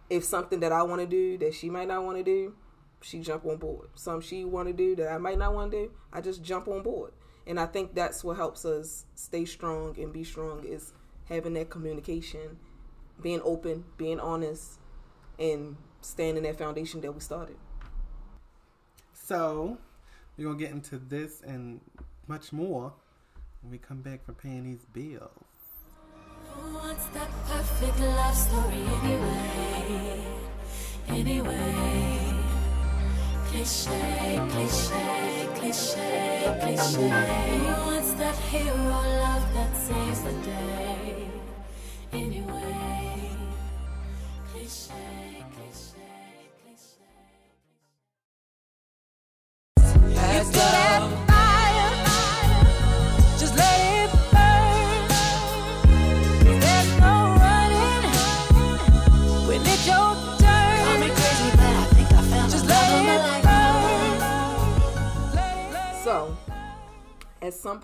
if 0.09 0.23
something 0.23 0.61
that 0.61 0.71
I 0.71 0.83
want 0.83 1.01
to 1.01 1.07
do 1.07 1.37
that 1.39 1.53
she 1.53 1.69
might 1.69 1.87
not 1.87 2.03
want 2.03 2.17
to 2.17 2.23
do, 2.23 2.55
she 3.01 3.19
jump 3.19 3.45
on 3.45 3.57
board. 3.57 3.89
Some 3.95 4.21
she 4.21 4.43
want 4.45 4.67
to 4.67 4.73
do 4.73 4.95
that 4.95 5.11
I 5.11 5.17
might 5.17 5.37
not 5.37 5.53
want 5.53 5.71
to 5.71 5.85
do, 5.85 5.91
I 6.13 6.21
just 6.21 6.43
jump 6.43 6.67
on 6.67 6.81
board. 6.81 7.13
And 7.45 7.59
I 7.59 7.65
think 7.65 7.95
that's 7.95 8.23
what 8.23 8.35
helps 8.35 8.65
us 8.65 9.05
stay 9.15 9.45
strong 9.45 9.95
and 9.97 10.11
be 10.11 10.23
strong 10.23 10.65
is 10.65 10.93
having 11.29 11.53
that 11.53 11.69
communication, 11.69 12.57
being 13.21 13.41
open, 13.43 13.85
being 13.97 14.19
honest, 14.19 14.79
and 15.39 15.77
staying 16.01 16.37
in 16.37 16.43
that 16.43 16.57
foundation 16.57 17.01
that 17.01 17.11
we 17.11 17.19
started. 17.21 17.57
So, 19.13 19.77
we're 20.37 20.45
going 20.45 20.57
to 20.57 20.63
get 20.63 20.71
into 20.71 20.97
this 20.97 21.41
and 21.41 21.81
much 22.27 22.53
more 22.53 22.93
when 23.61 23.71
we 23.71 23.77
come 23.77 24.01
back 24.01 24.23
from 24.23 24.35
paying 24.35 24.63
these 24.63 24.85
bills. 24.93 25.31
Who 26.49 26.73
wants 26.75 27.05
perfect 27.47 27.99
love 27.99 28.35
story 28.35 28.83
anyway? 29.03 30.23
Anyway, 31.09 32.33
cliche, 33.47 34.41
cliche, 34.49 35.49
cliche, 35.55 36.57
cliche. 36.61 37.09
Who 37.09 37.65
wants 37.65 38.13
that 38.13 38.35
hero 38.35 38.75
love 38.75 39.53
that 39.53 39.75
saves 39.75 40.21
the 40.21 40.33
day? 40.43 41.29
Anyway, 42.13 43.31
cliche. 44.51 45.16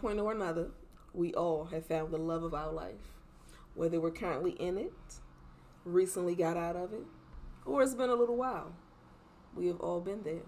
Point 0.04 0.20
or 0.20 0.34
another, 0.34 0.68
we 1.14 1.34
all 1.34 1.64
have 1.66 1.86
found 1.86 2.12
the 2.12 2.18
love 2.18 2.44
of 2.44 2.54
our 2.54 2.74
life. 2.74 3.16
Whether 3.74 4.02
we're 4.02 4.12
currently 4.12 4.52
in 4.52 4.78
it, 4.78 4.92
recently 5.86 6.36
got 6.36 6.58
out 6.58 6.76
of 6.76 6.92
it, 6.92 7.06
or 7.66 7.82
it's 7.82 7.96
been 7.96 8.10
a 8.10 8.16
little 8.16 8.36
while. 8.36 8.74
We 9.56 9.68
have 9.68 9.80
all 9.80 10.02
been 10.02 10.24
there. 10.24 10.44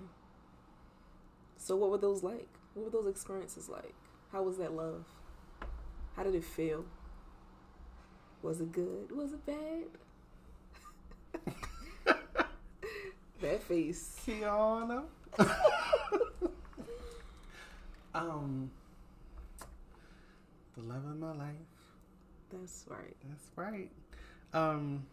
So, 1.56 1.78
what 1.78 1.90
were 1.90 1.98
those 1.98 2.22
like? 2.22 2.50
What 2.74 2.84
were 2.84 2.92
those 2.92 3.10
experiences 3.10 3.70
like? 3.70 3.96
How 4.34 4.44
was 4.44 4.58
that 4.58 4.74
love? 4.74 5.06
How 6.18 6.24
did 6.24 6.36
it 6.36 6.44
feel? 6.44 6.84
Was 8.42 8.60
it 8.60 8.74
good? 8.74 9.10
Was 9.16 9.32
it 9.32 9.46
bad? 9.46 9.86
that 13.42 13.64
face. 13.64 14.20
Kiana. 14.28 15.06
um, 18.14 18.70
the 20.78 20.84
love 20.84 21.06
of 21.06 21.18
my 21.18 21.34
life. 21.34 21.56
That's 22.52 22.86
right. 22.88 23.16
That's 23.28 23.46
right. 23.56 23.90
Um, 24.54 25.06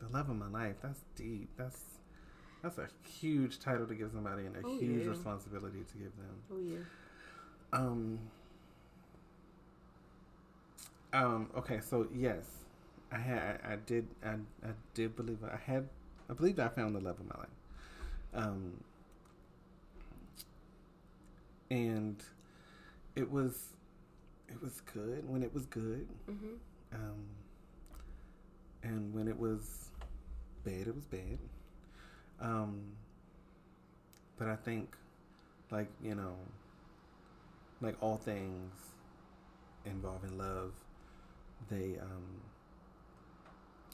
the 0.00 0.08
love 0.16 0.28
of 0.30 0.36
my 0.36 0.48
life. 0.48 0.76
That's 0.82 1.00
deep. 1.16 1.48
That's 1.56 1.80
that's 2.62 2.78
a 2.78 2.88
huge 3.20 3.58
title 3.58 3.86
to 3.86 3.94
give 3.94 4.10
somebody 4.12 4.46
and 4.46 4.56
a 4.56 4.60
Oh, 4.64 4.78
huge 4.78 5.02
yeah. 5.04 5.10
responsibility 5.10 5.80
to 5.90 5.98
give 5.98 6.12
them. 6.16 6.36
Oh 6.52 6.58
yeah. 6.60 6.78
Um. 7.72 8.18
Um. 11.12 11.50
Okay. 11.56 11.80
So 11.80 12.06
yes, 12.14 12.44
I 13.10 13.18
had. 13.18 13.60
I, 13.68 13.72
I 13.72 13.76
did. 13.76 14.06
I, 14.24 14.30
I 14.66 14.70
did 14.94 15.16
believe. 15.16 15.38
I 15.44 15.56
had. 15.56 15.88
I 16.30 16.34
believed 16.34 16.60
I 16.60 16.68
found 16.68 16.94
the 16.94 17.00
love 17.00 17.18
of 17.20 17.26
my 17.26 17.38
life. 17.40 18.46
Um. 18.46 18.72
And 21.70 22.22
it 23.16 23.30
was. 23.30 23.58
It 24.52 24.60
was 24.62 24.80
good 24.92 25.28
when 25.28 25.42
it 25.42 25.52
was 25.52 25.66
good. 25.66 26.06
Mhm. 26.28 26.58
Um. 26.92 27.26
And 28.82 29.14
when 29.14 29.28
it 29.28 29.38
was 29.38 29.90
bad, 30.64 30.86
it 30.88 30.94
was 30.94 31.06
bad. 31.06 31.38
Um. 32.40 32.96
But 34.38 34.48
I 34.48 34.56
think, 34.56 34.96
like 35.70 35.88
you 36.02 36.14
know, 36.14 36.36
like 37.80 37.96
all 38.02 38.16
things 38.16 38.72
involving 39.84 40.36
love, 40.38 40.72
they 41.68 41.98
um, 41.98 42.40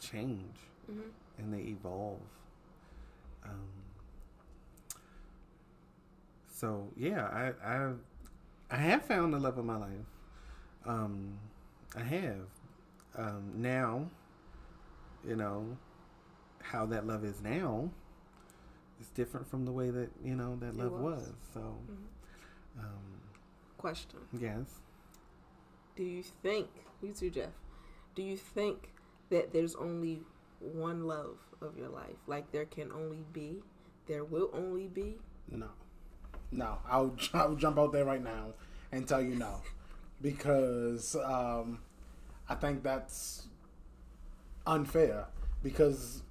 change 0.01 0.57
Mhm. 0.91 1.11
and 1.39 1.53
they 1.55 1.61
evolve. 1.71 2.21
Um, 3.45 3.69
so 6.51 6.91
yeah, 6.97 7.27
I 7.29 7.53
I 7.75 7.93
I 8.71 8.77
have 8.77 9.05
found 9.05 9.33
the 9.35 9.39
love 9.41 9.59
of 9.59 9.65
my 9.65 9.77
life. 9.77 10.07
Um, 10.89 11.39
I 11.97 12.01
have. 12.03 12.47
Um, 13.17 13.53
now, 13.57 14.09
you 15.27 15.37
know, 15.37 15.77
how 16.63 16.87
that 16.87 17.07
love 17.07 17.25
is 17.25 17.41
now 17.43 17.91
is 19.01 19.09
different 19.09 19.49
from 19.49 19.65
the 19.65 19.73
way 19.73 19.91
that 19.91 20.11
you 20.25 20.35
know 20.35 20.57
that 20.61 20.69
It 20.69 20.77
love 20.77 20.93
was. 20.93 21.01
was. 21.21 21.33
So. 21.55 21.61
Mhm. 21.61 22.81
Um, 22.85 23.21
Question: 23.77 24.19
yes. 24.39 24.81
Do 25.95 26.03
you 26.05 26.23
think 26.43 26.69
you 27.03 27.13
too, 27.13 27.31
Jeff? 27.31 27.51
Do 28.15 28.23
you 28.23 28.37
think 28.37 28.91
that 29.31 29.53
there's 29.53 29.75
only 29.77 30.23
one 30.61 31.05
love 31.07 31.39
of 31.61 31.77
your 31.77 31.89
life? 31.89 32.17
Like 32.27 32.51
there 32.51 32.65
can 32.65 32.91
only 32.93 33.25
be, 33.33 33.63
there 34.07 34.25
will 34.25 34.51
only 34.53 34.89
be. 34.89 35.19
No, 35.51 35.69
no. 36.51 36.79
I'll 36.89 37.15
I'll 37.35 37.55
jump 37.57 37.79
out 37.79 37.93
there 37.93 38.05
right 38.05 38.23
now 38.23 38.55
and 38.91 39.07
tell 39.07 39.21
you 39.23 39.35
no, 39.37 39.63
because 40.21 41.17
um, 41.17 41.81
I 42.49 42.55
think 42.55 42.83
that's 42.83 43.47
unfair. 44.67 45.27
Because 45.63 46.23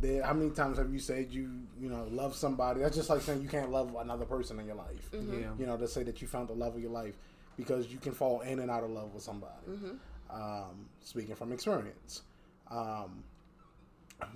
there, 0.00 0.22
how 0.22 0.32
many 0.32 0.50
times 0.50 0.78
have 0.78 0.92
you 0.92 0.98
said 0.98 1.30
you 1.30 1.50
you 1.80 1.88
know 1.88 2.06
love 2.10 2.34
somebody? 2.34 2.80
That's 2.80 2.96
just 2.96 3.10
like 3.10 3.20
saying 3.20 3.42
you 3.42 3.48
can't 3.48 3.70
love 3.70 3.94
another 3.98 4.24
person 4.24 4.58
in 4.58 4.66
your 4.66 4.76
life. 4.76 5.10
Yeah. 5.12 5.50
You 5.58 5.66
know, 5.66 5.76
to 5.76 5.88
say 5.88 6.02
that 6.04 6.20
you 6.20 6.28
found 6.28 6.48
the 6.48 6.54
love 6.54 6.74
of 6.74 6.82
your 6.82 6.90
life 6.90 7.16
because 7.56 7.88
you 7.88 7.98
can 7.98 8.12
fall 8.12 8.40
in 8.40 8.58
and 8.60 8.70
out 8.70 8.84
of 8.84 8.90
love 8.90 9.14
with 9.14 9.22
somebody. 9.22 9.52
Um, 10.30 10.88
speaking 11.00 11.34
from 11.34 11.52
experience. 11.52 12.22
Um, 12.70 13.22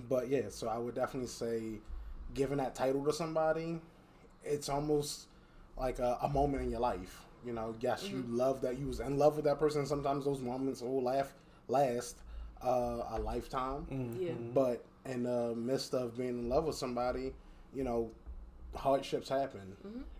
but 0.07 0.29
yeah, 0.29 0.49
so 0.49 0.67
I 0.67 0.77
would 0.77 0.95
definitely 0.95 1.29
say 1.29 1.79
giving 2.33 2.57
that 2.57 2.75
title 2.75 3.03
to 3.05 3.13
somebody, 3.13 3.79
it's 4.43 4.69
almost 4.69 5.27
like 5.77 5.99
a, 5.99 6.17
a 6.21 6.29
moment 6.29 6.63
in 6.63 6.71
your 6.71 6.79
life. 6.79 7.23
You 7.47 7.53
know, 7.53 7.73
yes, 7.79 8.03
you 8.03 8.17
mm-hmm. 8.17 8.35
love 8.35 8.61
that 8.61 8.77
you 8.77 8.87
was 8.87 8.99
in 8.99 9.17
love 9.17 9.37
with 9.37 9.45
that 9.45 9.57
person. 9.57 9.85
Sometimes 9.85 10.25
those 10.25 10.41
moments 10.41 10.81
will 10.81 11.01
laugh, 11.01 11.33
last 11.69 12.17
uh, 12.61 13.03
a 13.11 13.19
lifetime. 13.19 13.87
Mm-hmm. 13.89 14.21
Yeah. 14.21 14.31
Mm-hmm. 14.31 14.51
But 14.51 14.85
in 15.05 15.23
the 15.23 15.55
midst 15.55 15.93
of 15.93 16.17
being 16.17 16.29
in 16.29 16.49
love 16.49 16.65
with 16.65 16.75
somebody, 16.75 17.33
you 17.73 17.85
know, 17.85 18.11
hardships 18.75 19.29
happen. 19.29 19.75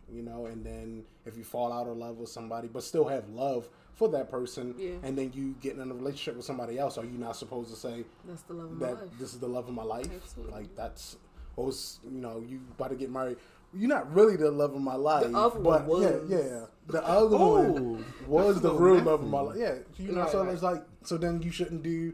You 0.10 0.24
know, 0.24 0.46
and 0.46 0.66
then 0.66 1.04
if 1.26 1.36
you 1.38 1.44
fall 1.44 1.74
out 1.74 1.88
of 1.88 1.98
love 1.98 2.18
with 2.18 2.30
somebody, 2.30 2.70
but 2.70 2.82
still 2.82 3.06
have 3.06 3.28
love 3.30 3.68
for 3.94 4.08
that 4.10 4.30
person, 4.30 4.74
Yeah. 4.78 4.92
and 5.04 5.18
then 5.18 5.34
you 5.34 5.56
get 5.60 5.76
in 5.76 5.82
a 5.82 5.94
relationship 5.94 6.38
with 6.38 6.46
somebody 6.46 6.80
else, 6.80 6.98
are 6.98 7.04
you 7.04 7.18
not 7.18 7.36
supposed 7.36 7.70
to 7.72 7.76
say 7.76 8.06
That's 8.26 8.44
the 8.44 8.54
love 8.54 8.72
of 8.72 8.78
my 8.78 8.88
that 8.88 9.02
life. 9.02 9.20
this 9.20 9.34
is 9.34 9.40
the 9.40 9.50
love 9.50 9.68
of 9.68 9.74
my 9.74 9.84
life? 9.84 10.08
Absolutely. 10.14 10.54
Like 10.54 10.76
that's 10.76 11.18
oh, 11.18 11.28
what 11.56 11.66
was 11.68 12.00
you 12.10 12.22
know 12.22 12.42
you 12.48 12.62
about 12.78 12.92
to 12.92 12.96
get 12.96 13.10
married. 13.10 13.38
You're 13.74 13.90
not 13.90 14.14
really 14.14 14.36
the 14.38 14.50
love 14.52 14.74
of 14.74 14.82
my 14.82 14.96
life, 14.96 15.30
The 15.32 15.38
other 15.38 15.60
but 15.60 15.86
one 15.86 16.02
yeah, 16.02 16.12
was. 16.12 16.30
yeah, 16.30 16.66
the 16.88 17.06
other 17.06 17.36
Ooh, 17.36 17.40
one 17.96 18.06
was 18.28 18.62
the 18.62 18.74
real 18.74 18.96
love 19.04 19.22
of 19.24 19.30
my 19.30 19.42
life. 19.42 19.58
Yeah, 19.60 19.76
you 19.98 20.12
know, 20.14 20.22
Right, 20.22 20.32
so 20.32 20.44
right. 20.44 20.54
it's 20.54 20.64
like 20.64 20.84
so 21.04 21.18
then 21.18 21.42
you 21.42 21.52
shouldn't 21.52 21.84
do 21.84 22.14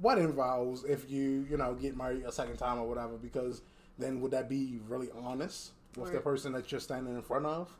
wedding 0.00 0.32
vows 0.32 0.84
if 0.84 1.10
you 1.10 1.46
you 1.50 1.56
know 1.56 1.74
get 1.74 1.96
married 1.96 2.24
a 2.24 2.32
second 2.32 2.56
time 2.56 2.78
or 2.78 2.86
whatever 2.88 3.16
because 3.16 3.62
then 3.98 4.20
would 4.20 4.30
that 4.32 4.48
be 4.48 4.78
really 4.88 5.08
honest 5.22 5.72
with 5.96 6.12
the 6.12 6.20
person 6.20 6.52
that 6.52 6.70
you're 6.70 6.80
standing 6.80 7.14
in 7.14 7.22
front 7.22 7.46
of? 7.46 7.70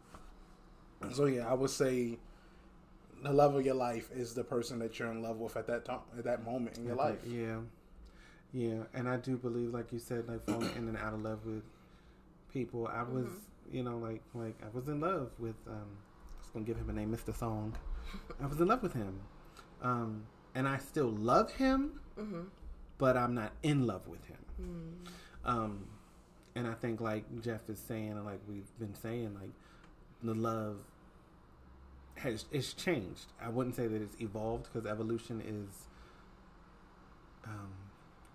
So 1.13 1.27
yeah, 1.27 1.47
I 1.49 1.55
would 1.55 1.71
say 1.71 2.19
the 3.23 3.33
love 3.33 3.55
of 3.55 3.65
your 3.65 3.75
life 3.75 4.11
is 4.15 4.35
the 4.35 4.45
person 4.45 4.79
that 4.81 4.99
you're 4.99 5.11
in 5.11 5.23
love 5.23 5.39
with 5.39 5.57
at 5.57 5.67
that 5.67 5.85
time 5.87 6.01
at 6.19 6.25
that 6.25 6.45
moment 6.45 6.77
in 6.79 6.85
your 6.85 6.97
life. 6.97 7.19
Yeah. 7.27 7.57
Yeah. 8.53 8.85
And 8.95 9.09
I 9.09 9.17
do 9.17 9.37
believe, 9.37 9.73
like 9.75 9.93
you 9.93 9.99
said, 9.99 10.29
like 10.29 10.45
falling 10.47 10.71
in 10.77 10.89
and 10.89 10.97
out 10.97 11.13
of 11.15 11.23
love 11.23 11.45
with 11.45 11.63
people. 12.57 12.89
I 12.89 13.03
was, 13.03 13.29
you 13.71 13.83
know, 13.83 13.99
like 13.99 14.23
like 14.35 14.57
I 14.63 14.69
was 14.77 14.89
in 14.89 15.01
love 15.01 15.31
with 15.39 15.57
um 15.69 15.91
I 16.37 16.41
was 16.41 16.51
gonna 16.53 16.65
give 16.65 16.77
him 16.79 16.89
a 16.89 16.93
name, 16.93 17.11
Mr. 17.15 17.35
Song. 17.37 17.75
I 18.43 18.47
was 18.47 18.59
in 18.61 18.67
love 18.69 18.83
with 18.83 18.95
him. 18.95 19.21
Um 19.83 20.25
and 20.55 20.67
I 20.67 20.79
still 20.79 21.11
love 21.11 21.53
him, 21.53 22.01
Mm-hmm. 22.19 22.45
but 22.97 23.15
I'm 23.19 23.35
not 23.35 23.53
in 23.63 23.87
love 23.87 24.09
with 24.09 24.25
him. 24.27 24.43
Mm. 24.63 25.09
Um 25.53 25.87
and 26.55 26.67
I 26.67 26.73
think 26.73 27.01
like 27.03 27.25
Jeff 27.43 27.69
is 27.69 27.79
saying 27.79 28.13
and 28.13 28.25
like 28.25 28.41
we've 28.49 28.71
been 28.79 28.95
saying, 28.95 29.35
like 29.41 29.53
the 30.23 30.33
love 30.35 30.77
has 32.17 32.47
it's 32.51 32.73
changed. 32.73 33.27
I 33.39 33.51
wouldn't 33.51 33.77
say 33.77 33.87
that 33.87 34.01
it's 34.01 34.17
evolved 34.21 34.69
because 34.73 34.89
evolution 34.91 35.43
is 35.43 35.89
um, 37.45 37.73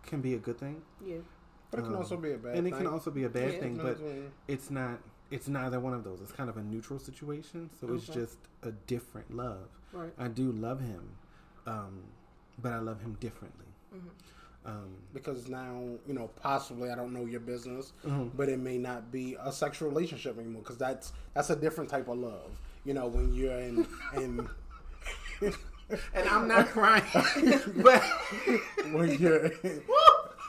can 0.05 0.22
be 0.22 0.36
a 0.36 0.38
good 0.38 0.57
thing, 0.59 0.82
Yeah. 1.05 1.17
But 1.72 1.80
it 1.80 1.84
can 1.84 1.93
Um, 1.93 1.99
also 2.01 2.17
be 2.17 2.34
a 2.34 2.38
bad 2.38 2.55
and 2.55 2.65
thing. 2.65 2.74
it 2.74 2.78
can 2.78 2.88
also 2.88 3.11
be 3.11 3.24
a 3.24 3.30
bad 3.30 3.53
Yeah. 3.53 3.59
thing. 3.59 3.78
But 3.78 3.86
what 3.86 3.91
I'm 3.97 3.97
saying? 3.99 4.32
it's 4.47 4.69
not. 4.69 4.99
It's 5.32 5.47
neither 5.47 5.80
one 5.80 5.93
of 5.93 6.03
those. 6.03 6.19
It's 6.22 6.34
kind 6.34 6.49
of 6.49 6.57
a 6.57 6.61
neutral 6.63 6.99
situation. 6.99 7.69
So 7.80 7.93
it's 7.93 8.05
just 8.07 8.38
a 8.63 8.72
different 8.72 9.34
love. 9.34 9.69
Right. 9.93 10.11
I 10.19 10.28
do 10.28 10.51
love 10.51 10.82
him, 10.82 11.15
um, 11.65 12.03
but 12.61 12.74
I 12.74 12.80
love 12.80 12.99
him 13.01 13.13
differently. 13.22 13.65
Mhm. 13.95 14.09
Um, 14.63 14.89
because 15.13 15.47
now 15.47 15.97
you 16.05 16.13
know 16.13 16.28
possibly 16.36 16.91
I 16.91 16.95
don't 16.95 17.13
know 17.13 17.26
your 17.26 17.39
business, 17.39 17.93
Mhm. 18.05 18.32
but 18.36 18.47
it 18.49 18.59
may 18.59 18.78
not 18.78 19.11
be 19.11 19.36
a 19.39 19.51
sexual 19.51 19.89
relationship 19.89 20.38
anymore 20.38 20.61
because 20.61 20.78
that's 20.78 21.13
that's 21.34 21.49
a 21.49 21.55
different 21.55 21.89
type 21.89 22.07
of 22.09 22.17
love. 22.19 22.51
You 22.84 22.93
know 22.93 23.07
when 23.07 23.34
you're 23.34 23.57
in 23.57 23.88
in 24.15 24.49
and 25.41 26.30
I'm 26.30 26.47
not 26.47 26.67
crying, 26.67 27.03
but 27.78 28.03
when 28.91 29.17
you're 29.19 29.49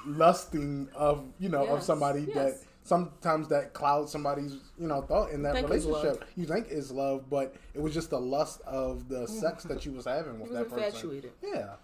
lusting 0.07 0.89
of 0.95 1.25
you 1.39 1.49
know 1.49 1.67
of 1.67 1.83
somebody 1.83 2.23
yes. 2.23 2.35
that 2.35 2.55
sometimes 2.85 3.49
that 3.49 3.73
clouds 3.73 4.11
somebody's 4.11 4.57
you 4.79 4.89
know 4.89 5.03
thought 5.03 5.31
in 5.31 5.43
that 5.43 5.55
relationship. 5.63 6.25
You 6.37 6.47
think 6.47 6.69
is 6.71 6.91
love, 6.91 7.29
but 7.31 7.55
it 7.75 7.81
was 7.81 7.95
just 7.95 8.11
the 8.11 8.21
lust 8.21 8.61
of 8.63 9.09
the 9.09 9.27
sex 9.27 9.65
that 9.65 9.85
you 9.87 9.93
was 9.93 10.05
having 10.05 10.41
with 10.41 10.51
was 10.51 10.59
that 10.59 10.71
person. 10.71 11.23
Yeah. 11.43 11.75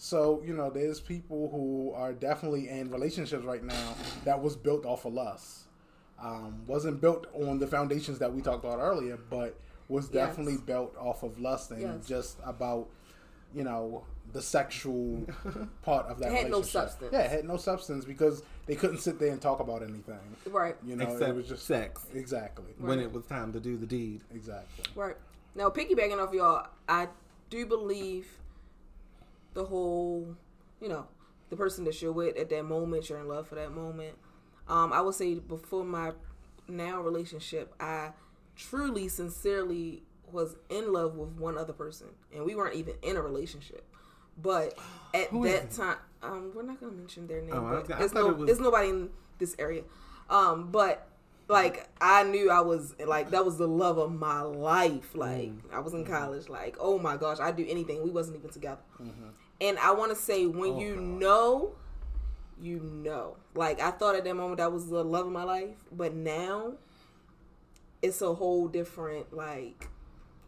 So, 0.00 0.40
you 0.46 0.54
know, 0.54 0.70
there's 0.70 1.00
people 1.00 1.50
who 1.50 1.92
are 1.92 2.12
definitely 2.12 2.68
in 2.68 2.88
relationships 2.88 3.44
right 3.44 3.64
now 3.64 3.94
that 4.24 4.40
was 4.40 4.54
built 4.54 4.86
off 4.86 5.04
of 5.04 5.12
lust. 5.12 5.64
Um, 6.22 6.62
wasn't 6.68 7.00
built 7.00 7.26
on 7.34 7.58
the 7.58 7.66
foundations 7.66 8.20
that 8.20 8.32
we 8.32 8.40
talked 8.40 8.64
about 8.64 8.78
earlier, 8.78 9.18
but 9.28 9.58
was 9.88 10.04
Yes. 10.04 10.28
definitely 10.28 10.58
built 10.58 10.96
off 10.96 11.24
of 11.24 11.40
lust 11.40 11.72
and 11.72 11.82
Yes. 11.82 12.06
just 12.06 12.38
about, 12.44 12.88
you 13.52 13.64
know, 13.64 14.04
the 14.32 14.42
sexual 14.42 15.26
part 15.82 16.06
of 16.06 16.18
that 16.18 16.32
It 16.32 16.34
had 16.34 16.50
no 16.50 16.58
relationship. 16.58 16.72
substance. 16.72 17.10
Yeah, 17.12 17.20
it 17.20 17.30
had 17.30 17.44
no 17.44 17.56
substance 17.56 18.04
because 18.04 18.42
they 18.66 18.74
couldn't 18.76 18.98
sit 18.98 19.18
there 19.18 19.32
and 19.32 19.40
talk 19.40 19.60
about 19.60 19.82
anything. 19.82 20.18
Right. 20.46 20.76
You 20.84 20.96
know, 20.96 21.04
except 21.04 21.30
it 21.30 21.34
was 21.34 21.48
just 21.48 21.66
sex 21.66 22.04
exactly, 22.14 22.72
when 22.78 22.98
it 23.00 23.12
was 23.12 23.24
time 23.26 23.52
to 23.54 23.60
do 23.60 23.76
the 23.76 23.86
deed. 23.86 24.20
exactly. 24.34 24.84
Right. 24.94 25.16
Now, 25.54 25.70
piggybacking 25.70 26.18
off 26.22 26.32
y'all, 26.34 26.66
I 26.88 27.08
do 27.50 27.64
believe 27.66 28.26
the 29.54 29.64
whole, 29.64 30.36
you 30.80 30.88
know, 30.88 31.06
the 31.50 31.56
person 31.56 31.84
that 31.84 32.00
you're 32.02 32.12
with 32.12 32.36
at 32.36 32.50
that 32.50 32.64
moment, 32.64 33.08
you're 33.08 33.18
in 33.18 33.28
love 33.28 33.48
for 33.48 33.54
that 33.54 33.72
moment. 33.72 34.16
Um, 34.68 34.92
I 34.92 35.00
would 35.00 35.14
say 35.14 35.36
before 35.36 35.84
my 35.84 36.12
now 36.68 37.00
relationship, 37.00 37.72
I 37.80 38.10
truly, 38.54 39.08
sincerely 39.08 40.02
was 40.30 40.56
in 40.68 40.92
love 40.92 41.14
with 41.16 41.30
one 41.30 41.56
other 41.56 41.72
person, 41.72 42.08
and 42.34 42.44
we 42.44 42.54
weren't 42.54 42.74
even 42.76 42.94
in 43.02 43.16
a 43.16 43.22
relationship. 43.22 43.82
But 44.40 44.78
at 45.14 45.28
Who 45.28 45.44
is 45.44 45.52
that 45.52 45.70
time, 45.72 45.96
um, 46.22 46.52
we're 46.54 46.62
not 46.62 46.80
gonna 46.80 46.92
mention 46.92 47.26
their 47.26 47.40
name. 47.42 47.52
Oh, 47.54 47.66
I 47.66 47.70
but 47.74 47.88
gonna- 47.88 48.00
I 48.00 48.04
it's 48.04 48.12
thought 48.12 48.24
no, 48.24 48.30
it 48.30 48.36
was- 48.38 48.50
it's 48.50 48.60
nobody 48.60 48.88
in 48.90 49.10
this 49.38 49.54
area. 49.58 49.82
Um, 50.30 50.70
but 50.70 51.06
like 51.48 51.88
I 52.00 52.24
knew 52.24 52.50
I 52.50 52.60
was 52.60 52.94
like 53.04 53.30
that 53.30 53.44
was 53.44 53.56
the 53.56 53.66
love 53.68 53.98
of 53.98 54.12
my 54.12 54.42
life. 54.42 55.14
Like 55.14 55.48
Mm. 55.50 55.72
I 55.72 55.78
was 55.80 55.94
in 55.94 56.04
college. 56.04 56.48
Like 56.48 56.76
oh 56.78 56.98
my 56.98 57.16
gosh, 57.16 57.38
I'd 57.40 57.56
do 57.56 57.64
anything. 57.68 58.02
We 58.02 58.10
wasn't 58.10 58.36
even 58.38 58.50
together. 58.50 58.80
And 59.60 59.78
I 59.78 59.92
want 59.92 60.10
to 60.12 60.16
say 60.16 60.46
when 60.46 60.72
Oh, 60.74 60.78
you 60.80 60.94
God. 60.94 61.02
know, 61.04 61.72
you 62.60 62.78
know. 62.80 63.36
Like 63.54 63.80
I 63.80 63.90
thought 63.90 64.14
at 64.14 64.24
that 64.24 64.34
moment 64.36 64.58
that 64.58 64.70
was 64.72 64.88
the 64.88 65.02
love 65.04 65.26
of 65.26 65.32
my 65.32 65.42
life, 65.44 65.76
but 65.90 66.14
now 66.14 66.74
it's 68.02 68.20
a 68.22 68.34
whole 68.34 68.68
different 68.68 69.32
like. 69.34 69.88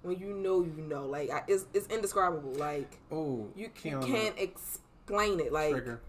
When 0.03 0.19
you 0.19 0.33
know, 0.35 0.63
you 0.63 0.83
know. 0.83 1.07
Like 1.07 1.31
I, 1.31 1.43
it's 1.49 1.67
it's 1.75 1.87
indescribable. 1.89 2.53
Like 2.55 2.99
Oh, 3.13 3.49
you, 3.55 3.71
you 3.85 3.99
can't 4.01 4.39
explain 4.39 5.41
it. 5.41 5.53
Like 5.53 5.73
trigger. 5.73 6.01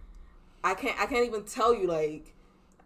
I 0.64 0.74
can't 0.76 1.00
I 1.00 1.06
can't 1.08 1.26
even 1.26 1.44
tell 1.44 1.74
you 1.74 1.88
like 1.88 2.34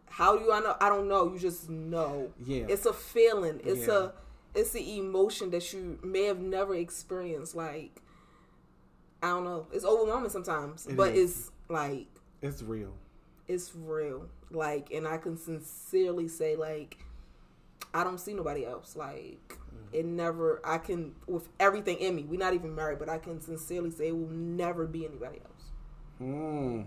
how 0.10 0.38
do 0.38 0.51
I 0.51 0.62
know 0.62 0.76
I 0.80 0.88
don't 0.88 1.10
know 1.10 1.34
you 1.34 1.38
just 1.39 1.70
know 1.70 2.32
Yeah. 2.45 2.66
it's 2.70 2.86
a 2.86 2.93
feeling 2.93 3.60
it's 3.66 3.88
Yeah. 3.88 3.93
a 4.06 4.12
it's 4.58 4.72
the 4.72 4.97
emotion 4.97 5.49
that 5.51 5.74
you 5.74 5.99
may 6.01 6.24
have 6.24 6.39
never 6.39 6.74
experienced 6.76 7.53
like 7.53 8.01
I 9.22 9.28
don't 9.30 9.43
know 9.43 9.68
it's 9.74 9.84
overwhelming 9.84 10.30
sometimes 10.30 10.86
It 10.88 10.95
but 10.95 11.14
is. 11.14 11.38
it's 11.38 11.51
like 11.68 12.08
It's 12.41 12.62
real. 12.62 12.93
it's 13.49 13.76
real 13.76 14.30
like 14.51 14.91
and 14.93 15.06
I 15.06 15.18
can 15.18 15.36
sincerely 15.38 16.30
say 16.30 16.56
like 16.56 17.03
I 17.93 18.06
don't 18.06 18.20
see 18.20 18.34
nobody 18.34 18.66
else 18.66 18.95
like 18.95 19.58
it 19.93 20.05
never 20.05 20.61
I 20.63 20.78
can 20.78 21.13
with 21.28 21.47
everything 21.59 21.97
in 21.97 22.15
me 22.15 22.23
we're 22.23 22.39
not 22.39 22.53
even 22.53 22.76
married 22.76 22.99
but 22.99 23.09
I 23.09 23.17
can 23.17 23.41
sincerely 23.41 23.91
say 23.91 24.07
it 24.09 24.17
will 24.17 24.28
never 24.30 24.86
be 24.86 25.05
anybody 25.05 25.39
else 25.43 25.51
Mm. 26.21 26.86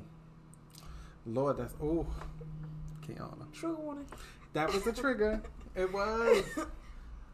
Lord, 1.27 1.59
that's 1.59 1.75
oh, 1.83 2.07
Kiana. 3.07 3.53
true 3.53 3.77
warning 3.77 4.07
That 4.55 4.73
was 4.73 4.87
a 4.87 4.93
trigger. 4.93 5.43
it 5.75 5.93
was 5.93 6.45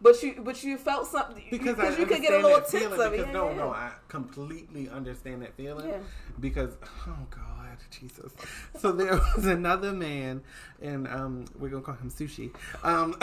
But 0.01 0.23
you, 0.23 0.43
but 0.43 0.63
you 0.63 0.77
felt 0.77 1.07
something 1.07 1.45
because 1.51 1.77
because 1.77 1.99
you 1.99 2.05
could 2.07 2.21
get 2.21 2.35
a 2.35 2.47
little 2.47 2.61
tips 2.61 2.99
of 2.99 3.01
it. 3.01 3.11
Because 3.13 3.27
Yeah, 3.27 3.33
no, 3.33 3.51
yeah, 3.51 3.57
no. 3.57 3.71
I 3.71 3.93
completely 4.09 4.89
understand 4.91 5.43
that 5.43 5.57
feeling. 5.57 5.89
Yeah. 5.89 5.99
Because 6.41 6.77
oh 7.07 7.17
God, 7.31 7.54
Jesus. 7.91 8.33
So 8.79 8.93
there 8.93 9.21
was 9.37 9.47
another 9.47 9.93
man, 9.93 10.43
and 10.83 11.07
um, 11.09 11.45
we're 11.59 11.69
gonna 11.69 11.83
call 11.83 11.95
him 11.95 12.11
Sushi. 12.11 12.51
Um, 12.83 13.15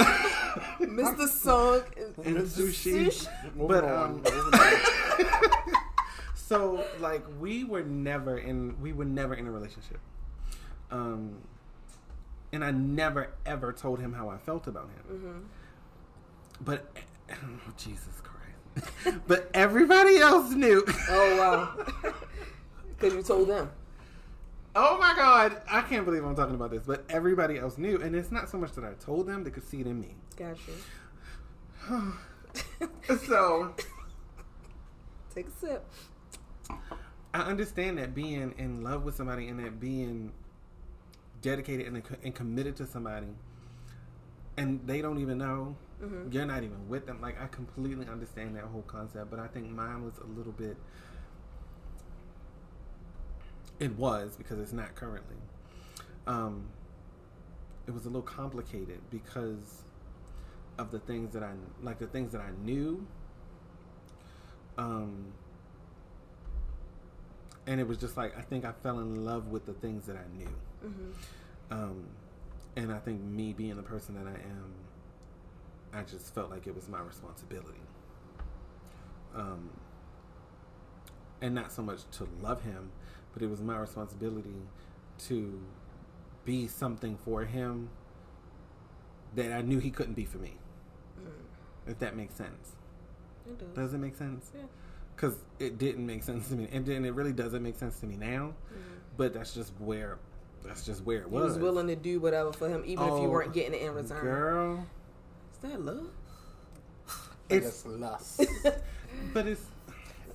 Mr. 0.79 1.27
Song 1.27 1.81
and 2.23 2.37
sushi. 2.45 3.07
Sushi. 3.07 3.27
But 3.55 3.83
um, 3.83 3.91
on, 3.91 4.13
moving 4.21 4.59
on. 4.59 5.25
so 6.35 6.85
like 6.99 7.23
we 7.39 7.63
were 7.63 7.83
never 7.83 8.37
in 8.37 8.79
we 8.81 8.93
were 8.93 9.05
never 9.05 9.33
in 9.33 9.47
a 9.47 9.51
relationship. 9.51 9.99
Um, 10.89 11.37
and 12.51 12.63
I 12.63 12.71
never 12.71 13.33
ever 13.45 13.71
told 13.71 13.99
him 13.99 14.13
how 14.13 14.29
I 14.29 14.37
felt 14.37 14.67
about 14.67 14.89
him. 14.89 15.03
Mm-hmm. 15.11 15.39
But 16.61 16.91
oh, 17.31 17.73
Jesus 17.77 18.21
Christ. 18.23 19.19
but 19.27 19.49
everybody 19.53 20.17
else 20.17 20.51
knew. 20.51 20.83
Oh 21.09 21.37
wow! 21.37 22.13
Because 22.89 23.13
you 23.15 23.23
told 23.23 23.49
them. 23.49 23.71
Oh 24.75 24.97
my 24.97 25.13
God, 25.15 25.61
I 25.69 25.81
can't 25.81 26.05
believe 26.05 26.23
I'm 26.23 26.35
talking 26.35 26.55
about 26.55 26.71
this, 26.71 26.83
but 26.85 27.03
everybody 27.09 27.57
else 27.57 27.77
knew, 27.77 28.01
and 28.01 28.15
it's 28.15 28.31
not 28.31 28.49
so 28.49 28.57
much 28.57 28.71
that 28.73 28.85
I 28.85 28.93
told 28.93 29.27
them; 29.27 29.43
they 29.43 29.49
could 29.49 29.67
see 29.67 29.81
it 29.81 29.87
in 29.87 29.99
me. 29.99 30.15
Gotcha. 30.35 30.71
So 33.29 33.73
Take 35.33 35.47
a 35.47 35.51
sip. 35.51 35.85
I 37.33 37.39
understand 37.39 37.97
that 37.97 38.13
being 38.13 38.53
in 38.57 38.83
love 38.83 39.03
with 39.03 39.15
somebody 39.15 39.47
and 39.47 39.63
that 39.63 39.79
being 39.79 40.33
dedicated 41.41 41.87
and, 41.87 42.03
and 42.23 42.35
committed 42.35 42.75
to 42.77 42.85
somebody, 42.85 43.27
and 44.57 44.81
they 44.85 45.01
don't 45.01 45.19
even 45.19 45.37
know 45.37 45.75
mm-hmm. 46.03 46.31
you're 46.31 46.45
not 46.45 46.63
even 46.63 46.89
with 46.89 47.05
them. 47.05 47.21
Like 47.21 47.41
I 47.41 47.47
completely 47.47 48.07
understand 48.07 48.57
that 48.57 48.65
whole 48.65 48.83
concept, 48.83 49.31
but 49.31 49.39
I 49.39 49.47
think 49.47 49.69
mine 49.69 50.03
was 50.03 50.13
a 50.17 50.27
little 50.37 50.51
bit. 50.51 50.75
It 53.81 53.97
was 53.97 54.37
because 54.37 54.59
it's 54.59 54.73
not 54.73 54.95
currently. 54.95 55.37
Um, 56.27 56.67
it 57.87 57.91
was 57.91 58.05
a 58.05 58.09
little 58.09 58.21
complicated 58.21 58.99
because 59.09 59.81
of 60.77 60.91
the 60.91 60.99
things 60.99 61.33
that 61.33 61.41
I 61.41 61.53
like 61.81 61.97
the 61.97 62.05
things 62.05 62.31
that 62.33 62.41
I 62.41 62.51
knew. 62.63 63.05
Um, 64.77 65.33
and 67.65 67.79
it 67.79 67.87
was 67.87 67.97
just 67.97 68.17
like 68.17 68.37
I 68.37 68.41
think 68.41 68.65
I 68.65 68.71
fell 68.83 68.99
in 68.99 69.25
love 69.25 69.47
with 69.47 69.65
the 69.65 69.73
things 69.73 70.05
that 70.05 70.15
I 70.15 70.37
knew. 70.37 70.55
Um, 71.71 72.05
and 72.75 72.91
I 72.91 72.99
think 72.99 73.19
me 73.21 73.51
being 73.51 73.77
the 73.77 73.83
person 73.83 74.13
that 74.13 74.27
I 74.27 74.35
am, 74.35 74.73
I 75.91 76.03
just 76.03 76.35
felt 76.35 76.51
like 76.51 76.67
it 76.67 76.75
was 76.75 76.87
my 76.87 77.01
responsibility. 77.01 77.81
Um, 79.35 79.71
and 81.41 81.55
not 81.55 81.71
so 81.71 81.81
much 81.81 82.01
to 82.17 82.27
love 82.43 82.63
him, 82.63 82.91
but 83.33 83.41
it 83.41 83.49
was 83.49 83.61
my 83.61 83.77
responsibility 83.77 84.55
to 85.27 85.61
be 86.45 86.67
something 86.67 87.17
for 87.23 87.45
him 87.45 87.89
that 89.35 89.51
I 89.51 89.61
knew 89.61 89.79
he 89.79 89.91
couldn't 89.91 90.13
be 90.15 90.25
for 90.25 90.37
me. 90.39 90.55
If 91.87 91.99
that 91.99 92.15
makes 92.15 92.35
sense. 92.35 92.73
It 93.47 93.57
does. 93.57 93.67
Does 93.75 93.93
it 93.93 93.97
make 93.97 94.15
sense? 94.15 94.51
Yeah. 94.55 94.61
Because 95.15 95.37
it 95.59 95.77
didn't 95.77 96.05
make 96.05 96.23
sense 96.23 96.47
to 96.49 96.55
me, 96.55 96.67
and 96.71 96.85
then 96.85 97.05
it 97.05 97.13
really 97.13 97.33
doesn't 97.33 97.61
make 97.63 97.77
sense 97.77 97.99
to 97.99 98.05
me 98.05 98.17
now. 98.17 98.53
Mm-hmm. 98.71 98.79
But 99.17 99.33
that's 99.33 99.53
just 99.53 99.71
where, 99.79 100.17
that's 100.63 100.85
just 100.85 101.03
where 101.05 101.19
it 101.21 101.27
You 101.27 101.33
was. 101.33 101.53
was 101.53 101.57
willing 101.59 101.87
to 101.87 101.95
do 101.95 102.19
whatever 102.19 102.51
for 102.53 102.69
him, 102.69 102.83
even 102.85 103.03
if 103.05 103.09
you 103.11 103.15
Oh, 103.25 103.29
weren't 103.29 103.53
getting 103.53 103.73
it 103.73 103.81
in 103.83 103.93
return. 103.93 104.21
girl. 104.21 104.85
Is 105.53 105.69
that 105.69 105.81
love? 105.81 106.07
It's 107.49 107.67
It's 107.67 107.85
lust. 107.85 108.45
but 109.33 109.47
it's 109.47 109.61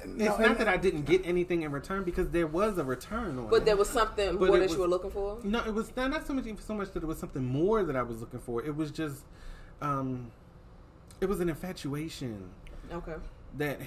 it's 0.00 0.06
No, 0.06 0.36
not 0.36 0.58
that 0.58 0.68
I 0.68 0.76
didn't 0.76 1.02
get 1.06 1.26
anything 1.26 1.62
in 1.62 1.72
return 1.72 2.04
because 2.04 2.28
there 2.30 2.46
was 2.46 2.78
a 2.78 2.84
return 2.84 3.38
on 3.38 3.48
But 3.48 3.62
it. 3.62 3.64
there 3.66 3.76
was 3.76 3.88
something 3.88 4.36
But 4.36 4.46
more 4.48 4.56
it 4.56 4.60
that 4.60 4.68
was- 4.68 4.72
you 4.76 4.80
were 4.82 4.88
looking 4.88 5.10
for. 5.10 5.38
no, 5.44 5.60
it 5.64 5.74
was 5.74 5.94
not, 5.96 6.10
not 6.10 6.26
so 6.26 6.32
much 6.32 6.44
so 6.60 6.74
much 6.74 6.90
that 6.92 7.02
it 7.02 7.06
was 7.06 7.18
something 7.18 7.44
more 7.44 7.82
that 7.84 7.96
I 7.96 8.02
was 8.02 8.20
looking 8.20 8.40
for. 8.40 8.62
It 8.64 8.76
was 8.76 8.90
just, 8.90 9.24
um, 9.82 10.30
it 11.20 11.28
was 11.28 11.40
an 11.40 11.48
infatuation 11.48 12.50
Okay. 12.92 13.14
that 13.58 13.80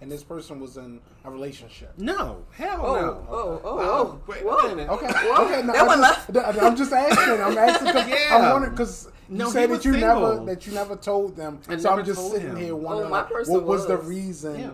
and 0.00 0.10
this 0.10 0.24
person 0.24 0.58
was 0.58 0.76
in 0.78 1.00
a 1.24 1.30
relationship. 1.30 1.92
no 1.96 2.42
hell 2.50 2.80
Oh, 2.84 2.94
no. 2.96 3.26
oh, 3.30 3.30
oh, 3.30 3.60
Oh, 3.64 3.80
oh. 3.80 4.20
wait, 4.26 4.44
Whoa. 4.44 4.74
wait 4.74 4.84
a. 4.86 4.90
Okay, 4.92 5.06
Whoa, 5.06 5.44
okay. 5.44 5.62
No, 5.62 5.72
that 5.72 5.86
one 5.86 6.02
I 6.02 6.16
just, 6.32 6.62
I'm 6.62 6.76
just 6.76 6.92
asking. 6.92 7.40
I'm 7.40 7.56
asking 7.58 7.86
because 7.86 8.08
Yeah. 8.08 8.36
I'm 8.36 8.50
wondering 8.52 8.72
because 8.72 9.08
you 9.28 9.36
No, 9.38 9.50
said 9.50 9.70
that 9.70 9.84
you 9.84 9.92
single. 9.92 10.34
never 10.34 10.44
that 10.46 10.66
you 10.66 10.72
never 10.72 10.96
told 10.96 11.36
them. 11.36 11.60
I 11.68 11.76
so 11.76 11.90
never 11.90 12.00
I'm 12.00 12.06
just 12.06 12.30
sitting 12.32 12.48
him. 12.48 12.56
here 12.56 12.72
Oh, 12.72 12.76
wondering 12.76 13.10
my 13.10 13.20
like, 13.22 13.30
what 13.46 13.62
was, 13.62 13.86
the 13.86 13.96
reason? 13.98 14.58
Yeah. 14.58 14.70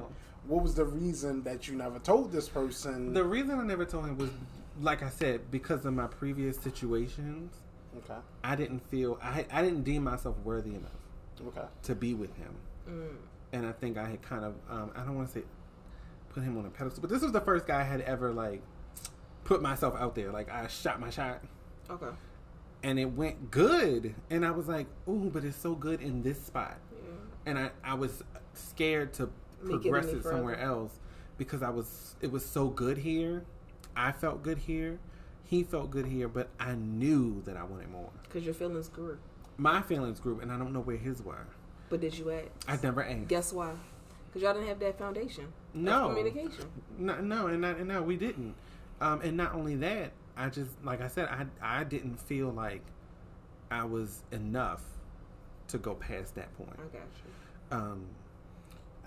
What 0.48 0.62
was 0.62 0.74
the 0.74 0.84
reason 0.84 1.42
that 1.44 1.68
you 1.68 1.76
never 1.76 1.98
told 1.98 2.32
this 2.32 2.48
person? 2.48 3.12
The 3.12 3.22
reason 3.22 3.60
I 3.60 3.64
never 3.64 3.84
told 3.84 4.06
him 4.06 4.16
was, 4.18 4.30
like 4.80 5.02
I 5.02 5.10
said, 5.10 5.50
because 5.50 5.84
of 5.84 5.92
my 5.94 6.06
previous 6.06 6.58
situations. 6.58 7.52
okay, 7.98 8.18
I 8.42 8.56
didn't 8.56 8.80
feel 8.90 9.18
I 9.22 9.44
I 9.52 9.62
didn't 9.62 9.82
deem 9.84 10.04
myself 10.04 10.36
worthy 10.44 10.70
enough 10.70 10.90
okay. 11.48 11.66
to 11.84 11.94
be 11.94 12.14
with 12.14 12.34
him, 12.36 12.54
and 13.52 13.66
I 13.66 13.72
think 13.72 13.98
I 13.98 14.08
had 14.08 14.22
kind 14.22 14.44
of 14.44 14.54
um, 14.70 14.90
I 14.96 15.00
don't 15.04 15.16
want 15.16 15.28
to 15.28 15.34
say 15.40 15.44
put 16.30 16.42
him 16.42 16.56
on 16.58 16.64
a 16.66 16.70
pedestal, 16.70 17.02
but 17.02 17.10
this 17.10 17.22
was 17.22 17.32
the 17.32 17.40
first 17.42 17.66
guy 17.66 17.80
I 17.80 17.84
had 17.84 18.00
ever 18.02 18.32
like 18.32 18.62
put 19.44 19.60
myself 19.62 19.94
out 19.98 20.14
there. 20.14 20.30
Like 20.32 20.50
I 20.50 20.66
shot 20.68 20.98
my 21.00 21.10
shot, 21.10 21.42
Okay. 21.90 22.14
and 22.82 22.98
it 22.98 23.06
went 23.12 23.50
good, 23.50 24.14
and 24.30 24.46
I 24.46 24.50
was 24.52 24.66
like, 24.66 24.86
ooh, 25.08 25.30
but 25.30 25.44
it's 25.44 25.56
so 25.58 25.74
good 25.74 26.00
in 26.00 26.22
this 26.22 26.40
spot, 26.42 26.78
Yeah. 26.92 27.00
and 27.46 27.58
I 27.58 27.70
I 27.84 27.94
was 27.94 28.22
scared 28.54 29.12
to 29.14 29.28
Make 29.62 29.84
it 29.84 29.90
progress 29.90 30.06
it 30.12 30.22
somewhere 30.22 30.58
else 30.58 30.98
because 31.36 31.62
I 31.62 31.70
was 31.70 32.16
it 32.20 32.30
was 32.30 32.44
so 32.44 32.68
good 32.68 32.98
here. 32.98 33.44
I 33.96 34.12
felt 34.12 34.42
good 34.42 34.58
here. 34.58 34.98
He 35.44 35.62
felt 35.62 35.90
good 35.90 36.06
here, 36.06 36.28
but 36.28 36.48
I 36.60 36.74
knew 36.74 37.42
that 37.46 37.56
I 37.56 37.64
wanted 37.64 37.90
more. 37.90 38.10
Because 38.24 38.44
your 38.44 38.54
feelings 38.54 38.88
grew. 38.88 39.18
My 39.56 39.80
feelings 39.80 40.20
grew, 40.20 40.40
and 40.40 40.52
I 40.52 40.58
don't 40.58 40.72
know 40.72 40.80
where 40.80 40.96
his 40.96 41.22
were. 41.22 41.46
But 41.88 42.00
did 42.00 42.16
you 42.16 42.30
ask? 42.30 42.46
I 42.68 42.78
never 42.82 43.02
asked. 43.02 43.28
Guess 43.28 43.52
why? 43.54 43.72
Because 44.26 44.42
y'all 44.42 44.52
didn't 44.52 44.68
have 44.68 44.78
that 44.80 44.98
foundation. 44.98 45.44
of 45.44 45.50
No. 45.74 46.08
communication. 46.08 46.66
No, 46.98 47.18
no, 47.20 47.46
and, 47.46 47.62
not, 47.62 47.78
and 47.78 47.88
no, 47.88 48.02
we 48.02 48.16
didn't. 48.16 48.54
Um, 49.00 49.22
and 49.22 49.36
not 49.36 49.54
only 49.54 49.74
that, 49.76 50.12
I 50.36 50.50
just 50.50 50.70
like 50.84 51.00
I 51.00 51.08
said, 51.08 51.28
I 51.28 51.46
I 51.62 51.84
didn't 51.84 52.20
feel 52.20 52.50
like 52.50 52.82
I 53.70 53.84
was 53.84 54.22
enough 54.32 54.82
to 55.68 55.78
go 55.78 55.94
past 55.94 56.34
that 56.34 56.54
point. 56.56 56.74
I 56.74 56.82
got 56.82 56.92
you. 56.92 57.76
Um, 57.76 58.06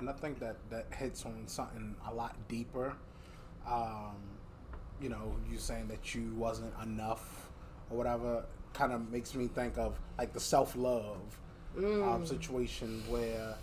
and 0.02 0.10
I 0.10 0.14
think 0.14 0.40
that 0.40 0.58
that 0.70 0.88
hits 0.94 1.26
on 1.26 1.44
something 1.48 1.96
a 2.10 2.14
lot 2.14 2.36
deeper. 2.50 2.94
Um, 3.66 4.16
you 5.02 5.10
know, 5.10 5.36
you 5.50 5.58
saying 5.58 5.88
that 5.88 6.14
you 6.14 6.34
wasn't 6.36 6.74
enough 6.84 7.50
or 7.90 7.98
whatever 7.98 8.44
kind 8.74 8.92
of 8.92 9.12
makes 9.12 9.34
me 9.36 9.48
think 9.48 9.78
of 9.78 9.98
like 10.18 10.34
the 10.34 10.40
self 10.40 10.76
love 10.76 11.40
um, 11.78 12.26
situation 12.26 13.02
where 13.08 13.56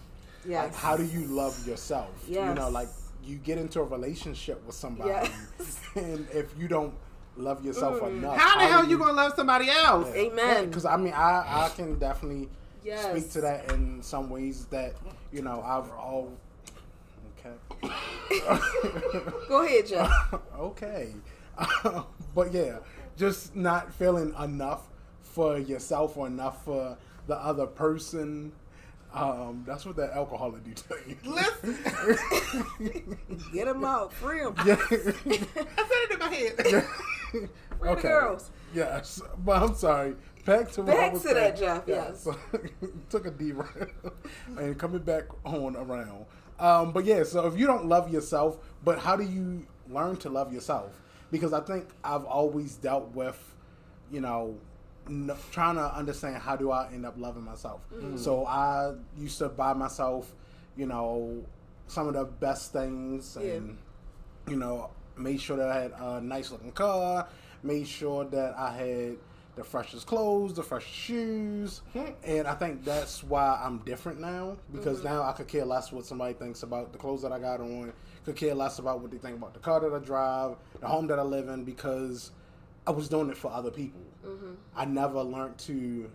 Yes. 0.47 0.67
like 0.67 0.75
how 0.77 0.97
do 0.97 1.05
you 1.05 1.25
love 1.27 1.67
yourself? 1.67 2.11
You 2.29 2.55
know, 2.55 2.71
like 2.71 2.89
you 3.25 3.37
get 3.37 3.59
into 3.59 3.81
a 3.81 3.85
relationship 3.85 4.65
with 4.65 4.77
somebody, 4.77 5.11
Yes. 5.11 5.81
and 5.97 6.27
if 6.33 6.55
you 6.57 6.69
don't 6.69 6.95
love 7.37 7.65
yourself 7.65 8.01
enough, 8.03 8.37
How 8.37 8.59
the 8.59 8.67
hell 8.67 8.85
do 8.85 8.91
you 8.91 8.99
gonna 8.99 9.13
love 9.13 9.33
somebody 9.35 9.69
else? 9.69 10.09
Amen. 10.15 10.67
Because 10.69 10.85
I 10.85 10.97
mean, 10.97 11.13
I 11.13 11.65
I 11.67 11.71
can 11.75 11.99
definitely 11.99 12.49
Yes. 12.85 13.11
speak 13.11 13.33
to 13.33 13.41
that 13.43 13.73
in 13.73 14.01
some 14.03 14.31
ways 14.31 14.67
that 14.67 14.95
you 15.33 15.43
know 15.43 15.63
I've 15.65 15.91
all 15.93 16.33
okay 17.39 17.55
Go 19.49 19.65
ahead, 19.65 19.87
Jeff. 19.87 20.11
okay, 20.59 21.15
but 22.35 22.53
yeah, 22.53 22.79
just 23.17 23.55
not 23.57 23.93
feeling 23.93 24.35
enough 24.43 24.89
for 25.23 25.59
yourself 25.59 26.17
or 26.17 26.27
enough 26.27 26.65
for 26.65 26.97
the 27.27 27.37
other 27.37 27.67
person. 27.67 28.53
Um, 29.15 29.65
that's 29.67 29.87
what 29.87 29.97
that 29.97 30.13
alcohol 30.13 30.51
do 30.51 30.75
to 30.75 30.97
you. 31.07 31.17
Listen, 31.25 31.79
Get 33.55 33.69
him 33.69 33.83
out. 33.85 34.13
Free 34.13 34.41
him. 34.41 34.55
Yeah. 34.67 34.77
I 34.79 34.87
said 34.89 35.17
it 35.25 36.11
in 36.13 36.19
my 36.19 36.35
head. 36.35 36.85
Free 37.31 37.49
the 37.81 37.95
girls. 37.95 38.51
Yes, 38.75 39.23
but 39.39 39.63
I'm 39.63 39.75
sorry. 39.75 40.15
Back 40.49 40.73
to 40.73 40.83
Back 40.83 41.13
to 41.13 41.35
that. 41.35 41.57
Jeff, 41.59 41.83
yes. 41.87 42.25
so, 42.25 42.35
took 43.11 43.27
a 43.27 43.31
derail 43.31 43.67
and 44.57 44.79
coming 44.79 45.03
back 45.03 45.25
on 45.45 45.77
around. 45.77 46.25
Um, 46.59 46.93
but 46.93 47.05
yeah, 47.05 47.23
so 47.23 47.47
if 47.47 47.59
you 47.59 47.67
don't 47.67 47.87
love 47.87 48.11
yourself, 48.13 48.59
but 48.83 48.99
how 48.99 49.15
do 49.15 49.25
you 49.25 49.67
learn 49.89 50.17
to 50.19 50.31
love 50.31 50.53
yourself? 50.53 51.01
Because 51.31 51.53
I 51.53 51.61
think 51.61 51.87
I've 52.03 52.25
always 52.25 52.77
dealt 52.77 53.15
with, 53.15 53.39
you 54.11 54.21
know, 54.21 54.57
n- 55.09 55.31
trying 55.53 55.77
to 55.77 55.95
understand 55.95 56.37
how 56.37 56.57
do 56.57 56.71
I 56.71 56.89
end 56.93 57.05
up 57.05 57.15
loving 57.19 57.45
myself. 57.45 57.83
Mm-hmm. 57.95 58.17
So 58.17 58.47
I 58.47 58.95
used 59.17 59.39
to 59.39 59.49
buy 59.51 59.75
myself, 59.75 60.35
you 60.77 60.87
know, 60.87 61.45
some 61.87 62.09
of 62.09 62.15
the 62.15 62.25
best 62.25 62.73
things 62.73 63.37
Yeah. 63.41 63.53
and 63.55 63.79
you 64.49 64.57
know, 64.57 64.91
made 65.17 65.41
sure 65.41 65.59
that 65.59 65.69
I 65.71 65.83
had 65.83 65.93
a 66.01 66.21
nice 66.23 66.51
looking 66.51 66.73
car, 66.73 67.29
made 67.63 67.87
sure 67.87 68.25
that 68.25 68.55
I 68.57 68.73
had 68.75 69.17
the 69.59 69.65
freshest 69.65 70.07
clothes, 70.07 70.55
the 70.55 70.63
freshest 70.63 70.95
shoes, 70.95 71.83
hmm. 71.93 72.13
and 72.23 72.47
I 72.47 72.55
think 72.55 72.85
that's 72.85 73.25
why 73.25 73.61
I'm 73.63 73.79
different 73.79 74.21
now 74.21 74.57
because 74.73 74.99
mm-hmm. 74.99 75.09
now 75.09 75.23
I 75.25 75.33
could 75.33 75.49
care 75.49 75.65
less 75.65 75.91
what 75.91 76.07
somebody 76.07 76.33
thinks 76.35 76.63
about 76.63 76.93
the 76.93 76.99
clothes 76.99 77.23
that 77.23 77.33
I 77.33 77.41
got 77.41 77.61
on, 77.61 77.93
could 78.25 78.37
care 78.37 78.55
less 78.55 78.79
about 78.79 79.01
what 79.01 79.11
they 79.11 79.19
think 79.19 79.37
about 79.37 79.55
the 79.55 79.61
car 79.61 79.81
that 79.81 79.93
I 79.93 79.99
drive, 79.99 80.57
the 80.81 80.87
home 80.87 81.09
that 81.09 81.19
I 81.19 81.23
live 81.23 81.49
in 81.49 81.65
because 81.65 82.31
I 82.87 82.93
was 82.93 83.09
doing 83.09 83.31
it 83.31 83.37
for 83.37 83.51
other 83.51 83.71
people. 83.71 84.01
Mm-hmm. 84.25 84.53
I 84.77 84.85
never 84.85 85.23
learned 85.23 85.59
to 85.59 86.09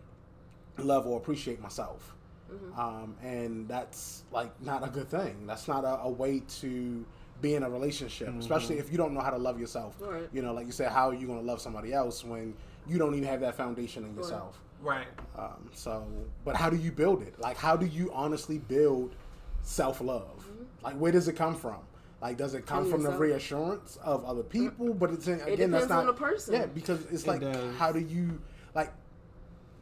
love 0.78 1.06
or 1.06 1.18
appreciate 1.18 1.60
myself. 1.62 2.16
Mm-hmm. 2.52 2.80
Um, 2.80 3.16
and 3.22 3.68
that's 3.68 4.24
like 4.32 4.60
not 4.62 4.88
a 4.88 4.90
good 4.90 5.10
thing. 5.10 5.46
That's 5.46 5.68
not 5.68 5.84
a, 5.84 6.04
a 6.04 6.10
way 6.10 6.42
to 6.62 7.06
be 7.42 7.56
in 7.56 7.64
a 7.64 7.70
relationship, 7.70 8.30
especially 8.40 8.80
if 8.80 8.90
you 8.92 8.98
don't 8.98 9.14
know 9.14 9.20
how 9.20 9.32
to 9.32 9.38
love 9.38 9.60
yourself. 9.60 9.98
Right. 10.00 10.30
You 10.32 10.42
know, 10.42 10.54
like 10.54 10.66
you 10.66 10.72
said, 10.72 10.92
how 10.92 11.10
are 11.10 11.14
you 11.14 11.28
going 11.28 11.40
to 11.40 11.46
love 11.46 11.60
somebody 11.60 11.92
else 11.94 12.24
when 12.24 12.54
you 12.88 12.98
don't 12.98 13.16
even 13.16 13.28
have 13.28 13.42
that 13.42 13.56
foundation 13.56 14.06
in 14.06 14.16
yourself? 14.16 14.60
right. 14.82 15.08
Um, 15.38 15.70
so, 15.74 16.06
but 16.44 16.56
how 16.56 16.70
do 16.70 16.76
you 16.78 16.92
build 16.92 17.22
it? 17.22 17.40
Like, 17.40 17.58
how 17.58 17.76
do 17.78 17.86
you 17.86 18.12
honestly 18.14 18.58
build 18.58 19.16
self 19.62 20.02
love? 20.02 20.46
Like, 20.84 20.96
where 20.96 21.12
does 21.12 21.28
it 21.28 21.36
come 21.38 21.56
from? 21.56 21.78
Like, 22.22 22.38
does 22.38 22.54
it 22.54 22.66
come 22.66 22.84
From 22.84 23.02
from 23.02 23.04
the 23.04 23.18
reassurance 23.18 23.98
of 24.04 24.24
other 24.26 24.44
people? 24.44 24.94
But 24.94 25.12
it's 25.12 25.28
in, 25.28 25.36
again, 25.42 25.50
depends 25.52 25.74
that's 25.74 25.90
not 25.90 26.00
on 26.00 26.06
the 26.08 26.14
person. 26.14 26.54
Yeah, 26.54 26.66
because 26.68 27.06
it's 27.12 27.24
It 27.24 27.28
like, 27.28 27.42
does. 27.42 27.76
how 27.76 27.92
do 27.92 28.00
you 28.00 28.42
like 28.76 28.92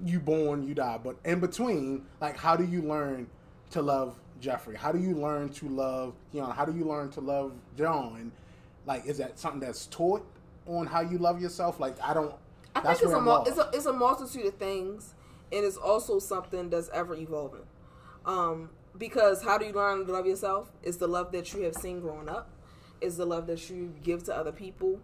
you 0.04 0.20
born, 0.20 0.68
you 0.68 0.74
die, 0.74 1.00
but 1.04 1.18
in 1.24 1.40
between, 1.40 2.06
like, 2.20 2.36
how 2.36 2.56
do 2.56 2.64
you 2.66 2.82
learn 2.82 3.28
to 3.72 3.82
love 3.82 4.20
Jeffrey? 4.40 4.76
How 4.76 4.92
do 4.92 5.00
you 5.00 5.16
learn 5.16 5.50
to 5.50 5.70
love 5.70 6.14
you 6.32 6.42
know? 6.42 6.48
How 6.48 6.66
do 6.66 6.76
you 6.76 6.84
learn 6.86 7.10
to 7.12 7.22
love 7.22 7.54
John? 7.78 8.32
Like, 8.86 9.06
is 9.06 9.20
that 9.20 9.38
something 9.38 9.60
that's 9.60 9.86
taught 9.88 10.26
on 10.66 10.88
how 10.88 11.02
you 11.02 11.20
love 11.20 11.42
yourself? 11.42 11.80
Like, 11.80 11.96
I 12.02 12.14
don't. 12.14 12.34
I 12.76 12.82
that's 12.82 13.00
think 13.00 13.12
it's 13.12 13.18
a, 13.18 13.22
mul- 13.22 13.46
it's 13.48 13.58
a 13.58 13.70
it's 13.74 13.86
a 13.86 13.94
multitude 13.94 14.46
of 14.46 14.56
things, 14.56 15.14
and 15.52 15.66
it's 15.66 15.78
also 15.78 16.20
something 16.20 16.70
that's 16.70 16.90
ever 16.90 17.16
evolving. 17.16 17.66
Um, 18.26 18.70
because 18.98 19.44
how 19.44 19.58
do 19.58 19.66
you 19.66 19.74
learn 19.74 20.06
to 20.06 20.12
love 20.12 20.26
yourself? 20.26 20.72
It's 20.84 20.98
the 20.98 21.08
love 21.08 21.32
that 21.32 21.54
you 21.54 21.64
have 21.64 21.76
seen 21.76 22.00
growing 22.02 22.30
up. 22.30 22.50
It's 23.00 23.18
the 23.18 23.26
love 23.26 23.48
that 23.48 23.70
you 23.70 23.94
give 24.04 24.24
to 24.26 24.36
other 24.36 24.52
people. 24.52 25.00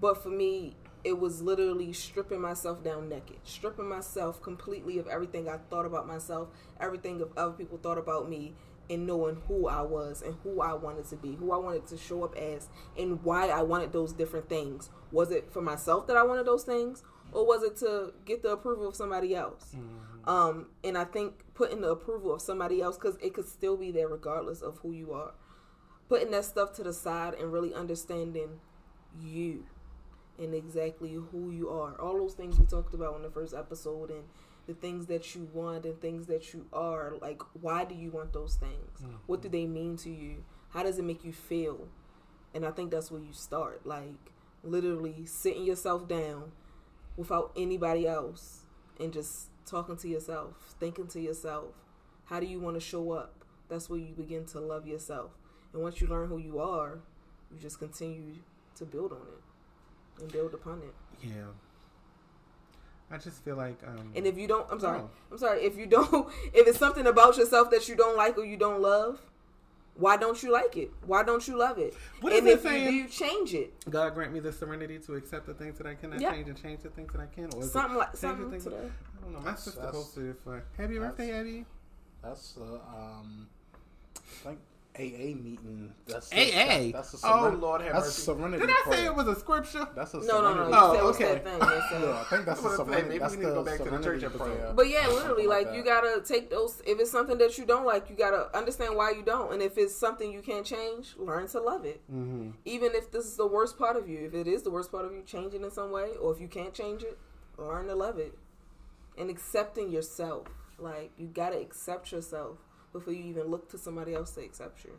But 0.00 0.22
for 0.22 0.28
me, 0.28 0.76
it 1.02 1.18
was 1.18 1.42
literally 1.42 1.92
stripping 1.92 2.40
myself 2.40 2.84
down 2.84 3.08
naked, 3.08 3.38
stripping 3.44 3.88
myself 3.88 4.40
completely 4.42 4.98
of 4.98 5.06
everything 5.08 5.48
I 5.48 5.56
thought 5.70 5.86
about 5.86 6.06
myself, 6.06 6.48
everything 6.78 7.20
of 7.20 7.30
other 7.36 7.52
people 7.52 7.78
thought 7.78 7.98
about 7.98 8.28
me, 8.28 8.54
and 8.90 9.06
knowing 9.06 9.40
who 9.46 9.68
I 9.68 9.82
was 9.82 10.20
and 10.20 10.34
who 10.42 10.60
I 10.60 10.74
wanted 10.74 11.06
to 11.10 11.16
be, 11.16 11.36
who 11.36 11.52
I 11.52 11.56
wanted 11.56 11.86
to 11.86 11.96
show 11.96 12.24
up 12.24 12.36
as, 12.36 12.68
and 12.98 13.22
why 13.22 13.48
I 13.48 13.62
wanted 13.62 13.92
those 13.92 14.12
different 14.12 14.48
things. 14.48 14.90
Was 15.12 15.30
it 15.30 15.50
for 15.52 15.62
myself 15.62 16.06
that 16.08 16.16
I 16.16 16.24
wanted 16.24 16.46
those 16.46 16.64
things, 16.64 17.04
or 17.32 17.46
was 17.46 17.62
it 17.62 17.76
to 17.78 18.12
get 18.26 18.42
the 18.42 18.50
approval 18.50 18.88
of 18.88 18.96
somebody 18.96 19.34
else? 19.34 19.76
Um, 20.24 20.66
and 20.84 20.98
I 20.98 21.04
think 21.04 21.44
putting 21.54 21.80
the 21.80 21.90
approval 21.90 22.34
of 22.34 22.42
somebody 22.42 22.82
else, 22.82 22.98
because 22.98 23.16
it 23.22 23.32
could 23.32 23.48
still 23.48 23.76
be 23.76 23.90
there 23.92 24.08
regardless 24.08 24.60
of 24.60 24.78
who 24.78 24.92
you 24.92 25.12
are, 25.12 25.32
putting 26.08 26.32
that 26.32 26.44
stuff 26.44 26.72
to 26.74 26.82
the 26.82 26.92
side 26.92 27.34
and 27.34 27.52
really 27.52 27.72
understanding 27.72 28.60
you 29.22 29.64
and 30.38 30.54
exactly 30.54 31.12
who 31.12 31.50
you 31.50 31.68
are. 31.70 31.98
All 32.00 32.18
those 32.18 32.34
things 32.34 32.58
we 32.58 32.66
talked 32.66 32.94
about 32.94 33.16
in 33.16 33.22
the 33.22 33.30
first 33.30 33.54
episode 33.54 34.10
and 34.10 34.24
the 34.70 34.76
things 34.76 35.06
that 35.06 35.34
you 35.34 35.48
want 35.52 35.84
and 35.84 36.00
things 36.00 36.28
that 36.28 36.54
you 36.54 36.64
are. 36.72 37.14
Like, 37.20 37.42
why 37.60 37.84
do 37.84 37.96
you 37.96 38.12
want 38.12 38.32
those 38.32 38.54
things? 38.54 39.00
Mm-hmm. 39.02 39.16
What 39.26 39.42
do 39.42 39.48
they 39.48 39.66
mean 39.66 39.96
to 39.98 40.10
you? 40.10 40.44
How 40.68 40.84
does 40.84 40.96
it 41.00 41.04
make 41.04 41.24
you 41.24 41.32
feel? 41.32 41.88
And 42.54 42.64
I 42.64 42.70
think 42.70 42.92
that's 42.92 43.10
where 43.10 43.20
you 43.20 43.32
start. 43.32 43.84
Like, 43.84 44.30
literally 44.62 45.26
sitting 45.26 45.64
yourself 45.64 46.06
down 46.06 46.52
without 47.16 47.50
anybody 47.56 48.06
else 48.06 48.60
and 49.00 49.12
just 49.12 49.48
talking 49.66 49.96
to 49.96 50.08
yourself, 50.08 50.76
thinking 50.78 51.08
to 51.08 51.20
yourself, 51.20 51.74
how 52.26 52.38
do 52.38 52.46
you 52.46 52.60
want 52.60 52.76
to 52.76 52.80
show 52.80 53.10
up? 53.10 53.44
That's 53.68 53.90
where 53.90 53.98
you 53.98 54.14
begin 54.14 54.44
to 54.46 54.60
love 54.60 54.86
yourself. 54.86 55.32
And 55.72 55.82
once 55.82 56.00
you 56.00 56.06
learn 56.06 56.28
who 56.28 56.38
you 56.38 56.60
are, 56.60 57.00
you 57.50 57.58
just 57.58 57.80
continue 57.80 58.36
to 58.76 58.84
build 58.84 59.10
on 59.10 59.18
it 59.18 60.22
and 60.22 60.30
build 60.30 60.54
upon 60.54 60.78
it. 60.78 60.94
Yeah. 61.26 61.50
I 63.10 63.18
just 63.18 63.42
feel 63.44 63.56
like 63.56 63.78
um 63.86 64.12
And 64.14 64.26
if 64.26 64.38
you 64.38 64.46
don't, 64.46 64.66
I'm 64.70 64.80
sorry, 64.80 65.00
Oh. 65.00 65.10
I'm 65.32 65.38
sorry, 65.38 65.62
if 65.62 65.76
you 65.76 65.86
don't, 65.86 66.28
if 66.54 66.66
it's 66.68 66.78
something 66.78 67.06
about 67.06 67.36
yourself 67.36 67.70
that 67.70 67.88
you 67.88 67.96
don't 67.96 68.16
like 68.16 68.38
or 68.38 68.44
you 68.44 68.56
don't 68.56 68.80
love, 68.80 69.20
why 69.96 70.16
don't 70.16 70.40
you 70.42 70.50
like 70.52 70.76
it? 70.76 70.90
Why 71.04 71.22
don't 71.24 71.46
you 71.46 71.58
love 71.58 71.76
it? 71.78 71.94
What 72.20 72.32
and 72.32 72.46
is 72.46 72.54
it 72.54 72.58
if 72.58 72.64
you 72.64 72.70
saying? 72.70 72.86
do, 72.88 72.94
you 72.94 73.08
change 73.08 73.52
it. 73.54 73.74
God 73.90 74.14
grant 74.14 74.32
me 74.32 74.40
the 74.40 74.52
serenity 74.52 74.98
to 75.00 75.14
accept 75.14 75.46
the 75.46 75.54
things 75.54 75.76
that 75.78 75.86
I 75.86 75.94
cannot 75.94 76.20
Yeah. 76.20 76.30
change 76.32 76.48
and 76.48 76.62
change 76.62 76.82
the 76.82 76.90
things 76.90 77.12
that 77.12 77.20
I 77.20 77.26
can. 77.26 77.50
Or 77.54 77.62
Something 77.64 77.96
like 77.98 78.16
something 78.16 78.58
to 78.60 78.70
that- 78.70 78.82
that. 78.82 78.90
I 79.18 79.22
don't 79.24 79.32
know. 79.32 79.38
My 79.40 79.44
That's- 79.46 79.64
sister 79.64 79.80
that's- 79.80 79.94
posted 79.96 80.26
it 80.30 80.36
for 80.42 80.62
Happy 80.78 80.98
birthday, 80.98 81.32
Abby. 81.38 81.66
That's 82.22 82.56
uh, 82.58 82.74
um, 82.96 83.48
I 84.16 84.48
think 84.48 84.58
AA 84.98 85.34
meeting. 85.34 85.92
That's 86.06 86.32
AA? 86.32 86.90
That's 86.92 87.14
a 87.14 87.18
Oh, 87.26 87.48
Lord 87.58 87.80
have 87.82 87.92
that's 87.94 88.06
mercy. 88.06 88.22
A 88.22 88.24
serenity 88.34 88.66
Did 88.66 88.70
I 88.70 88.82
say 88.84 88.90
prayer. 88.90 89.06
it 89.06 89.14
was 89.14 89.28
a 89.28 89.36
scripture? 89.38 89.88
That's 89.94 90.14
a 90.14 90.18
No, 90.18 90.40
no, 90.42 90.42
no. 90.42 90.52
serenity- 90.54 90.76
Oh, 90.76 90.92
said 90.92 91.02
okay. 91.04 91.34
that 91.34 91.44
thing? 91.44 91.58
That 91.60 91.88
said- 91.90 92.02
Yeah, 92.02 92.20
I 92.20 92.24
think 92.24 92.44
that's 92.44 92.60
I 92.60 92.62
a 92.62 92.68
was 92.68 92.76
serenity. 92.76 93.02
maybe 93.08 93.18
that's 93.20 93.36
we 93.36 93.38
need 93.40 93.46
to 93.48 93.54
go 93.54 93.62
back 93.64 93.78
to 93.78 93.84
the 93.84 93.90
church 93.90 94.02
serenity 94.02 94.26
episode. 94.26 94.44
prayer. 94.58 94.72
But 94.74 94.88
yeah, 94.88 95.06
literally, 95.08 95.46
like, 95.46 95.66
that. 95.68 95.76
you 95.76 95.84
gotta 95.84 96.20
take 96.26 96.50
those. 96.50 96.82
If 96.84 96.98
it's 97.00 97.10
something 97.10 97.38
that 97.38 97.56
you 97.56 97.64
don't 97.64 97.86
like, 97.86 98.10
you 98.10 98.16
gotta 98.16 98.54
understand 98.56 98.96
why 98.96 99.10
you 99.12 99.22
don't. 99.22 99.52
And 99.52 99.62
if 99.62 99.78
it's 99.78 99.94
something 99.94 100.32
you 100.32 100.42
can't 100.42 100.66
change, 100.66 101.14
learn 101.16 101.46
to 101.48 101.60
love 101.60 101.84
it. 101.84 102.00
Mm-hmm. 102.12 102.50
Even 102.64 102.94
if 102.94 103.10
this 103.12 103.24
is 103.26 103.36
the 103.36 103.46
worst 103.46 103.78
part 103.78 103.96
of 103.96 104.08
you, 104.08 104.18
if 104.26 104.34
it 104.34 104.48
is 104.48 104.62
the 104.62 104.70
worst 104.70 104.90
part 104.90 105.04
of 105.04 105.12
you, 105.12 105.22
change 105.22 105.54
it 105.54 105.62
in 105.62 105.70
some 105.70 105.92
way. 105.92 106.10
Or 106.20 106.32
if 106.34 106.40
you 106.40 106.48
can't 106.48 106.74
change 106.74 107.02
it, 107.04 107.16
learn 107.56 107.86
to 107.86 107.94
love 107.94 108.18
it. 108.18 108.36
And 109.16 109.30
accepting 109.30 109.90
yourself. 109.90 110.48
Like, 110.78 111.10
you 111.16 111.26
gotta 111.28 111.58
accept 111.58 112.10
yourself 112.10 112.56
before 112.92 113.12
you 113.12 113.24
even 113.24 113.46
look 113.48 113.68
to 113.70 113.78
somebody 113.78 114.14
else 114.14 114.32
to 114.32 114.40
accept 114.42 114.84
you. 114.84 114.92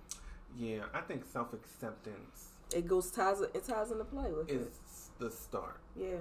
Yeah, 0.57 0.83
I 0.93 1.01
think 1.01 1.25
self 1.25 1.53
acceptance 1.53 2.49
It 2.75 2.87
goes 2.87 3.11
ties. 3.11 3.41
It 3.41 3.63
ties 3.63 3.91
into 3.91 4.03
play 4.05 4.31
with 4.31 4.49
is 4.49 4.67
it. 4.67 4.73
the 5.19 5.31
start 5.31 5.77
Yeah. 5.95 6.17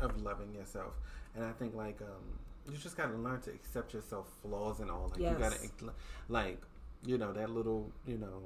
of 0.00 0.20
loving 0.22 0.54
yourself, 0.54 0.94
and 1.34 1.44
I 1.44 1.52
think 1.52 1.74
like 1.74 2.00
um, 2.02 2.38
you 2.70 2.76
just 2.76 2.96
gotta 2.96 3.14
learn 3.16 3.40
to 3.42 3.50
accept 3.50 3.94
yourself, 3.94 4.28
flaws 4.42 4.80
and 4.80 4.90
all. 4.90 5.08
Like 5.10 5.20
you 5.20 5.36
gotta 5.38 5.58
like 6.28 6.60
you 7.04 7.18
know 7.18 7.32
that 7.32 7.50
little 7.50 7.90
you 8.06 8.18
know 8.18 8.42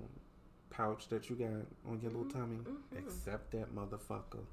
pouch 0.70 1.08
that 1.08 1.28
you 1.30 1.36
got 1.36 1.66
on 1.90 2.00
your 2.02 2.10
little 2.10 2.24
tummy. 2.30 2.56
Mm-hmm. 2.58 2.98
Accept 2.98 3.50
that 3.52 3.74
motherfucker. 3.74 4.44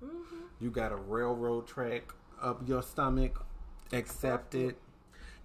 You 0.59 0.70
got 0.72 0.91
a 0.91 0.95
railroad 0.97 1.67
track 1.67 2.03
up 2.41 2.67
your 2.67 2.82
stomach. 2.84 3.45
Accept 3.91 4.53
Accept 4.53 4.55
it. 4.55 4.59
it. 4.70 4.78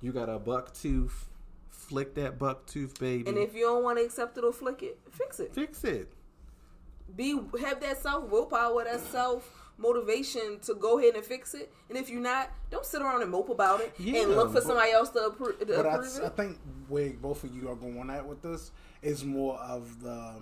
You 0.00 0.12
got 0.12 0.28
a 0.28 0.38
buck 0.38 0.74
tooth 0.74 1.28
flick 1.74 2.14
that 2.14 2.38
buck 2.38 2.66
tooth, 2.66 2.98
baby. 2.98 3.28
And 3.28 3.36
if 3.38 3.54
you 3.54 3.62
don't 3.62 3.82
want 3.84 3.98
to 3.98 4.04
accept 4.04 4.38
it 4.38 4.44
or 4.44 4.52
flick 4.52 4.82
it, 4.82 4.98
fix 5.10 5.40
it. 5.40 5.54
Fix 5.54 5.84
it. 5.84 6.12
Be 7.14 7.38
have 7.60 7.80
that 7.80 7.98
self 8.02 8.30
willpower, 8.30 8.84
that 8.84 9.00
self 9.00 9.60
motivation 9.76 10.58
to 10.62 10.74
go 10.74 10.98
ahead 10.98 11.14
and 11.16 11.24
fix 11.24 11.52
it. 11.54 11.72
And 11.88 11.98
if 11.98 12.08
you're 12.08 12.20
not, 12.20 12.50
don't 12.70 12.86
sit 12.86 13.02
around 13.02 13.22
and 13.22 13.30
mope 13.30 13.48
about 13.50 13.80
it 13.80 13.92
Yeah, 13.98 14.22
and 14.22 14.30
look 14.34 14.48
for 14.48 14.54
but- 14.54 14.62
somebody 14.62 14.92
else 14.92 15.10
to, 15.10 15.18
appro- 15.18 15.58
to 15.58 15.66
But 15.66 15.86
I, 15.86 15.94
approve 15.96 16.20
I 16.22 16.26
it. 16.26 16.36
think 16.36 16.58
where 16.88 17.10
both 17.10 17.44
of 17.44 17.54
you 17.54 17.68
are 17.68 17.74
going 17.76 18.08
at 18.10 18.26
with 18.26 18.40
this 18.42 18.70
is 19.02 19.24
more 19.24 19.56
of 19.58 20.00
the 20.02 20.36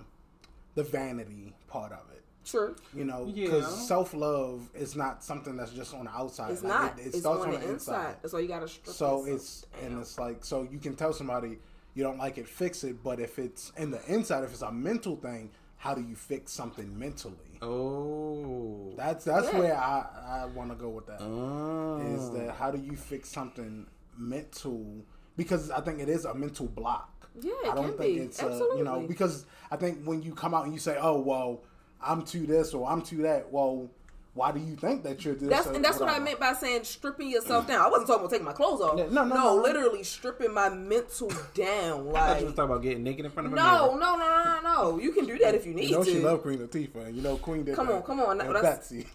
the 0.75 0.83
vanity 0.83 1.53
part 1.67 1.91
of 1.91 1.99
it. 2.15 2.22
True. 2.45 2.75
You 2.93 3.05
know, 3.05 3.31
Yeah. 3.33 3.45
because 3.45 3.87
self 3.87 4.13
love 4.13 4.69
is 4.73 4.95
not 4.95 5.23
something 5.23 5.55
that's 5.55 5.71
just 5.71 5.93
on 5.93 6.05
the 6.05 6.11
outside. 6.11 6.51
It's 6.51 6.63
Like, 6.63 6.73
not. 6.73 6.99
It, 6.99 7.01
it 7.01 7.07
it's 7.07 7.19
starts 7.19 7.43
on 7.45 7.51
the 7.51 7.69
inside. 7.69 8.15
That's 8.21 8.33
why 8.33 8.39
you 8.41 8.47
gotta 8.47 8.67
strip 8.67 8.95
So 8.95 9.25
it's 9.25 9.61
down. 9.81 9.91
and 9.91 9.99
it's 10.01 10.19
like 10.19 10.43
so 10.43 10.67
you 10.69 10.79
can 10.79 10.95
tell 10.95 11.13
somebody 11.13 11.59
you 11.95 12.03
don't 12.03 12.17
like 12.17 12.37
it, 12.37 12.47
fix 12.47 12.83
it. 12.83 13.03
But 13.03 13.19
if 13.19 13.37
it's 13.39 13.71
in 13.77 13.91
the 13.91 14.01
inside, 14.11 14.43
if 14.43 14.51
it's 14.51 14.61
a 14.63 14.71
mental 14.71 15.15
thing, 15.15 15.51
how 15.77 15.93
do 15.93 16.01
you 16.01 16.15
fix 16.15 16.51
something 16.51 16.97
mentally? 16.97 17.35
Oh. 17.61 18.93
That's 18.97 19.25
that's 19.25 19.51
Yeah. 19.53 19.59
where 19.59 19.77
I 19.77 20.05
I 20.43 20.45
want 20.47 20.69
to 20.71 20.75
go 20.75 20.89
with 20.89 21.07
that. 21.07 21.21
Oh. 21.21 21.99
Is 22.15 22.29
that 22.31 22.49
oh. 22.49 22.53
how 22.53 22.71
do 22.71 22.79
you 22.81 22.95
fix 22.95 23.29
something 23.29 23.85
mental? 24.17 25.05
Because 25.37 25.71
I 25.71 25.81
think 25.81 25.99
it 25.99 26.09
is 26.09 26.25
a 26.25 26.33
mental 26.33 26.67
block. 26.67 27.09
Yeah, 27.41 27.51
it 27.63 27.71
I 27.71 27.75
don't 27.75 27.85
can 27.89 27.97
think 27.97 28.15
be. 28.17 28.21
it's 28.23 28.41
a, 28.43 28.49
you 28.77 28.83
know 28.83 29.05
because 29.07 29.45
I 29.71 29.75
think 29.75 30.03
when 30.05 30.21
you 30.21 30.33
come 30.35 30.53
out 30.53 30.65
and 30.65 30.73
you 30.73 30.79
say, 30.79 30.97
"Oh 30.99 31.19
well, 31.19 31.63
I'm 32.05 32.23
too 32.23 32.45
this 32.45 32.73
or 32.73 32.87
I'm 32.89 33.01
too 33.01 33.23
that," 33.23 33.51
well, 33.51 33.89
why 34.33 34.51
do 34.51 34.59
you 34.59 34.75
think 34.75 35.03
that 35.03 35.23
you're 35.23 35.35
this? 35.35 35.47
That's 35.49 35.67
or 35.67 35.73
and 35.73 35.85
that's 35.85 35.99
what 35.99 36.09
I 36.09 36.13
whatever? 36.13 36.25
meant 36.25 36.39
by 36.39 36.53
saying 36.53 36.83
stripping 36.85 37.29
yourself 37.29 37.67
down. 37.67 37.81
I 37.85 37.89
wasn't 37.89 38.07
talking 38.07 38.21
about 38.21 38.31
taking 38.31 38.45
my 38.45 38.53
clothes 38.53 38.81
off. 38.81 38.97
Yeah, 38.97 39.05
no, 39.11 39.23
no, 39.23 39.35
no, 39.35 39.55
no. 39.57 39.61
literally 39.61 40.03
stripping 40.03 40.53
my 40.53 40.69
mental 40.69 41.29
down. 41.53 42.09
I 42.09 42.11
thought 42.13 42.39
you 42.39 42.45
was 42.47 42.55
talking 42.55 42.71
about 42.71 42.81
getting 42.83 43.03
naked 43.03 43.25
in 43.25 43.31
front 43.31 43.47
of 43.47 43.53
a 43.53 43.55
no, 43.55 43.63
mirror. 43.95 43.99
no, 43.99 44.15
no, 44.17 44.43
no, 44.43 44.43
no, 44.61 44.73
no. 44.91 44.99
You 44.99 45.11
can 45.11 45.25
do 45.25 45.37
that 45.39 45.53
if 45.55 45.65
you 45.65 45.73
need 45.73 45.89
You 45.89 45.97
know 45.97 46.03
to. 46.03 46.11
she 46.11 46.19
loved 46.19 46.41
Queen 46.43 46.59
Latifah, 46.59 47.05
and 47.07 47.15
you 47.15 47.21
know 47.21 47.37
Queen 47.37 47.63
did. 47.63 47.75
Come 47.75 47.87
that. 47.87 47.95
on, 47.97 48.01
come 48.03 48.19
on, 48.21 48.41
And 48.41 48.55
that's- 48.55 48.61
Betsy. 48.89 49.05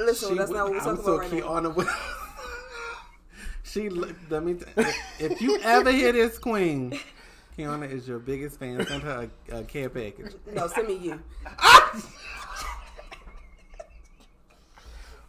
Listen, 0.00 0.36
that's 0.36 0.50
not 0.52 0.64
what 0.70 0.72
we're 0.74 0.78
I'm 0.78 0.84
talking 0.96 1.04
so 1.04 1.14
about 1.14 1.32
right 1.32 1.32
now. 1.44 1.70
Kiana 1.70 1.74
would- 1.74 1.88
she 3.64 3.88
looked. 3.88 4.30
Let 4.30 4.44
me. 4.44 4.54
t- 4.54 4.64
If 5.18 5.40
you 5.40 5.58
ever 5.62 5.90
hear 5.90 6.12
this 6.12 6.38
queen, 6.38 6.98
Kiana 7.58 7.90
is 7.90 8.06
your 8.06 8.20
biggest 8.20 8.58
fan. 8.60 8.86
Send 8.86 9.02
her 9.02 9.28
a, 9.50 9.56
a 9.58 9.62
care 9.64 9.88
package. 9.90 10.32
No, 10.54 10.68
send 10.68 10.86
me 10.88 10.94
you. 10.96 11.20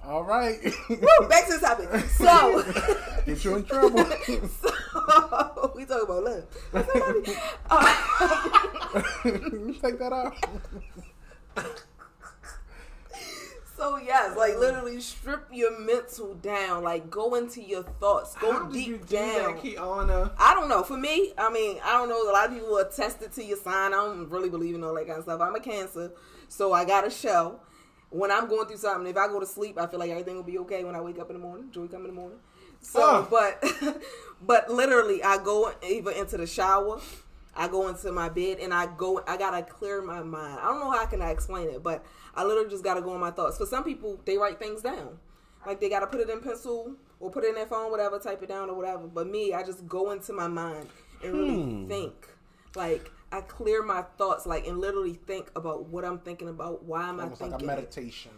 All 0.05 0.23
right, 0.23 0.57
Woo, 0.89 1.27
back 1.27 1.45
to 1.47 1.53
the 1.53 1.59
topic. 1.59 1.89
So, 2.11 2.63
get 3.25 3.43
you 3.43 3.57
in 3.57 3.63
trouble. 3.65 4.05
so 4.05 5.71
we 5.75 5.85
talk 5.85 6.03
about 6.03 6.23
love. 6.23 6.45
Somebody- 6.71 7.35
uh, 7.69 7.95
Take 9.81 9.99
that 9.99 10.13
out. 10.13 11.75
So 13.79 13.97
yes, 13.97 14.35
like 14.35 14.53
mm. 14.55 14.59
literally 14.59 14.99
strip 14.99 15.47
your 15.51 15.79
mental 15.79 16.35
down. 16.35 16.83
Like 16.83 17.09
go 17.09 17.35
into 17.35 17.61
your 17.61 17.83
thoughts. 17.83 18.35
Go 18.35 18.51
How 18.51 18.63
deep 18.65 19.07
do 19.07 19.15
down. 19.15 19.55
that, 19.55 19.63
Kiana? 19.63 20.31
I 20.37 20.53
don't 20.53 20.67
know. 20.67 20.83
For 20.83 20.97
me, 20.97 21.31
I 21.37 21.49
mean, 21.49 21.79
I 21.83 21.93
don't 21.93 22.09
know. 22.09 22.29
A 22.29 22.31
lot 22.31 22.47
of 22.47 22.53
people 22.53 22.77
are 22.77 22.89
tested 22.89 23.31
to 23.33 23.43
your 23.43 23.57
sign. 23.57 23.93
I 23.93 23.97
don't 23.97 24.29
really 24.29 24.49
believe 24.49 24.75
in 24.75 24.83
all 24.83 24.93
that 24.95 25.07
kind 25.07 25.19
of 25.19 25.23
stuff. 25.23 25.39
I'm 25.39 25.55
a 25.55 25.59
Cancer, 25.61 26.11
so 26.49 26.73
I 26.73 26.83
got 26.83 27.07
a 27.07 27.09
show. 27.09 27.61
When 28.09 28.31
I'm 28.31 28.49
going 28.49 28.67
through 28.67 28.77
something, 28.77 29.07
if 29.07 29.15
I 29.15 29.27
go 29.27 29.39
to 29.39 29.45
sleep, 29.45 29.79
I 29.79 29.87
feel 29.87 29.99
like 29.99 30.09
everything 30.09 30.35
will 30.35 30.43
be 30.43 30.57
okay 30.59 30.83
when 30.83 30.95
I 30.95 31.01
wake 31.01 31.19
up 31.19 31.29
in 31.29 31.35
the 31.35 31.41
morning. 31.41 31.69
Joy 31.71 31.87
come 31.87 32.01
in 32.01 32.07
the 32.07 32.13
morning. 32.13 32.39
So, 32.81 32.99
Oh. 33.01 33.27
but, 33.29 34.01
but 34.41 34.69
literally, 34.71 35.23
I 35.23 35.37
go 35.37 35.71
either 35.87 36.11
into 36.11 36.37
the 36.37 36.47
shower, 36.47 36.99
I 37.55 37.67
go 37.67 37.87
into 37.87 38.11
my 38.11 38.29
bed, 38.29 38.59
and 38.59 38.73
I 38.73 38.87
go. 38.87 39.21
I 39.27 39.37
gotta 39.37 39.61
clear 39.63 40.01
my 40.01 40.23
mind. 40.23 40.59
I 40.59 40.65
don't 40.65 40.79
know 40.79 40.91
how 40.91 41.03
I 41.03 41.05
can 41.05 41.21
I 41.21 41.29
explain 41.31 41.69
it, 41.69 41.83
but 41.83 42.03
I 42.39 42.43
literally 42.45 42.69
just 42.69 42.83
gotta 42.83 43.01
go 43.01 43.13
in 43.15 43.19
my 43.21 43.31
thoughts. 43.31 43.57
For 43.57 43.65
some 43.65 43.83
people, 43.83 44.19
they 44.25 44.37
write 44.37 44.59
things 44.59 44.81
down. 44.81 45.17
Like 45.65 45.79
they 45.81 45.89
gotta 45.89 46.07
put 46.07 46.21
it 46.21 46.29
in 46.29 46.39
pencil 46.41 46.95
or 47.19 47.29
put 47.29 47.43
it 47.43 47.49
in 47.49 47.55
their 47.55 47.65
phone, 47.65 47.91
whatever, 47.91 48.17
type 48.19 48.41
it 48.41 48.49
down 48.49 48.69
or 48.69 48.75
whatever. 48.75 49.07
But 49.07 49.27
me, 49.27 49.53
I 49.53 49.63
just 49.63 49.87
go 49.87 50.11
into 50.11 50.31
my 50.33 50.47
mind 50.47 50.87
and 51.23 51.33
really 51.33 51.55
Hmm. 51.61 51.87
think. 51.87 52.27
Like 52.75 53.11
I 53.31 53.41
clear 53.41 53.83
my 53.83 54.03
thoughts, 54.17 54.45
like 54.45 54.65
and 54.67 54.79
literally 54.79 55.15
think 55.27 55.51
about 55.55 55.85
what 55.87 56.05
I'm 56.05 56.19
thinking 56.19 56.47
about. 56.49 56.83
Why 56.83 57.09
am 57.09 57.19
I 57.19 57.23
Almost 57.23 57.41
like 57.41 57.51
thinking? 57.51 57.69
a 57.69 57.73
it. 57.73 57.75
meditation. 57.75 58.31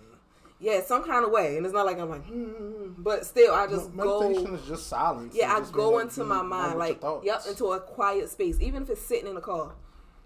Yeah, 0.59 0.81
some 0.83 1.03
kind 1.03 1.25
of 1.25 1.31
way, 1.31 1.57
and 1.57 1.65
it's 1.65 1.73
not 1.73 1.87
like 1.87 1.97
I'm 1.97 2.09
like, 2.09 2.23
hmm, 2.25 2.43
hmm, 2.43 2.83
hmm. 2.93 3.01
but 3.01 3.25
still, 3.25 3.53
I 3.53 3.65
just 3.67 3.93
meditation 3.95 3.97
go. 3.97 4.29
Meditation 4.29 4.55
is 4.55 4.67
just 4.67 4.87
silence. 4.87 5.33
Yeah, 5.35 5.53
I 5.55 5.71
go 5.71 5.97
into 5.99 6.21
able 6.21 6.29
my 6.29 6.41
mind, 6.43 6.77
like, 6.77 7.01
yep, 7.23 7.41
into 7.49 7.65
a 7.71 7.79
quiet 7.79 8.29
space. 8.29 8.59
Even 8.61 8.83
if 8.83 8.89
it's 8.91 9.01
sitting 9.01 9.27
in 9.27 9.33
the 9.33 9.41
car, 9.41 9.73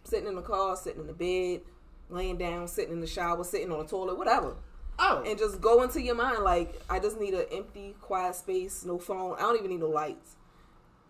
sitting 0.03 0.27
in 0.27 0.35
the 0.35 0.41
car, 0.41 0.75
sitting 0.75 0.99
in 1.01 1.07
the 1.07 1.13
bed, 1.13 1.61
laying 2.09 2.37
down, 2.37 2.67
sitting 2.67 2.93
in 2.93 2.99
the 3.01 3.07
shower, 3.07 3.43
sitting 3.43 3.71
on 3.71 3.79
the 3.79 3.85
toilet, 3.85 4.17
whatever 4.17 4.55
Oh, 4.97 5.23
and 5.25 5.37
just 5.37 5.59
go 5.59 5.81
into 5.83 6.01
your 6.01 6.15
mind 6.15 6.43
like 6.43 6.81
I 6.89 6.99
just 6.99 7.19
need 7.19 7.33
an 7.33 7.45
empty, 7.51 7.95
quiet 7.99 8.33
space, 8.35 8.85
no 8.85 8.97
phone. 8.97 9.35
I 9.37 9.41
don't 9.41 9.57
even 9.57 9.71
need 9.71 9.81
no 9.81 9.89
lights, 9.89 10.37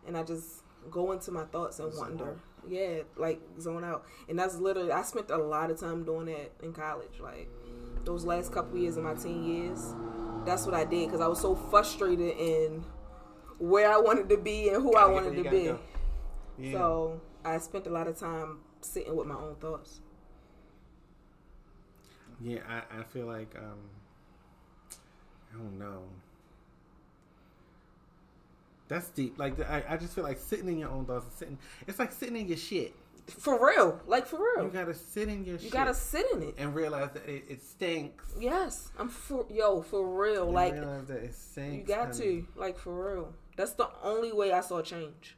and 0.07 0.17
I 0.17 0.23
just 0.23 0.63
go 0.89 1.11
into 1.11 1.31
my 1.31 1.43
thoughts 1.45 1.77
and 1.79 1.93
wonder. 1.95 2.35
Yeah, 2.67 3.01
like 3.15 3.39
zone 3.59 3.83
out, 3.83 4.03
and 4.27 4.39
that's 4.39 4.55
literally. 4.55 4.91
I 4.91 5.03
spent 5.03 5.29
a 5.29 5.37
lot 5.37 5.69
of 5.69 5.79
time 5.79 6.03
doing 6.03 6.25
that 6.25 6.51
in 6.63 6.73
college. 6.73 7.19
Like 7.19 7.47
those 8.05 8.25
last 8.25 8.51
couple 8.51 8.75
years 8.79 8.97
of 8.97 9.03
my 9.03 9.13
teen 9.13 9.43
years, 9.43 9.93
that's 10.45 10.65
what 10.65 10.73
I 10.73 10.83
did 10.83 11.05
because 11.07 11.21
I 11.21 11.27
was 11.27 11.39
so 11.39 11.53
frustrated 11.53 12.35
in 12.39 12.83
where 13.59 13.91
I 13.91 13.97
wanted 13.97 14.29
to 14.29 14.37
be 14.37 14.69
and 14.69 14.81
who 14.81 14.95
I 14.95 15.01
Gotta 15.01 15.13
wanted 15.13 15.43
to 15.43 15.49
be. 15.51 15.63
go. 15.65 15.79
yeah. 16.57 16.71
So 16.71 17.21
I 17.43 17.59
spent 17.59 17.85
a 17.85 17.91
lot 17.91 18.07
of 18.07 18.17
time 18.19 18.61
sitting 18.81 19.15
with 19.15 19.27
my 19.27 19.35
own 19.35 19.55
thoughts. 19.57 20.01
Yeah, 22.41 22.59
I, 22.67 22.99
I 22.99 23.03
feel 23.03 23.25
like 23.27 23.55
um 23.57 23.79
I 25.53 25.57
don't 25.57 25.79
know. 25.79 26.03
That's 28.88 29.09
deep. 29.09 29.39
Like 29.39 29.59
I, 29.67 29.83
I 29.89 29.97
just 29.97 30.13
feel 30.13 30.23
like 30.23 30.39
sitting 30.39 30.67
in 30.67 30.77
your 30.77 30.89
own 30.89 31.05
thoughts 31.05 31.25
and 31.25 31.33
sitting 31.33 31.57
it's 31.88 31.99
like 31.99 32.11
sitting 32.11 32.36
in 32.38 32.47
your 32.47 32.57
shit. 32.57 32.93
For 33.27 33.65
real, 33.65 33.99
like 34.05 34.27
for 34.27 34.38
real, 34.38 34.65
You 34.65 34.69
gotta 34.71 34.93
sit 34.93 35.27
in 35.29 35.43
your 35.45 35.55
shit. 35.57 35.63
you 35.63 35.69
shit 35.69 35.73
gotta 35.73 35.95
sit 35.95 36.27
in 36.33 36.43
it. 36.43 36.55
and 36.59 36.75
realize 36.75 37.09
that 37.13 37.27
it, 37.27 37.45
it 37.49 37.63
stinks. 37.63 38.23
Yes, 38.39 38.89
I'm 38.99 39.09
for 39.09 39.47
yo 39.49 39.81
for 39.81 40.05
real. 40.21 40.43
And 40.43 40.53
Like 40.53 40.73
realize 40.73 41.07
that 41.07 41.23
it 41.23 41.33
stinks. 41.36 41.89
you 41.89 41.95
got 41.95 42.09
honey. 42.15 42.17
to 42.19 42.47
like 42.55 42.77
for 42.77 43.13
real. 43.15 43.33
That's 43.57 43.71
the 43.73 43.89
only 44.03 44.31
way 44.31 44.51
I 44.51 44.61
saw 44.61 44.81
change 44.83 45.36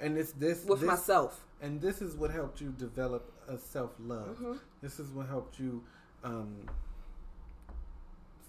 And 0.00 0.18
it's 0.18 0.32
this 0.32 0.64
with 0.66 0.80
this, 0.80 0.86
myself. 0.88 1.42
and 1.62 1.80
this 1.80 2.02
is 2.02 2.14
what 2.16 2.30
helped 2.30 2.60
you 2.60 2.74
develop 2.76 3.32
a 3.48 3.56
self 3.56 3.92
love. 3.98 4.36
Mm-hmm. 4.36 4.54
This 4.82 5.00
is 5.00 5.10
what 5.10 5.26
helped 5.28 5.58
you 5.58 5.82
um 6.26 6.56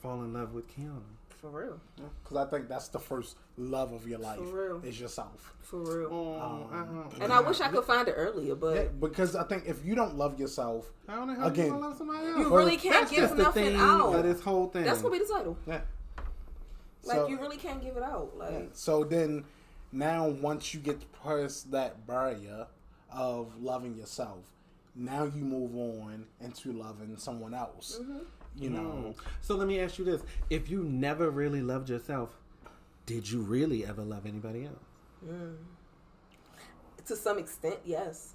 fall 0.02 0.22
in 0.24 0.34
love 0.34 0.54
with 0.54 0.68
Kiana. 0.76 1.02
For 1.30 1.50
real, 1.52 1.80
Because 2.24 2.36
I 2.38 2.50
think 2.50 2.68
that's 2.68 2.88
the 2.88 2.98
first 2.98 3.38
love 3.58 3.94
of 3.94 4.08
your 4.08 4.18
life. 4.18 4.40
For 4.40 4.70
real. 4.70 4.82
Is 4.84 5.00
yourself. 5.00 5.54
for 5.62 5.78
real. 6.00 6.40
Um, 6.42 7.10
and 7.22 7.32
I 7.32 7.42
wish 7.42 7.62
I 7.62 7.68
could 7.68 7.84
find 7.84 8.08
it 8.08 8.16
earlier, 8.18 8.56
but 8.56 8.76
Yeah, 8.76 8.84
because 9.00 9.36
I 9.36 9.44
think 9.44 9.66
if 9.68 9.86
you 9.86 9.94
don't 9.94 10.16
love 10.18 10.40
yourself, 10.40 10.92
How 11.08 11.28
the 11.28 11.36
hell 11.36 11.48
Again, 11.48 11.68
you 11.68 11.78
love 11.78 11.96
somebody 11.96 12.26
else? 12.26 12.38
you 12.40 12.56
really 12.58 12.76
can't 12.78 12.96
That's 12.96 13.12
give 13.12 13.20
just 13.20 13.38
the 13.38 13.44
nothing 13.44 13.66
thing 13.66 13.76
out. 13.80 14.16
of 14.16 14.24
this 14.24 14.42
whole 14.42 14.68
thing. 14.68 14.84
That's 14.86 15.04
gonna 15.04 15.14
be 15.14 15.20
the 15.20 15.32
title. 15.32 15.58
yeah. 15.68 15.82
Like 17.04 17.18
So- 17.18 17.28
you 17.28 17.40
really 17.40 17.58
can't 17.58 17.82
give 17.84 17.96
it 17.98 18.04
out. 18.04 18.36
Like 18.36 18.52
Yeah. 18.52 18.62
So 18.74 19.04
then, 19.04 19.46
now 19.92 20.28
once 20.28 20.74
you 20.74 20.80
get 20.80 21.00
past 21.24 21.70
that 21.70 22.08
barrier 22.08 22.66
of 23.12 23.62
loving 23.62 23.96
yourself, 23.96 24.40
now 24.98 25.24
you 25.26 25.44
move 25.44 25.76
on 25.76 26.26
into 26.42 26.74
loving 26.74 27.16
someone 27.18 27.54
else. 27.54 28.00
Mm-hmm. 28.02 28.18
You 28.60 28.70
know, 28.72 29.14
So 29.42 29.56
let 29.56 29.68
me 29.68 29.80
ask 29.80 30.00
you 30.00 30.06
this: 30.06 30.22
If 30.50 30.70
you 30.70 30.84
never 30.84 31.30
really 31.30 31.62
loved 31.62 31.90
yourself, 31.90 32.36
did 33.06 33.30
you 33.30 33.42
really 33.42 33.86
ever 33.86 34.02
love 34.04 34.26
anybody 34.26 34.66
else? 34.66 35.30
to 37.06 37.16
some 37.16 37.38
extent, 37.40 37.78
yes, 37.86 38.34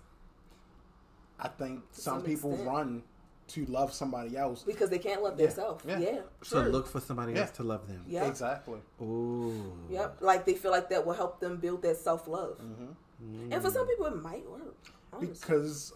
I 1.38 1.48
think 1.48 1.90
To 1.92 2.00
some 2.00 2.18
some 2.20 2.22
people 2.26 2.56
run 2.58 3.02
to 3.48 3.66
love 3.66 3.92
somebody 3.92 4.36
else. 4.36 4.62
because 4.62 4.88
they 4.88 4.98
can't 4.98 5.22
love 5.22 5.38
Yeah, 5.38 5.46
themselves. 5.46 5.84
yeah. 5.86 5.98
Yeah, 5.98 6.20
So 6.42 6.62
true. 6.62 6.72
look 6.72 6.86
for 6.86 7.00
somebody 7.00 7.32
Yeah. 7.32 7.40
else 7.42 7.50
to 7.52 7.64
love 7.64 7.86
them. 7.88 8.04
Yeah. 8.06 8.26
Exactly. 8.26 8.80
Ooh. 9.02 9.72
Yep. 9.90 10.18
Like 10.22 10.46
they 10.46 10.54
feel 10.54 10.70
like 10.70 10.88
that 10.90 11.04
will 11.04 11.12
help 11.14 11.40
them 11.40 11.58
build 11.58 11.82
that 11.82 11.96
self 11.98 12.26
love. 12.28 12.58
Mm-hmm. 12.58 13.52
And 13.52 13.62
for 13.62 13.70
some 13.70 13.86
people, 13.86 14.06
it 14.06 14.16
might 14.22 14.48
work. 14.48 14.74
honestly. 15.12 15.36
Because, 15.38 15.92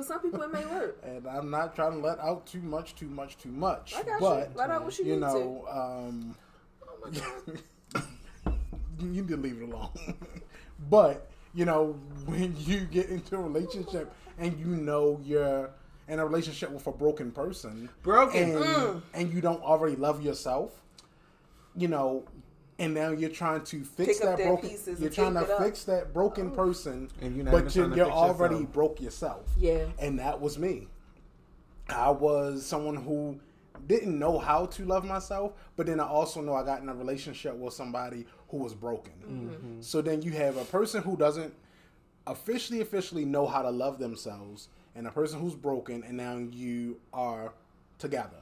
for 0.00 0.06
some 0.06 0.20
people, 0.20 0.42
it 0.42 0.52
may 0.52 0.64
work. 0.66 0.98
and 1.04 1.26
I'm 1.26 1.50
not 1.50 1.74
trying 1.74 1.92
to 1.92 1.98
let 1.98 2.18
out 2.20 2.46
too 2.46 2.62
much, 2.62 2.94
too 2.94 3.08
much, 3.08 3.36
too 3.38 3.50
much. 3.50 3.94
I 3.94 4.02
got 4.02 4.20
but, 4.20 4.48
you. 4.50 4.54
Let 4.56 4.70
out 4.70 4.84
what 4.84 4.98
you, 4.98 5.04
you 5.04 5.12
need 5.14 5.20
know, 5.20 5.66
um, 5.70 6.36
you 8.98 9.06
need 9.06 9.28
to 9.28 9.36
leave 9.36 9.60
it 9.60 9.68
alone. 9.68 9.90
but 10.90 11.28
you 11.54 11.64
know, 11.64 11.98
when 12.26 12.54
you 12.60 12.80
get 12.80 13.08
into 13.08 13.36
a 13.36 13.40
relationship 13.40 14.12
and 14.38 14.58
you 14.58 14.66
know 14.66 15.20
you're 15.24 15.70
in 16.08 16.18
a 16.18 16.24
relationship 16.26 16.70
with 16.70 16.86
a 16.86 16.92
broken 16.92 17.30
person, 17.30 17.88
Broken. 18.02 18.42
and 18.42 18.64
Mm. 18.64 19.02
and 19.14 19.32
you 19.32 19.40
don't 19.40 19.62
already 19.62 19.96
love 19.96 20.22
yourself, 20.22 20.80
you 21.76 21.88
know, 21.88 22.24
and 22.80 22.94
now 22.94 23.10
you're 23.10 23.28
trying 23.30 23.62
to 23.62 23.84
fix 23.84 24.18
Pick 24.18 24.26
that 24.26 24.38
broken. 24.38 24.70
You're 24.98 25.10
trying 25.10 25.34
to 25.34 25.42
it 25.42 25.50
up. 25.50 25.62
fix 25.62 25.84
that 25.84 26.14
broken 26.14 26.50
person, 26.50 27.10
And 27.20 27.36
you're 27.36 27.44
not 27.44 27.52
but 27.52 27.76
you're, 27.76 27.94
you're 27.94 28.10
already 28.10 28.54
yourself. 28.54 28.72
broke 28.72 29.00
yourself. 29.00 29.50
Yeah. 29.58 29.84
and 29.98 30.18
that 30.18 30.40
was 30.40 30.58
me. 30.58 30.88
I 31.90 32.10
was 32.10 32.64
someone 32.64 32.96
who 32.96 33.38
didn't 33.86 34.18
know 34.18 34.38
how 34.38 34.66
to 34.66 34.84
love 34.86 35.04
myself, 35.04 35.52
but 35.76 35.86
then 35.86 36.00
I 36.00 36.06
also 36.06 36.40
know 36.40 36.54
I 36.54 36.64
got 36.64 36.80
in 36.80 36.88
a 36.88 36.94
relationship 36.94 37.54
with 37.54 37.74
somebody 37.74 38.24
who 38.48 38.56
was 38.56 38.74
broken. 38.74 39.12
Mm-hmm. 39.22 39.80
So 39.82 40.00
then 40.00 40.22
you 40.22 40.32
have 40.32 40.56
a 40.56 40.64
person 40.64 41.02
who 41.02 41.16
doesn't 41.16 41.52
officially 42.26 42.80
officially 42.80 43.24
know 43.24 43.46
how 43.46 43.60
to 43.62 43.70
love 43.70 43.98
themselves 43.98 44.68
and 44.94 45.06
a 45.06 45.10
person 45.10 45.38
who's 45.40 45.54
broken 45.54 46.02
and 46.04 46.16
now 46.16 46.36
you 46.36 46.98
are 47.12 47.52
together. 47.98 48.36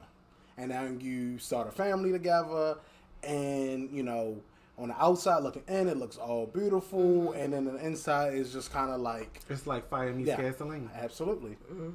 And 0.57 0.69
now 0.69 0.83
you 0.83 1.39
start 1.39 1.67
a 1.67 1.71
family 1.71 2.11
together 2.11 2.77
and 3.23 3.89
you 3.91 4.03
know 4.03 4.37
on 4.77 4.87
the 4.89 5.01
outside 5.03 5.43
looking 5.43 5.63
in 5.67 5.87
it 5.89 5.97
looks 5.97 6.17
all 6.17 6.45
beautiful 6.45 6.99
Mm-hmm. 7.33 7.39
and 7.41 7.53
then 7.53 7.65
the 7.65 7.75
inside 7.85 8.33
is 8.33 8.53
just 8.53 8.71
kind 8.71 8.91
of 8.91 9.01
like 9.01 9.41
It's 9.49 9.67
like 9.67 9.89
fire 9.89 10.13
meets 10.13 10.27
Yeah. 10.29 10.37
gasoline. 10.37 10.89
Absolutely. 10.95 11.57
Mm-hmm. 11.71 11.89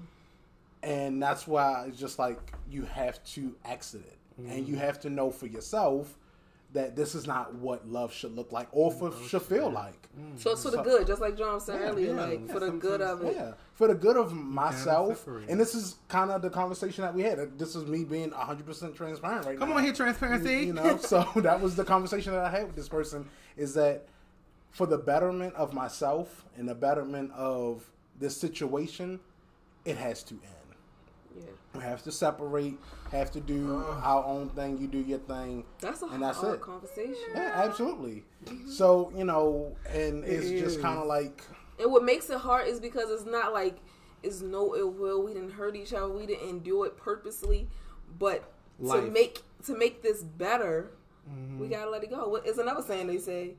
And 0.83 1.22
that's 1.22 1.47
why 1.47 1.87
it's 1.89 1.99
just 1.99 2.18
like 2.18 2.53
you 2.70 2.83
have 2.85 3.22
to 3.35 3.55
exit 3.64 4.03
it. 4.07 4.18
And 4.37 4.49
Mm-hmm. 4.49 4.70
you 4.72 4.77
have 4.77 5.01
to 5.01 5.11
know 5.11 5.31
for 5.31 5.47
yourself 5.47 6.18
that 6.75 6.97
this 6.97 7.14
is 7.14 7.27
not 7.27 7.55
what 7.55 7.89
love 7.89 8.12
should 8.12 8.35
look 8.35 8.51
like 8.51 8.66
or 8.72 8.91
for, 8.93 9.12
should 9.29 9.43
feel 9.43 9.70
like. 9.70 10.09
Mm, 10.18 10.39
so 10.39 10.51
it's 10.51 10.64
for 10.64 10.72
the 10.72 10.83
good, 10.83 11.07
just 11.07 11.20
like 11.20 11.39
John 11.39 11.61
said 11.61 11.81
Yeah, 11.81 11.87
earlier, 11.87 12.14
yeah, 12.14 12.25
like 12.25 12.41
yeah, 12.47 12.53
for 12.53 12.61
the 12.61 12.70
good 12.72 13.01
of 13.01 13.22
it. 13.22 13.37
Yeah. 13.37 13.53
For 13.75 13.87
the 13.87 13.95
good 13.95 14.16
of 14.16 14.33
myself. 14.33 15.27
And 15.49 15.59
this 15.59 15.75
is 15.75 15.97
kind 16.09 16.33
of 16.33 16.43
the 16.43 16.51
conversation 16.51 17.03
that 17.03 17.14
we 17.14 17.22
had. 17.22 17.59
This 17.59 17.77
is 17.77 17.87
me 17.87 18.03
being 18.05 18.31
100% 18.31 18.95
transparent 18.97 19.47
right 19.47 19.57
Come 19.59 19.70
now. 19.70 19.77
on 19.77 19.85
here, 19.85 19.93
transparency. 19.93 20.66
You 20.66 20.72
know, 20.75 20.97
so 21.01 21.27
that 21.37 21.61
was 21.61 21.77
the 21.77 21.85
conversation 21.85 22.33
that 22.33 22.45
I 22.45 22.51
had 22.51 22.66
with 22.66 22.77
this 22.77 22.89
person 22.89 23.29
is 23.57 23.75
that 23.75 24.07
for 24.72 24.87
the 24.87 24.99
betterment 24.99 25.55
of 25.55 25.72
myself 25.72 26.45
and 26.57 26.68
the 26.68 26.75
betterment 26.75 27.31
of 27.33 27.85
this 28.18 28.37
situation, 28.37 29.20
it 29.85 29.97
has 29.97 30.25
to 30.25 30.35
end. 30.35 30.64
Yeah. 31.37 31.43
We 31.74 31.80
have 31.82 32.03
to 32.05 32.12
separate, 32.12 32.78
have 33.11 33.30
to 33.32 33.41
do 33.41 33.74
our 34.03 34.24
own 34.24 34.49
thing. 34.51 34.78
You 34.78 34.87
do 34.87 34.99
your 34.99 35.18
thing. 35.18 35.64
That's 35.80 36.03
a 36.03 36.07
And 36.07 36.22
that's 36.22 36.39
hard 36.39 36.55
it. 36.55 36.61
conversation. 36.61 37.14
Yeah, 37.35 37.51
absolutely. 37.64 38.24
So, 38.68 39.12
you 39.16 39.24
know, 39.24 39.76
and 39.89 40.24
it's 40.24 40.47
It 40.47 40.61
just 40.61 40.80
kind 40.80 40.99
of 40.99 41.07
like, 41.07 41.43
And 41.80 41.91
what 41.91 42.05
makes 42.05 42.30
it 42.30 42.39
hard 42.39 42.68
is 42.68 42.78
because 42.80 43.11
it's 43.11 43.26
not 43.28 43.53
like 43.53 43.78
it's 44.22 44.41
no 44.41 44.74
ill 44.76 44.91
will. 44.91 45.22
We 45.24 45.35
didn't 45.35 45.53
hurt 45.53 45.74
each 45.76 45.93
other. 45.93 46.09
We 46.09 46.26
didn't 46.26 46.61
do 46.64 46.85
it 46.85 46.97
purposely. 46.97 47.68
But 48.18 48.45
to 48.89 49.03
make 49.03 49.43
to 49.66 49.76
make 49.76 50.03
this 50.03 50.22
better, 50.22 50.91
Mm-hmm. 51.28 51.59
we 51.59 51.68
gotta 51.68 51.89
let 51.91 52.05
it 52.05 52.11
go. 52.11 52.28
What 52.28 52.47
is 52.47 52.59
another 52.59 52.82
saying 52.82 53.07
they 53.07 53.16
say? 53.16 53.55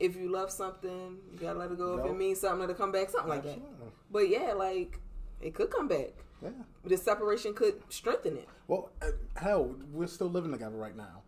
If 0.00 0.16
you 0.16 0.28
love 0.32 0.50
something, 0.50 1.16
you 1.30 1.38
gotta 1.38 1.56
let 1.56 1.70
it 1.70 1.78
go. 1.78 1.96
If 1.98 2.06
it 2.06 2.18
means 2.18 2.40
something, 2.40 2.58
let 2.58 2.70
it 2.70 2.76
come 2.76 2.90
back. 2.90 3.08
Something 3.08 3.28
like 3.30 3.44
that. 3.44 3.50
Absolutely. 3.50 3.86
But 4.10 4.28
yeah, 4.28 4.52
like 4.52 4.98
it 5.40 5.54
could 5.54 5.70
come 5.70 5.86
back. 5.86 6.10
Yeah. 6.42 6.50
The 6.84 6.96
separation 6.96 7.54
could 7.54 7.80
strengthen 7.88 8.36
it. 8.36 8.48
Well, 8.68 8.90
uh, 9.00 9.06
hell, 9.36 9.74
we're 9.92 10.06
still 10.06 10.28
living 10.28 10.52
together 10.52 10.76
right 10.76 10.96
now. 10.96 11.22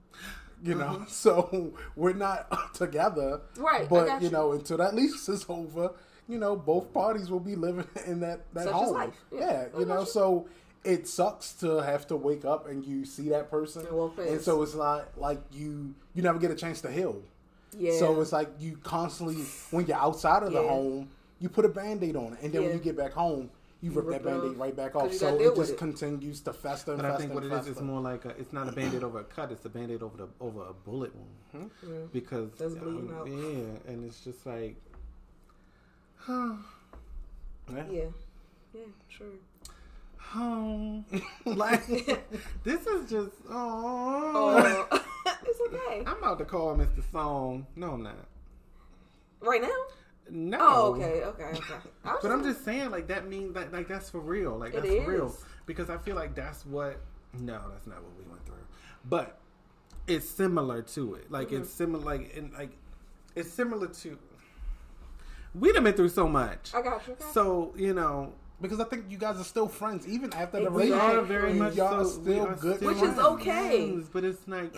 You 0.63 0.75
know, 0.77 0.85
Mm-hmm. 0.85 1.05
so 1.09 1.73
we're 1.97 2.13
not 2.15 2.75
together. 2.75 3.41
Right, 3.57 3.89
But 3.89 4.21
you 4.23 4.29
you. 4.29 4.33
know, 4.33 4.53
until 4.53 4.79
that 4.79 4.95
lease 4.95 5.29
is 5.29 5.45
over, 5.49 5.91
you 6.29 6.39
know, 6.39 6.57
both 6.57 6.93
parties 6.93 7.31
will 7.31 7.41
be 7.41 7.55
living 7.57 7.87
in 8.07 8.21
that 8.21 8.41
that 8.55 8.65
Such 8.65 8.73
home. 8.73 8.95
life. 8.95 9.15
Yeah, 9.33 9.67
Yeah, 9.73 9.79
you 9.79 9.85
know, 9.87 10.01
you. 10.01 10.07
so 10.07 10.49
it 10.85 11.07
sucks 11.09 11.53
to 11.55 11.79
have 11.83 12.07
to 12.09 12.17
wake 12.17 12.45
up 12.45 12.69
and 12.69 12.85
you 12.85 13.05
see 13.05 13.29
that 13.31 13.51
person, 13.51 13.87
And 13.87 13.97
walk 13.97 14.19
and 14.19 14.29
past. 14.29 14.45
so 14.45 14.63
it's 14.63 14.75
not 14.75 15.09
like 15.19 15.41
you 15.53 15.95
you 16.15 16.23
never 16.23 16.39
get 16.39 16.51
a 16.51 16.55
chance 16.55 16.81
to 16.83 16.91
heal. 16.91 17.23
Yeah. 17.77 17.99
So 17.99 18.21
it's 18.21 18.33
like 18.33 18.49
you 18.61 18.77
constantly, 18.83 19.37
when 19.71 19.87
you're 19.87 19.97
outside 19.97 20.45
of 20.45 20.53
the 20.53 20.63
home, 20.63 21.09
you 21.41 21.49
put 21.49 21.65
a 21.65 21.69
band 21.69 22.05
aid 22.05 22.15
on 22.17 22.35
it. 22.35 22.39
And 22.43 22.53
then 22.53 22.63
when 22.63 22.73
you 22.73 22.79
get 22.79 22.97
back 22.97 23.13
home, 23.13 23.51
you 23.85 23.91
rip, 23.93 24.07
rip 24.07 24.23
that 24.23 24.29
it 24.29 24.41
band 24.41 24.53
aid 24.53 24.59
right 24.59 24.77
back 24.77 24.97
off. 24.97 25.13
So 25.13 25.37
it 25.39 25.55
just 25.55 25.73
it. 25.73 25.79
continues 25.79 26.41
to 26.43 26.53
fester 26.53 26.93
and 26.93 27.03
But 27.03 27.07
I 27.07 27.11
fester 27.13 27.23
think 27.23 27.35
what 27.35 27.45
it 27.45 27.53
is, 27.53 27.59
fester. 27.59 27.73
it's 27.73 27.81
more 27.81 28.01
like 28.01 28.25
a, 28.25 28.31
it's 28.31 28.53
not 28.53 28.69
a 28.69 28.73
band-aid 28.79 29.03
over 29.05 29.21
a 29.21 29.25
cut. 29.25 29.53
It's 29.53 29.65
a 29.65 29.69
band-aid 29.69 30.03
over 30.03 30.17
the 30.17 30.29
over 30.41 30.63
a 30.63 30.73
bullet 30.73 31.13
wound. 31.15 31.71
Because 32.13 32.51
That's 32.59 32.75
bleeding 32.75 33.11
um, 33.11 33.15
out. 33.17 33.27
yeah, 33.29 33.93
and 33.93 34.05
it's 34.05 34.21
just 34.21 34.45
like, 34.47 34.77
Yeah. 36.29 37.85
yeah. 37.91 38.05
Yeah, 38.75 38.81
sure. 39.09 39.27
home. 40.19 41.05
like 41.45 41.87
this 42.65 42.87
is 42.87 43.09
just 43.11 43.33
oh. 43.49 44.87
Oh, 44.91 45.05
it's 45.47 45.61
okay. 45.69 46.03
I'm 46.07 46.19
about 46.19 46.39
to 46.39 46.45
call 46.45 46.75
Mr. 46.77 47.03
Song. 47.13 47.67
No, 47.77 47.93
I'm 47.93 48.03
not. 48.03 48.17
Right 49.41 49.63
now? 49.63 49.69
No. 50.31 50.59
Oh, 50.61 50.95
okay, 50.95 51.23
okay, 51.25 51.45
okay. 51.45 51.61
I 52.05 52.13
was 52.15 52.21
But 52.23 52.33
I'm 52.33 52.43
just 52.45 52.65
saying, 52.65 52.91
like 52.91 53.09
that 53.09 53.29
means 53.29 53.55
that 53.55 53.73
like 53.73 53.89
that's 53.89 54.11
for 54.11 54.21
real. 54.21 54.57
Like 54.59 54.75
It 54.75 54.83
that's 54.83 55.05
for 55.05 55.11
real. 55.11 55.37
Because 55.67 55.91
I 55.91 55.99
feel 55.99 56.17
like 56.17 56.35
that's 56.35 56.65
what. 56.67 57.01
No, 57.39 57.61
that's 57.73 57.87
not 57.87 58.03
what 58.03 58.13
we 58.17 58.25
went 58.31 58.45
through. 58.47 58.57
But 59.05 59.39
it's 60.07 60.29
similar 60.29 60.83
to 60.83 61.15
it. 61.15 61.31
Like 61.31 61.53
it's 61.53 61.69
Mm-hmm. 61.69 61.77
similar. 61.77 62.05
Like 62.05 62.37
and 62.37 62.53
like 62.53 62.73
it's 63.35 63.51
similar 63.53 63.89
to. 63.89 64.19
We 65.55 65.73
done 65.73 65.85
been 65.85 65.95
through 65.95 66.09
so 66.09 66.27
much. 66.29 66.73
I 66.75 66.83
got 66.83 67.07
you. 67.07 67.17
I. 67.21 67.33
So 67.33 67.73
you 67.77 67.95
know, 67.95 68.33
Because 68.61 68.81
I 68.81 68.85
think 68.85 69.07
you 69.11 69.19
guys 69.19 69.39
are 69.39 69.45
still 69.45 69.69
friends, 69.69 70.07
even 70.09 70.33
after 70.33 70.59
the 70.59 70.67
Exactly. 70.67 70.87
we 70.87 70.93
relationship. 70.93 71.23
are 71.23 71.27
very 71.27 71.53
much 71.55 71.75
Y'all 71.77 72.05
so. 72.05 72.23
still 72.23 72.47
are 72.47 72.55
good 72.57 72.77
still 72.77 72.89
Which 72.95 73.03
is 73.03 73.19
okay. 73.19 73.87
friends, 73.91 74.09
But 74.13 74.25
it's 74.25 74.49
like 74.49 74.75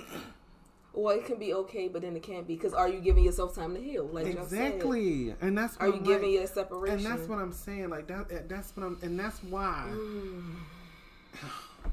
Well, 0.96 1.14
it 1.14 1.26
can 1.26 1.38
be 1.38 1.52
okay, 1.52 1.88
but 1.88 2.00
then 2.02 2.16
it 2.16 2.22
can't 2.22 2.46
be 2.48 2.54
because 2.54 2.72
are 2.72 2.88
you 2.88 3.00
giving 3.00 3.22
yourself 3.22 3.54
time 3.54 3.74
to 3.74 3.80
heal? 3.80 4.08
Like 4.10 4.26
y'all 4.34 4.46
said. 4.46 4.72
exactly, 4.74 5.34
and 5.42 5.56
that's 5.56 5.76
Are 5.76 5.86
what 5.88 5.94
you 5.96 6.00
I'm 6.00 6.06
giving 6.06 6.30
like- 6.30 6.38
your 6.38 6.46
separation? 6.46 7.06
And 7.06 7.06
that's 7.06 7.28
what 7.28 7.38
I'm 7.38 7.52
saying. 7.52 7.90
Like 7.90 8.06
that. 8.06 8.48
That's 8.48 8.74
what 8.74 8.86
I'm. 8.86 8.98
And 9.02 9.20
that's 9.20 9.42
why. 9.44 9.88
Mm. 9.90 10.54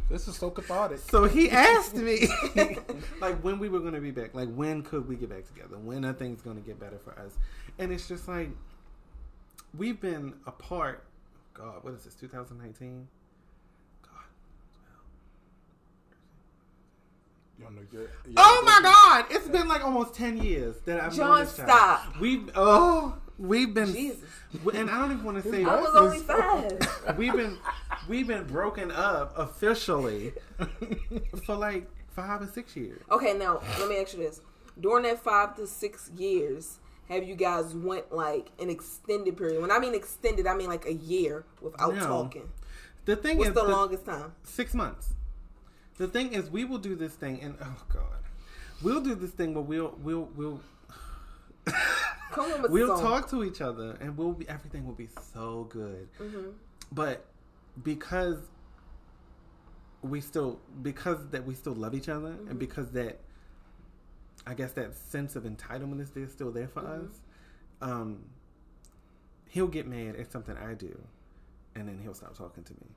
This 0.10 0.28
is 0.28 0.36
so 0.36 0.50
cathartic. 0.50 1.00
So 1.00 1.26
he 1.26 1.50
asked 1.52 1.96
me, 1.96 2.28
like, 3.22 3.40
when 3.42 3.60
we 3.60 3.70
were 3.70 3.80
going 3.80 3.94
to 3.94 4.02
be 4.02 4.12
back. 4.12 4.34
Like, 4.34 4.52
when 4.54 4.82
could 4.82 5.08
we 5.08 5.16
get 5.16 5.30
back 5.30 5.46
together? 5.48 5.78
When 5.78 6.04
are 6.06 6.14
things 6.14 6.42
going 6.42 6.56
to 6.56 6.64
get 6.64 6.80
better 6.80 6.98
for 6.98 7.12
us? 7.20 7.38
And 7.78 7.92
it's 7.92 8.08
just 8.08 8.28
like, 8.28 8.50
we've 9.78 10.00
been 10.02 10.34
apart. 10.48 11.04
God, 11.54 11.84
what 11.84 11.94
is 11.94 12.04
this, 12.04 12.16
2019? 12.16 13.08
God. 14.02 14.12
You 17.53 17.53
know, 17.72 17.82
you're- 17.92 18.08
you're- 18.26 18.34
Oh 18.38 18.64
my 18.66 18.80
God! 18.82 19.26
It's 19.30 19.48
been 19.48 19.68
like 19.68 19.84
almost 19.84 20.14
10 20.16 20.38
years 20.38 20.76
that 20.86 21.00
I've 21.02 21.18
known 21.18 21.28
John, 21.28 21.40
this 21.46 21.56
child. 21.58 21.70
stop. 21.70 22.20
We've, 22.20 22.50
oh, 22.56 23.16
we've 23.38 23.74
been, 23.74 23.92
Jesus. 23.94 24.20
and 24.74 24.90
I 24.90 25.00
don't 25.00 25.12
even 25.12 25.24
want 25.24 25.44
to 25.44 25.50
say 25.50 25.64
I 25.64 25.80
was 25.82 25.96
only 25.96 26.20
five. 26.20 27.18
we've 27.18 27.34
been 27.34 27.58
we've 28.08 28.28
been 28.28 28.46
broken 28.46 28.92
up 28.92 29.34
officially 29.38 30.34
for 31.46 31.56
like 31.56 31.90
five 32.16 32.42
or 32.42 32.48
six 32.48 32.76
years. 32.76 33.02
okay, 33.12 33.34
now 33.34 33.62
let 33.80 33.90
me 33.90 33.98
ask 33.98 34.14
you 34.14 34.20
this: 34.20 34.42
during 34.80 35.04
that 35.04 35.24
five 35.24 35.56
to 35.56 35.66
six 35.68 36.10
years, 36.16 36.80
have 37.10 37.24
you 37.24 37.36
guys 37.36 37.74
went 37.74 38.12
like 38.14 38.50
an 38.60 38.70
extended 38.70 39.36
period? 39.38 39.62
When 39.62 39.72
I 39.72 39.80
mean 39.80 39.96
extended, 39.96 40.48
I 40.48 40.56
mean 40.56 40.68
like 40.70 40.86
a 40.86 40.94
year 40.94 41.44
without 41.62 41.96
No. 41.96 42.08
talking. 42.08 42.50
The 43.06 43.16
thing 43.18 43.38
What's 43.38 43.50
is, 43.50 43.56
the 43.56 43.64
the- 43.64 43.70
longest 43.72 44.06
time? 44.06 44.34
six 44.44 44.74
months. 44.74 45.14
The 45.98 46.08
thing 46.08 46.34
is, 46.34 46.50
we 46.50 46.66
will 46.66 46.80
do 46.80 46.96
this 46.96 47.14
thing, 47.14 47.40
and 47.42 47.56
oh 47.62 47.84
god, 47.90 48.04
we'll 48.82 49.02
do 49.02 49.14
this 49.16 49.32
thing 49.32 49.54
where 49.54 49.64
we'll 49.64 49.96
we'll 50.02 50.30
we'll 50.36 50.60
we'll 52.70 53.00
talk 53.00 53.30
to 53.30 53.44
each 53.44 53.62
other, 53.62 53.98
and 54.02 54.18
we'll 54.18 54.34
be 54.34 54.48
everything 54.50 54.86
will 54.86 54.94
be 54.96 55.10
so 55.34 55.68
good. 55.70 56.08
Mm-hmm. 56.20 56.50
But 56.92 57.26
because 57.84 58.38
we 60.02 60.20
still 60.20 60.60
because 60.82 61.28
that 61.32 61.46
we 61.46 61.54
still 61.54 61.74
love 61.76 61.94
each 61.96 62.10
other, 62.10 62.30
Mm-hmm. 62.30 62.50
and 62.50 62.60
because 62.60 62.92
that 62.92 63.20
I 64.48 64.54
guess 64.56 64.72
that 64.74 64.96
sense 64.96 65.36
of 65.36 65.44
entitlement 65.44 66.02
is 66.02 66.10
there 66.10 66.28
still 66.28 66.52
there 66.52 66.68
for 66.68 66.82
Mm-hmm. 66.82 67.06
us. 67.06 67.12
Um, 67.82 68.24
he'll 69.50 69.68
get 69.68 69.88
mad 69.88 70.16
at 70.16 70.32
something 70.32 70.56
I 70.58 70.74
do, 70.74 71.00
and 71.76 71.88
then 71.88 72.00
he'll 72.02 72.14
stop 72.14 72.36
talking 72.38 72.64
to 72.64 72.74
me. 72.74 72.88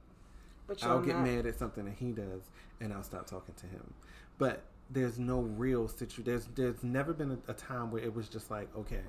But 0.66 0.82
I'll 0.84 1.00
get 1.00 1.16
not- 1.16 1.24
mad 1.26 1.46
at 1.46 1.58
something 1.58 1.84
that 1.84 1.94
he 1.94 2.12
does, 2.12 2.42
and 2.80 2.92
I'll 2.92 3.02
stop 3.04 3.26
talking 3.26 3.54
to 3.56 3.66
him. 3.66 3.94
But 4.38 4.64
there's 4.90 5.18
no 5.18 5.40
real 5.40 5.88
situation. 5.88 6.24
There's 6.24 6.46
there's 6.54 6.82
never 6.82 7.12
been 7.12 7.38
a, 7.48 7.50
a 7.50 7.54
time 7.54 7.90
where 7.90 8.02
it 8.02 8.14
was 8.14 8.28
just 8.28 8.50
like 8.50 8.68
okay. 8.76 9.02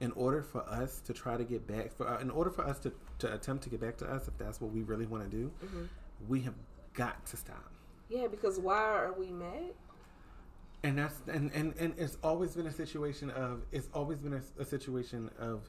In 0.00 0.10
order 0.12 0.42
for 0.42 0.68
us 0.68 1.00
to 1.06 1.12
try 1.12 1.36
to 1.36 1.44
get 1.44 1.66
back, 1.66 1.96
for 1.96 2.06
uh, 2.08 2.18
in 2.20 2.28
order 2.28 2.50
for 2.50 2.66
us 2.66 2.78
to, 2.80 2.92
to 3.20 3.32
attempt 3.32 3.62
to 3.64 3.70
get 3.70 3.80
back 3.80 3.96
to 3.98 4.06
us, 4.06 4.26
if 4.28 4.36
that's 4.36 4.60
what 4.60 4.72
we 4.72 4.82
really 4.82 5.06
want 5.06 5.22
to 5.22 5.30
do, 5.30 5.50
Mm-hmm. 5.64 5.84
we 6.28 6.40
have 6.42 6.54
got 6.94 7.24
to 7.26 7.36
stop. 7.36 7.70
Yeah, 8.10 8.26
because 8.26 8.58
why 8.58 8.76
are 8.76 9.14
we 9.16 9.30
mad? 9.30 9.72
And 10.82 10.98
that's 10.98 11.14
and, 11.28 11.50
and, 11.54 11.74
and 11.78 11.94
it's 11.96 12.18
always 12.22 12.54
been 12.54 12.66
a 12.66 12.72
situation 12.72 13.30
of 13.30 13.62
it's 13.72 13.88
always 13.94 14.18
been 14.18 14.34
a, 14.34 14.42
a 14.60 14.64
situation 14.64 15.30
of 15.38 15.60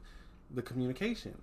the 0.53 0.61
communication. 0.61 1.39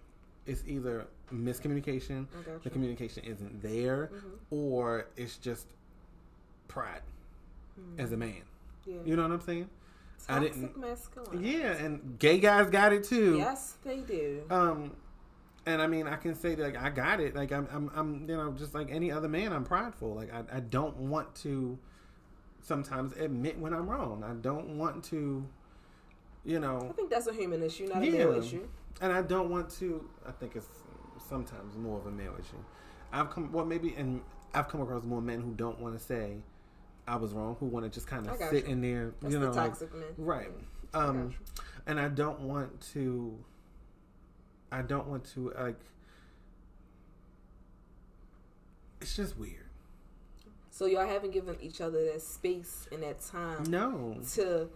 It's 0.47 0.63
either 0.67 1.07
miscommunication, 1.33 2.27
the 2.63 2.71
communication 2.71 3.25
isn't 3.25 3.63
there, 3.63 4.11
Mm-hmm. 4.13 4.29
or 4.51 5.07
it's 5.17 5.37
just 5.37 5.67
pride 6.69 7.03
as 7.99 8.13
a 8.13 8.17
man. 8.17 8.43
Yeah. 8.85 8.97
You 9.05 9.17
know 9.17 9.23
what 9.23 9.33
I'm 9.33 9.41
saying? 9.41 9.69
I 10.29 10.35
Toxic 10.41 10.53
didn't- 10.55 10.77
masculinity. 10.79 11.49
Yeah, 11.59 11.73
and 11.73 12.19
gay 12.19 12.39
guys 12.39 12.71
got 12.71 12.93
it 12.93 13.05
too. 13.05 13.37
Yes, 13.39 13.77
they 13.85 13.99
do. 13.99 14.43
Um, 14.51 14.93
and 15.67 15.81
I 15.81 15.87
mean, 15.87 16.07
I 16.09 16.17
can 16.17 16.35
say 16.35 16.55
that, 16.57 16.63
like 16.75 16.77
I 16.83 16.91
got 16.91 17.21
it. 17.21 17.35
Like 17.37 17.53
I'm, 17.53 17.69
I'm, 17.73 17.91
I'm, 17.95 18.29
you 18.29 18.37
know, 18.37 18.51
just 18.53 18.75
like 18.75 18.91
any 18.91 19.11
other 19.13 19.29
man, 19.29 19.53
I'm 19.53 19.65
prideful. 19.65 20.15
Like 20.15 20.33
I, 20.35 20.57
I 20.57 20.61
don't 20.61 20.97
want 20.97 21.35
to 21.37 21.79
sometimes 22.63 23.13
admit 23.15 23.59
when 23.59 23.73
I'm 23.73 23.89
wrong. 23.89 24.25
I 24.25 24.33
don't 24.35 24.77
want 24.79 25.05
to, 25.05 25.47
you 26.45 26.59
know. 26.61 26.89
I 26.91 26.93
think 26.93 27.11
that's 27.11 27.27
a 27.29 27.33
human 27.33 27.63
issue, 27.63 27.87
not 27.87 28.03
a 28.03 28.07
Yeah. 28.07 28.13
male 28.13 28.35
issue. 28.35 28.67
And 29.01 29.13
I 29.13 29.23
don't 29.23 29.51
want 29.51 29.71
to. 29.79 30.09
I 30.27 30.33
think 30.33 30.57
it's 30.57 30.67
sometimes 31.29 31.77
more 31.77 31.99
of 31.99 32.07
a 32.07 32.11
male 32.11 32.35
issue. 32.39 32.57
I've 33.13 33.31
come, 33.31 33.53
well, 33.53 33.65
maybe, 33.65 33.95
and 33.97 34.21
I've 34.55 34.69
come 34.69 34.81
across 34.81 35.03
more 35.05 35.21
men 35.21 35.41
who 35.41 35.53
don't 35.55 35.79
want 35.81 35.99
to 35.99 36.03
say 36.05 36.37
I 37.07 37.17
was 37.17 37.33
wrong, 37.33 37.57
who 37.61 37.67
want 37.67 37.85
to 37.85 37.91
just 37.91 38.07
kind 38.07 38.27
of 38.27 38.37
sit 38.37 38.67
you. 38.67 38.73
in 38.73 38.81
there, 38.81 39.13
That's 39.21 39.33
you 39.35 39.39
know, 39.41 39.51
the 39.51 39.57
like, 39.57 39.71
toxic 39.71 39.95
man. 39.95 40.05
right. 40.17 40.49
Um, 40.95 41.31
you. 41.31 41.35
and 41.87 41.99
I 42.01 42.09
don't 42.09 42.41
want 42.41 42.81
to. 42.93 43.37
I 44.71 44.83
don't 44.83 45.07
want 45.09 45.25
to 45.35 45.53
like. 45.59 45.81
It's 49.01 49.17
just 49.17 49.37
weird. 49.37 49.57
So 50.71 50.87
y'all 50.87 51.07
haven't 51.07 51.33
given 51.33 51.57
each 51.61 51.81
other 51.81 52.05
that 52.13 52.23
space 52.23 52.89
and 52.93 53.03
that 53.03 53.21
time 53.21 53.65
No, 53.69 54.17
to 54.35 54.69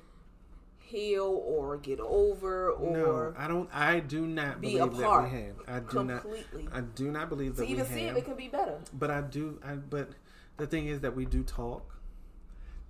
heal 0.87 1.43
or 1.45 1.77
get 1.79 2.01
over 2.01 2.71
or 2.71 2.97
no, 2.97 3.35
I 3.37 3.49
don't. 3.49 3.69
I 3.73 4.01
do 4.01 4.27
not 4.27 4.61
be 4.61 4.75
believe 4.79 4.97
that 4.99 5.23
we 5.25 5.31
have. 5.31 5.55
I 5.69 5.81
do 5.81 6.05
not. 6.05 6.27
I 6.73 6.81
do 6.81 7.11
not 7.11 7.29
believe 7.29 7.53
to 7.53 7.61
that 7.61 7.67
we 7.67 7.73
even 7.73 7.87
see 7.87 8.03
if 8.03 8.17
it 8.17 8.25
can 8.25 8.35
be 8.35 8.49
better. 8.49 8.79
But 8.93 9.11
I 9.11 9.21
do. 9.21 9.59
I 9.65 9.75
but 9.75 10.11
the 10.57 10.67
thing 10.67 10.87
is 10.87 11.01
that 11.01 11.15
we 11.15 11.25
do 11.25 11.43
talk. 11.43 11.93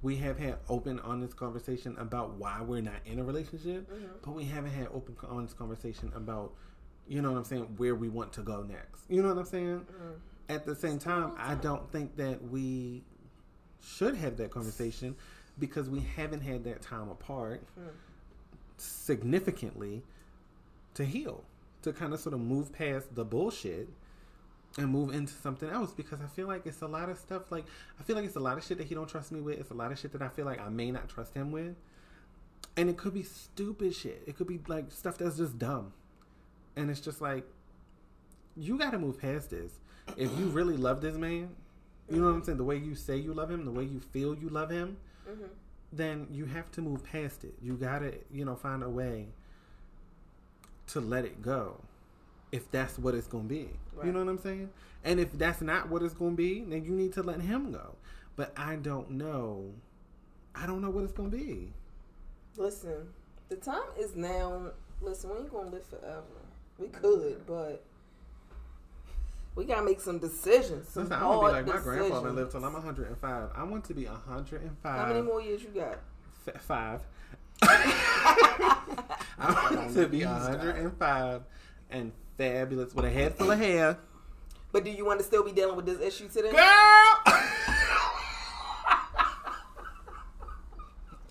We 0.02 0.16
have 0.18 0.38
had 0.38 0.58
open, 0.68 1.00
honest 1.00 1.36
conversation 1.36 1.96
about 1.98 2.34
why 2.34 2.60
we're 2.60 2.82
not 2.82 3.00
in 3.06 3.18
a 3.18 3.24
relationship, 3.24 3.90
Mm-hmm. 3.90 4.06
but 4.22 4.32
we 4.32 4.44
haven't 4.44 4.70
had 4.72 4.88
open, 4.94 5.16
honest 5.28 5.56
conversation 5.58 6.12
about, 6.14 6.52
you 7.08 7.22
know 7.22 7.32
what 7.32 7.38
I'm 7.38 7.44
saying, 7.44 7.62
where 7.78 7.94
we 7.94 8.08
want 8.08 8.32
to 8.34 8.42
go 8.42 8.62
next. 8.62 9.02
You 9.08 9.22
know 9.22 9.30
what 9.30 9.38
I'm 9.38 9.46
saying? 9.46 9.80
Mm-hmm. 9.80 10.52
At 10.54 10.66
the 10.66 10.76
same 10.76 10.98
time, 10.98 11.32
I 11.38 11.54
don't 11.54 11.90
think 11.90 12.14
that 12.18 12.40
we 12.50 13.02
should 13.80 14.14
have 14.16 14.36
that 14.36 14.50
conversation 14.50 15.16
because 15.58 15.88
we 15.88 16.00
haven't 16.16 16.40
had 16.42 16.64
that 16.64 16.82
time 16.82 17.08
apart 17.08 17.62
Mm. 17.78 17.88
significantly 18.76 20.02
to 20.94 21.04
heal, 21.04 21.44
to 21.82 21.92
kind 21.92 22.12
of 22.12 22.20
sort 22.20 22.34
of 22.34 22.40
move 22.40 22.72
past 22.72 23.14
the 23.14 23.24
bullshit 23.24 23.88
and 24.78 24.88
move 24.88 25.14
into 25.14 25.32
something 25.32 25.70
else 25.70 25.92
because 25.92 26.20
I 26.20 26.26
feel 26.26 26.46
like 26.46 26.66
it's 26.66 26.82
a 26.82 26.86
lot 26.86 27.08
of 27.08 27.18
stuff 27.18 27.50
like 27.50 27.64
I 27.98 28.02
feel 28.02 28.16
like 28.16 28.26
it's 28.26 28.36
a 28.36 28.40
lot 28.40 28.58
of 28.58 28.64
shit 28.64 28.76
that 28.78 28.86
he 28.86 28.94
don't 28.94 29.08
trust 29.08 29.32
me 29.32 29.40
with. 29.40 29.58
It's 29.58 29.70
a 29.70 29.74
lot 29.74 29.90
of 29.92 29.98
shit 29.98 30.12
that 30.12 30.22
I 30.22 30.28
feel 30.28 30.44
like 30.44 30.60
I 30.60 30.68
may 30.68 30.90
not 30.90 31.08
trust 31.08 31.34
him 31.34 31.50
with. 31.50 31.74
And 32.76 32.90
it 32.90 32.98
could 32.98 33.14
be 33.14 33.22
stupid 33.22 33.94
shit. 33.94 34.22
It 34.26 34.36
could 34.36 34.46
be 34.46 34.60
like 34.68 34.90
stuff 34.92 35.16
that's 35.16 35.38
just 35.38 35.58
dumb. 35.58 35.92
And 36.76 36.90
it's 36.90 37.00
just 37.00 37.22
like 37.22 37.44
you 38.54 38.76
got 38.78 38.90
to 38.90 38.98
move 38.98 39.18
past 39.20 39.50
this. 39.50 39.72
If 40.16 40.30
you 40.38 40.46
really 40.46 40.76
love 40.76 41.00
this 41.00 41.16
man, 41.16 41.50
you 42.10 42.20
know 42.20 42.26
what 42.26 42.34
I'm 42.34 42.44
saying, 42.44 42.58
the 42.58 42.64
way 42.64 42.76
you 42.76 42.94
say 42.94 43.16
you 43.16 43.32
love 43.34 43.50
him, 43.50 43.64
the 43.64 43.70
way 43.70 43.84
you 43.84 44.00
feel 44.00 44.34
you 44.36 44.48
love 44.50 44.70
him, 44.70 44.98
Mm-hmm. 45.28 45.44
then 45.92 46.26
you 46.30 46.44
have 46.46 46.70
to 46.72 46.82
move 46.82 47.04
past 47.04 47.44
it. 47.44 47.54
You 47.62 47.74
got 47.74 48.00
to, 48.00 48.14
you 48.32 48.44
know, 48.44 48.54
find 48.54 48.82
a 48.82 48.88
way 48.88 49.28
to 50.88 51.00
let 51.00 51.24
it 51.24 51.42
go 51.42 51.80
if 52.52 52.70
that's 52.70 52.98
what 52.98 53.14
it's 53.14 53.26
to 53.28 53.38
be. 53.38 53.68
You 54.04 54.12
know 54.12 54.20
what 54.20 54.28
I'm 54.28 54.38
saying? 54.38 54.70
And 55.04 55.18
if 55.18 55.32
that's 55.32 55.60
not 55.60 55.88
what 55.88 56.02
it's 56.02 56.14
to 56.14 56.30
be, 56.30 56.60
then 56.60 56.84
you 56.84 56.92
need 56.92 57.12
to 57.14 57.22
let 57.22 57.40
him 57.40 57.72
go. 57.72 57.94
But 58.36 58.52
I 58.56 58.76
don't 58.76 59.10
know. 59.12 59.72
I 60.54 60.66
don't 60.66 60.80
know 60.80 60.90
what 60.90 61.04
it's 61.04 61.12
to 61.14 61.22
be. 61.22 61.72
Listen, 62.56 63.08
the 63.48 63.56
time 63.56 63.82
is 63.98 64.14
now. 64.16 64.70
Listen, 65.00 65.30
we 65.30 65.38
ain't 65.38 65.52
gonna 65.52 65.70
live 65.70 65.84
forever. 65.86 66.22
We 66.78 66.88
could, 66.88 67.46
but 67.46 67.82
we 69.56 69.64
gotta 69.64 69.82
make 69.82 70.00
some 70.00 70.18
decisions. 70.18 70.88
Some 70.90 71.04
Listen, 71.04 71.18
I'm 71.18 71.22
going 71.22 71.54
to 71.56 71.62
be 71.64 71.70
like 71.70 71.76
my 71.76 71.82
grandfather 71.82 72.30
lived 72.30 72.52
till 72.52 72.64
I'm 72.64 72.72
105. 72.74 73.50
I 73.54 73.62
want 73.64 73.84
to 73.86 73.94
be 73.94 74.04
105. 74.04 74.96
How 74.98 75.06
many 75.06 75.22
more 75.22 75.40
years 75.40 75.62
you 75.62 75.70
got? 75.70 75.98
F- 76.46 76.62
five. 76.62 77.00
I 77.62 79.08
want 79.38 79.94
to 79.94 80.06
be 80.06 80.24
105 80.24 81.42
and 81.90 82.12
fabulous 82.36 82.94
with 82.94 83.06
a 83.06 83.10
head 83.10 83.34
full 83.34 83.50
of 83.50 83.58
hair. 83.58 83.98
But 84.72 84.84
do 84.84 84.90
you 84.90 85.06
want 85.06 85.20
to 85.20 85.24
still 85.24 85.42
be 85.42 85.52
dealing 85.52 85.74
with 85.74 85.86
this 85.86 86.00
issue 86.00 86.28
today? 86.28 86.50
Girl! 86.50 86.62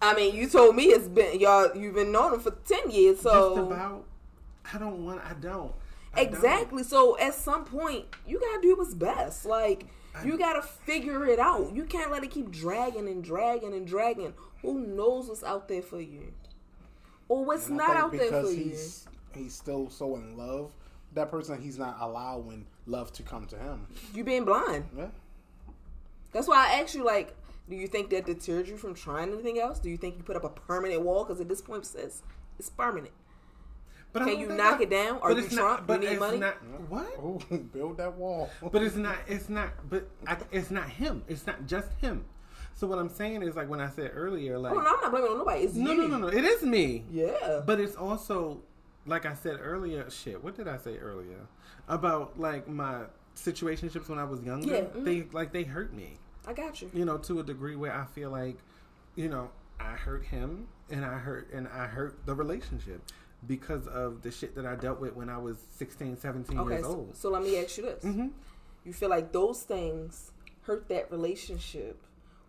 I 0.02 0.14
mean, 0.16 0.36
you 0.36 0.48
told 0.48 0.76
me 0.76 0.86
it's 0.86 1.08
been 1.08 1.40
y'all. 1.40 1.76
You've 1.76 1.96
been 1.96 2.12
knowing 2.12 2.34
him 2.34 2.40
for 2.40 2.52
ten 2.52 2.90
years, 2.90 3.22
so 3.22 3.56
Just 3.56 3.72
about. 3.72 4.06
I 4.74 4.78
don't 4.80 5.06
want. 5.06 5.22
I 5.24 5.34
don't. 5.34 5.72
I 6.16 6.26
don't. 6.26 6.34
exactly. 6.34 6.84
So 6.84 7.18
at 7.20 7.34
some 7.36 7.66
point, 7.66 8.06
you 8.26 8.40
gotta 8.40 8.62
do 8.62 8.76
what's 8.78 8.94
best. 8.94 9.46
Like 9.46 9.88
you 10.24 10.38
gotta 10.38 10.62
figure 10.62 11.26
it 11.26 11.40
out. 11.40 11.76
You 11.76 11.86
can't 11.86 12.12
let 12.12 12.24
it 12.24 12.32
keep 12.32 12.52
dragging 12.52 13.08
and 13.08 13.24
dragging 13.24 13.74
and 13.74 13.86
dragging. 13.88 14.34
Who 14.62 14.80
knows 14.80 15.28
what's 15.28 15.44
out 15.44 15.68
there 15.68 15.82
for 15.82 16.00
you, 16.02 16.34
or 17.28 17.44
what's 17.46 17.70
not 17.70 17.96
out 17.96 18.12
there 18.12 18.22
for 18.22 18.26
because 18.26 18.56
you? 18.56 18.64
he's 18.66 19.08
he's 19.34 19.54
still 19.54 19.90
so 19.90 20.16
in 20.16 20.38
love. 20.38 20.72
That 21.14 21.32
person, 21.32 21.62
he's 21.62 21.78
not 21.80 21.98
allowing 22.00 22.66
love 22.86 23.14
to 23.14 23.24
come 23.24 23.46
to 23.48 23.58
him. 23.58 23.88
You 24.14 24.24
being 24.24 24.44
blind. 24.46 24.86
Yeah. 24.98 25.08
That's 26.34 26.48
why 26.48 26.68
I 26.68 26.82
asked 26.82 26.94
you, 26.94 27.06
like, 27.06 27.34
do 27.70 27.76
you 27.78 27.88
think 27.88 28.10
that 28.10 28.26
deterred 28.26 28.68
you 28.68 28.76
from 28.76 28.94
trying 28.94 29.32
anything 29.32 29.58
else? 29.60 29.80
Do 29.80 29.90
you 29.90 29.96
think 29.96 30.18
you 30.18 30.24
put 30.24 30.36
up 30.36 30.44
a 30.44 30.50
permanent 30.50 31.02
wall? 31.04 31.24
Because 31.24 31.40
at 31.40 31.48
this 31.48 31.62
point, 31.62 31.86
sis, 31.86 32.22
it's 32.60 32.70
permanent. 32.70 33.14
But 34.16 34.24
Can 34.28 34.40
you 34.40 34.48
knock 34.48 34.80
I- 34.80 34.84
it 34.84 34.90
down? 34.90 35.20
Are 35.22 35.34
but 35.36 35.44
you 35.44 35.50
Trump? 35.58 35.90
not. 35.90 36.02
You 36.02 36.08
need 36.08 36.14
it's 36.14 36.20
money? 36.22 36.38
not. 36.38 36.56
What? 36.90 37.08
Oh, 37.22 37.38
build 37.74 37.98
that 37.98 38.14
wall. 38.16 38.50
But 38.72 38.82
it's 38.82 38.96
not. 38.96 39.18
It's 39.28 39.50
not. 39.50 39.72
But 39.90 40.08
I, 40.26 40.38
it's 40.54 40.72
not 40.72 40.88
him. 40.90 41.24
It's 41.28 41.46
not 41.46 41.68
just 41.68 41.90
him. 42.00 42.24
So 42.76 42.88
what 42.88 42.98
I'm 42.98 43.10
saying 43.10 43.44
is 43.44 43.58
like 43.58 43.70
when 43.70 43.82
I 43.82 43.90
said 43.90 44.12
earlier, 44.14 44.58
like 44.58 44.72
Oh, 44.72 44.76
no, 44.76 44.82
I'm 44.88 45.02
not 45.02 45.12
blaming 45.12 45.32
on 45.32 45.38
nobody. 45.40 45.64
It's 45.64 45.76
no, 45.76 45.92
you. 45.92 46.08
no, 46.08 46.08
no, 46.08 46.18
no. 46.18 46.28
It 46.28 46.46
is 46.46 46.62
me. 46.64 47.04
Yeah. 47.12 47.60
But 47.66 47.82
it's 47.82 47.98
also, 47.98 48.62
like 49.06 49.26
I 49.26 49.34
said 49.34 49.60
earlier, 49.62 50.10
shit. 50.10 50.42
What 50.42 50.56
did 50.56 50.70
I 50.70 50.78
say 50.78 50.98
earlier 50.98 51.46
about 51.90 52.40
like 52.40 52.70
my 52.70 53.02
situationships 53.36 54.08
when 54.08 54.18
I 54.18 54.24
was 54.24 54.42
younger? 54.44 54.74
Yeah, 54.74 54.82
mhm. 54.84 55.04
They 55.04 55.24
like 55.34 55.52
they 55.52 55.64
hurt 55.64 55.94
me. 55.94 56.20
I 56.48 56.54
got 56.54 56.82
you. 56.82 56.90
You 56.94 57.04
know, 57.04 57.18
to 57.18 57.42
a 57.42 57.44
degree 57.44 57.76
where 57.76 57.92
I 57.94 58.06
feel 58.06 58.30
like, 58.30 58.60
you 59.16 59.28
know, 59.28 59.50
I 59.78 59.92
hurt 59.92 60.24
him 60.24 60.68
and 60.90 61.04
I 61.04 61.18
hurt 61.18 61.50
and 61.54 61.68
I 61.68 61.88
hurt 61.88 62.26
the 62.26 62.34
relationship 62.34 63.02
because 63.48 63.88
of 63.88 64.22
the 64.22 64.32
shit 64.32 64.56
that 64.56 64.66
I 64.66 64.76
dealt 64.76 65.00
with 65.00 65.16
when 65.16 65.30
I 65.30 65.38
was 65.38 65.58
16, 65.78 66.18
17 66.18 66.60
Okay, 66.60 66.70
years 66.76 66.86
so, 66.86 66.92
old. 66.92 67.16
so 67.16 67.30
let 67.30 67.44
me 67.44 67.58
ask 67.62 67.78
you 67.78 67.84
this. 67.84 68.04
hmm 68.04 68.28
You 68.84 68.94
feel 68.94 69.10
like 69.10 69.32
those 69.32 69.64
things 69.64 70.32
hurt 70.64 70.88
that 70.90 71.12
relationship 71.12 72.02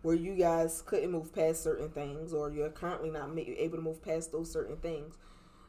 where 0.03 0.15
you 0.15 0.35
guys 0.37 0.83
couldn't 0.87 1.11
move 1.11 1.35
past 1.35 1.63
certain 1.63 1.89
things 1.91 2.33
or 2.33 2.51
you're 2.51 2.71
currently 2.71 3.11
not 3.11 3.31
able 3.37 3.77
to 3.77 3.83
move 3.83 4.03
past 4.03 4.33
those 4.33 4.51
certain 4.51 4.77
things. 4.77 5.17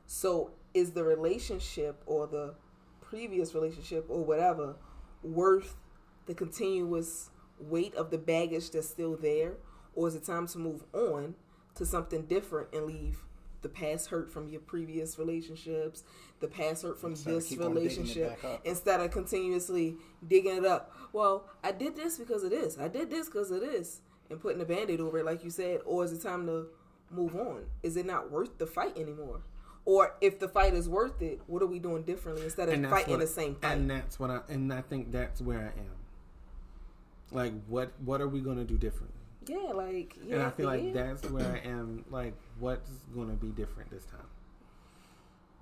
So 0.05 0.51
is 0.73 0.91
the 0.91 1.03
relationship 1.03 2.01
or 2.05 2.28
the 2.28 2.53
previous 3.01 3.53
relationship 3.55 4.05
or 4.09 4.23
whatever 4.23 4.75
worth 5.23 5.75
the 6.25 6.34
continuous 6.34 7.30
weight 7.59 7.95
of 7.95 8.11
the 8.11 8.17
baggage 8.17 8.69
that's 8.71 8.88
still 8.89 9.15
there 9.17 9.53
or 9.95 10.07
is 10.07 10.15
it 10.15 10.23
time 10.25 10.45
to 10.47 10.59
move 10.59 10.84
on 10.93 11.34
to 11.75 11.86
something 11.86 12.23
different 12.25 12.67
and 12.73 12.86
leave 12.86 13.23
the 13.62 13.70
past 13.70 14.08
hurt 14.10 14.32
from 14.32 14.49
your 14.49 14.62
previous 14.62 15.18
relationships, 15.18 16.03
the 16.39 16.47
past 16.47 16.84
hurt 16.84 16.99
from 16.99 17.12
Instead 17.12 17.34
this 17.36 17.47
keep 17.49 17.62
on 17.62 17.74
digging 17.74 17.78
it 17.78 17.97
relationship, 17.97 18.62
instead 18.64 18.99
of 18.99 19.12
continuously 19.12 19.95
digging 20.28 20.58
it 20.58 20.66
up. 20.66 20.93
Well, 21.14 21.45
I 21.64 21.72
did 21.72 21.95
this 21.95 22.18
because 22.18 22.43
of 22.43 22.51
this. 22.51 22.78
I 22.78 22.88
did 22.88 23.10
this 23.10 23.28
because 23.28 23.51
of 23.51 23.62
this, 23.62 24.01
and 24.30 24.39
putting 24.39 24.62
a 24.62 24.66
band-aid 24.66 24.99
over 24.99 25.20
it, 25.20 25.26
like 25.26 25.43
you 25.43 25.49
said. 25.49 25.82
Or 25.86 26.03
is 26.03 26.12
it 26.14 26.22
time 26.22 26.45
to 26.47 26.68
move 27.10 27.36
on? 27.36 27.66
Is 27.84 27.97
it 27.97 28.05
not 28.05 28.32
worth 28.32 28.58
the 28.58 28.68
fight 28.68 28.97
anymore? 28.97 29.41
Or 29.86 30.16
if 30.20 30.38
the 30.39 30.49
fight 30.49 30.74
is 30.74 30.89
worth 30.89 31.22
it, 31.22 31.39
what 31.47 31.64
are 31.64 31.68
we 31.68 31.80
doing 31.80 32.03
differently 32.03 32.43
instead 32.43 32.68
of 32.68 32.89
fighting 32.89 33.12
what- 33.12 33.20
the 33.22 33.28
same 33.28 33.55
fight? 33.55 33.78
And 33.78 33.89
that's 33.89 34.20
what 34.20 34.30
I 34.30 34.41
and 34.49 34.72
I 34.74 34.82
think 34.82 35.12
that's 35.12 35.41
where 35.41 35.60
I 35.60 35.80
am. 35.80 35.95
Like 37.32 37.53
what 37.68 37.91
what 38.03 38.22
are 38.22 38.28
we 38.28 38.41
gonna 38.41 38.66
do 38.66 38.78
differently? 38.78 39.14
yeah, 39.47 39.72
like 39.74 40.16
yeah, 40.26 40.36
and 40.36 40.43
I 40.43 40.49
feel 40.49 40.66
like 40.66 40.93
that's 40.93 41.30
where 41.30 41.53
I 41.53 41.68
am. 41.68 42.03
Like 42.10 42.34
what's 42.60 42.89
gonna 43.16 43.34
be 43.34 43.47
different 43.47 43.89
this 43.91 44.05
time? 44.05 44.20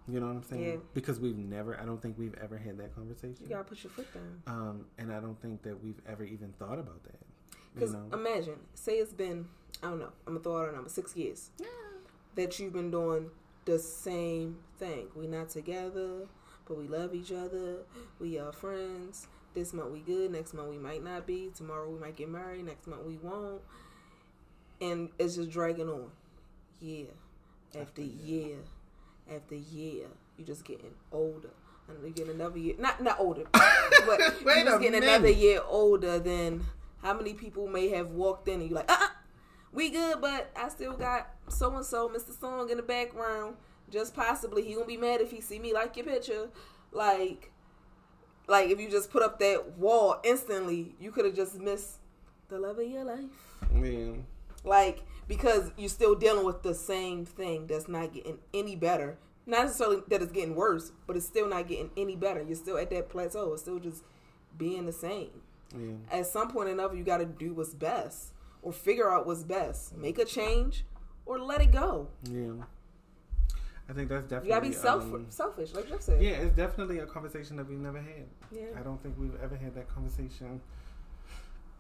You 0.07 0.19
know 0.19 0.27
what 0.27 0.35
I'm 0.35 0.43
saying? 0.43 0.63
Yeah. 0.63 0.75
Because 0.93 1.19
we've 1.19 1.37
never. 1.37 1.79
I 1.79 1.85
don't 1.85 2.01
think 2.01 2.17
we've 2.17 2.35
ever 2.41 2.57
had 2.57 2.77
that 2.77 2.93
conversation. 2.93 3.37
you 3.41 3.49
gotta 3.49 3.63
put 3.63 3.83
your 3.83 3.91
foot 3.91 4.07
down. 4.13 4.41
Um, 4.45 4.85
and 4.99 5.11
I 5.11 5.19
don't 5.19 5.39
think 5.41 5.63
that 5.63 5.83
we've 5.83 5.99
ever 6.07 6.23
even 6.23 6.53
thought 6.59 6.77
about 6.79 7.03
that. 7.03 7.19
You 7.51 7.57
Because 7.73 7.93
know? 7.93 8.05
imagine, 8.13 8.59
say 8.75 8.93
it's 8.97 9.13
been, 9.13 9.47
I 9.81 9.87
don't 9.89 9.99
know, 9.99 10.11
I'm 10.27 10.33
gonna 10.33 10.39
throw 10.43 10.61
out 10.63 10.69
a 10.69 10.71
number, 10.73 10.89
six 10.89 11.15
years. 11.15 11.49
yeah. 11.59 11.67
That 12.35 12.59
you've 12.59 12.73
been 12.73 12.91
doing 12.91 13.31
the 13.65 13.79
same 13.79 14.57
thing. 14.77 15.07
We're 15.15 15.29
not 15.29 15.49
together, 15.49 16.27
but 16.67 16.77
we 16.77 16.87
love 16.87 17.15
each 17.15 17.31
other. 17.31 17.77
We 18.19 18.37
are 18.37 18.51
friends. 18.51 19.27
This 19.55 19.73
month 19.73 19.91
we 19.91 20.01
good. 20.01 20.31
Next 20.31 20.53
month 20.53 20.69
we 20.69 20.77
might 20.77 21.01
not 21.03 21.25
be. 21.25 21.49
Tomorrow 21.55 21.89
we 21.89 21.97
might 21.97 22.15
get 22.17 22.29
married. 22.29 22.65
Next 22.65 22.85
month 22.87 23.03
we 23.05 23.17
won't. 23.17 23.61
and 24.81 25.09
it's 25.17 25.35
just 25.35 25.49
dragging 25.49 25.87
on, 25.89 26.11
year 26.79 27.07
after 27.79 28.01
year 28.01 28.57
after 29.33 29.55
year. 29.55 30.07
You're 30.37 30.47
just 30.47 30.65
getting 30.65 30.93
older. 31.11 31.49
And 31.87 32.03
you 32.03 32.11
getting 32.13 32.33
another 32.33 32.57
year, 32.57 32.75
not 32.79 33.01
not 33.01 33.19
older, 33.19 33.43
but 33.53 34.19
Wait 34.43 34.57
you 34.57 34.63
just 34.65 34.81
getting 34.81 34.91
minute. 34.91 35.03
another 35.03 35.29
year 35.29 35.61
older 35.67 36.17
than 36.19 36.65
how 37.01 37.13
many 37.13 37.33
people 37.33 37.67
may 37.67 37.89
have 37.89 38.09
walked 38.09 38.47
in 38.47 38.55
and 38.61 38.69
you're 38.69 38.75
like, 38.77 38.91
uh, 38.91 38.97
uh 38.99 39.07
we 39.71 39.89
good, 39.91 40.19
but 40.19 40.49
I 40.55 40.69
still 40.69 40.93
got 40.93 41.29
so 41.49 41.75
and 41.75 41.85
so, 41.85 42.09
Mr. 42.09 42.37
Song 42.39 42.69
in 42.69 42.77
the 42.77 42.83
background. 42.83 43.57
Just 43.91 44.15
possibly 44.15 44.63
he 44.63 44.73
gonna 44.73 44.85
be 44.87 44.97
mad 44.97 45.21
if 45.21 45.29
he 45.31 45.41
see 45.41 45.59
me 45.59 45.73
like 45.73 45.95
your 45.95 46.05
picture, 46.07 46.49
like, 46.91 47.51
like 48.47 48.69
if 48.71 48.79
you 48.79 48.89
just 48.89 49.11
put 49.11 49.21
up 49.21 49.37
that 49.39 49.77
wall 49.77 50.19
instantly, 50.23 50.95
you 50.99 51.11
could 51.11 51.25
have 51.25 51.35
just 51.35 51.59
missed 51.59 51.97
the 52.49 52.57
love 52.57 52.79
of 52.79 52.87
your 52.87 53.03
life 53.03 53.25
Yeah. 53.75 54.13
like 54.63 55.03
because 55.27 55.71
you're 55.77 55.89
still 55.89 56.15
dealing 56.15 56.45
with 56.45 56.61
the 56.63 56.73
same 56.73 57.25
thing 57.25 57.67
that's 57.67 57.87
not 57.87 58.13
getting 58.13 58.37
any 58.53 58.75
better 58.75 59.17
not 59.47 59.65
necessarily 59.65 60.01
that 60.07 60.21
it's 60.21 60.31
getting 60.31 60.55
worse 60.55 60.91
but 61.07 61.15
it's 61.15 61.25
still 61.25 61.47
not 61.47 61.67
getting 61.67 61.89
any 61.97 62.15
better 62.15 62.41
you're 62.43 62.55
still 62.55 62.77
at 62.77 62.89
that 62.89 63.09
plateau 63.09 63.53
it's 63.53 63.61
still 63.61 63.79
just 63.79 64.03
being 64.57 64.85
the 64.85 64.93
same 64.93 65.41
Yeah. 65.77 65.93
at 66.11 66.27
some 66.27 66.49
point 66.51 66.69
enough 66.69 66.93
you 66.95 67.03
got 67.03 67.17
to 67.17 67.25
do 67.25 67.53
what's 67.53 67.73
best 67.73 68.33
or 68.61 68.71
figure 68.71 69.11
out 69.11 69.25
what's 69.27 69.43
best 69.43 69.95
make 69.97 70.17
a 70.19 70.25
change 70.25 70.85
or 71.25 71.39
let 71.39 71.61
it 71.61 71.71
go 71.71 72.07
Yeah. 72.23 72.63
I 73.87 73.93
think 73.93 74.09
that's 74.09 74.23
definitely. 74.23 74.49
you 74.49 74.55
gotta 74.55 74.65
be 74.67 74.73
self- 74.73 75.03
um, 75.03 75.25
selfish 75.29 75.73
like 75.75 75.87
Jeff 75.87 76.01
said 76.01 76.19
yeah, 76.21 76.31
it's 76.31 76.55
definitely 76.55 76.99
a 76.99 77.05
conversation 77.05 77.55
that 77.57 77.69
we've 77.69 77.77
never 77.79 77.99
had. 77.99 78.25
Yeah. 78.51 78.63
I 78.75 78.81
don't 78.81 79.01
think 79.03 79.15
we've 79.19 79.39
ever 79.43 79.55
had 79.55 79.75
that 79.75 79.87
conversation. 79.93 80.59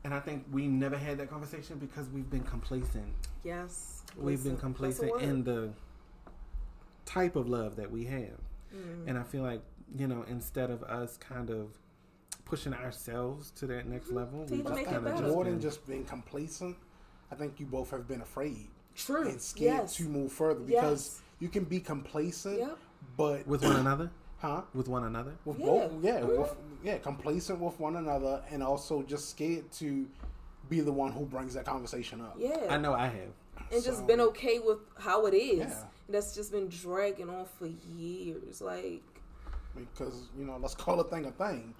And 0.05 0.13
I 0.13 0.19
think 0.19 0.45
we 0.51 0.67
never 0.67 0.95
had 0.95 1.17
that 1.17 1.31
conversation 1.31 1.79
because 1.79 2.07
we've 2.09 2.29
been 2.29 2.43
complacent. 2.43 3.07
yes 3.43 4.03
We've 4.15 4.41
been 4.43 4.55
complacent 4.55 5.19
in 5.19 5.43
the 5.43 5.71
type 7.05 7.35
of 7.35 7.49
love 7.49 7.75
that 7.77 7.89
we 7.91 8.05
have. 8.05 8.39
Mm. 8.73 9.07
And 9.07 9.17
I 9.17 9.23
feel 9.23 9.41
like, 9.41 9.61
you 9.97 10.07
know, 10.07 10.23
instead 10.29 10.69
of 10.69 10.83
us 10.83 11.17
kind 11.17 11.49
of 11.49 11.71
pushing 12.45 12.73
ourselves 12.73 13.49
to 13.51 13.65
that 13.67 13.87
next 13.87 14.11
level, 14.11 14.45
To 14.45 14.53
we 14.53 14.61
just 14.61 14.85
kind 14.85 14.95
of 14.95 15.03
better. 15.03 15.17
just 15.17 15.33
More 15.33 15.43
than 15.43 15.53
been- 15.53 15.61
just 15.61 15.85
being 15.87 16.05
complacent, 16.05 16.77
I 17.31 17.35
think 17.35 17.59
you 17.59 17.65
both 17.65 17.89
have 17.89 18.07
been 18.07 18.21
afraid 18.21 18.67
true 18.95 19.27
and 19.27 19.41
scared 19.41 19.73
yes 19.81 19.95
to 19.97 20.03
move 20.03 20.31
further 20.31 20.61
because 20.61 21.05
Yes. 21.15 21.21
you 21.39 21.49
can 21.49 21.63
be 21.65 21.79
complacent, 21.81 22.59
Yep. 22.59 22.77
but 23.17 23.45
with 23.47 23.63
one 23.63 23.75
another, 23.85 24.11
huh? 24.45 24.61
with 24.73 24.87
one 24.87 25.03
another. 25.03 25.33
With 25.45 25.59
Yeah. 25.59 25.65
both, 25.65 25.91
yeah, 26.03 26.21
with, 26.23 26.55
yeah, 26.83 26.97
complacent 26.99 27.59
with 27.59 27.79
one 27.79 27.95
another, 27.95 28.43
and 28.51 28.61
also 28.63 29.01
just 29.03 29.29
scared 29.29 29.71
to 29.73 30.07
be 30.69 30.79
the 30.81 30.91
one 30.91 31.11
who 31.11 31.25
brings 31.25 31.53
that 31.53 31.65
conversation 31.65 32.21
up. 32.21 32.35
yeah 32.37 32.67
I 32.69 32.77
know 32.77 32.93
I 32.93 33.07
have. 33.07 33.33
and 33.71 33.83
just 33.83 34.05
been 34.07 34.19
okay 34.21 34.59
with 34.59 34.79
how 34.99 35.25
it 35.27 35.33
is. 35.33 35.59
Yeah. 35.59 35.83
That's 36.09 36.35
just 36.35 36.51
been 36.51 36.67
dragging 36.69 37.29
on 37.29 37.45
for 37.57 37.67
years. 37.97 38.61
Like, 38.61 39.01
because 39.75 40.27
you 40.37 40.45
know, 40.45 40.57
let's 40.61 40.75
call 40.75 40.99
a 40.99 41.03
thing 41.03 41.25
a 41.25 41.31
thing. 41.31 41.73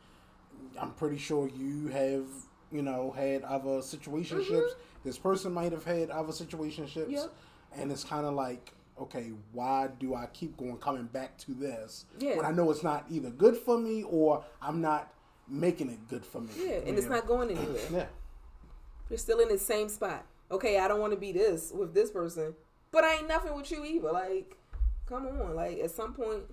I'm 0.80 0.92
pretty 0.92 1.18
sure 1.18 1.48
you 1.50 1.88
have, 1.90 2.26
you 2.72 2.82
know, 2.82 3.12
had 3.12 3.44
other 3.44 3.80
situationships. 3.82 4.72
This 5.04 5.18
person 5.18 5.54
might 5.54 5.72
have 5.72 5.86
had 5.86 6.10
other 6.10 6.34
situationships, 6.34 7.06
Mm-hmm. 7.06 7.12
Yep. 7.12 7.34
and 7.78 7.92
it's 7.92 8.04
kind 8.04 8.26
of 8.26 8.34
like, 8.34 8.72
okay, 9.00 9.32
why 9.52 9.90
do 10.00 10.16
I 10.16 10.28
keep 10.28 10.56
going 10.58 10.78
coming 10.78 11.06
back 11.06 11.38
to 11.40 11.54
this 11.54 12.06
Yeah. 12.20 12.38
when 12.38 12.46
I 12.46 12.52
know 12.52 12.72
it's 12.72 12.84
not 12.84 13.06
either 13.10 13.30
good 13.30 13.58
for 13.58 13.78
me 13.78 14.04
or 14.04 14.44
I'm 14.62 14.82
not 14.82 15.12
making 15.48 15.90
it 15.90 16.08
good 16.08 16.26
for 16.26 16.42
me? 16.42 16.52
yeah, 16.58 16.76
and 16.86 16.98
it's 16.98 17.08
not 17.08 17.28
going 17.28 17.52
anywhere. 17.52 17.82
Yeah, 17.92 18.06
You're 19.10 19.18
still 19.20 19.40
in 19.40 19.50
the 19.50 19.58
same 19.60 19.90
spot. 19.90 20.26
Okay, 20.52 20.80
I 20.80 20.88
don't 20.88 21.00
want 21.00 21.12
to 21.14 21.20
be 21.20 21.32
this 21.32 21.72
with 21.76 21.94
this 21.94 22.12
person, 22.12 22.54
but 22.92 23.04
I 23.04 23.16
ain't 23.16 23.28
nothing 23.28 23.56
with 23.56 23.70
you 23.72 23.84
either. 23.84 24.12
Like, 24.12 24.56
come 25.08 25.26
on. 25.28 25.56
Like, 25.56 25.80
at 25.80 25.92
some 25.92 26.14
point, 26.14 26.44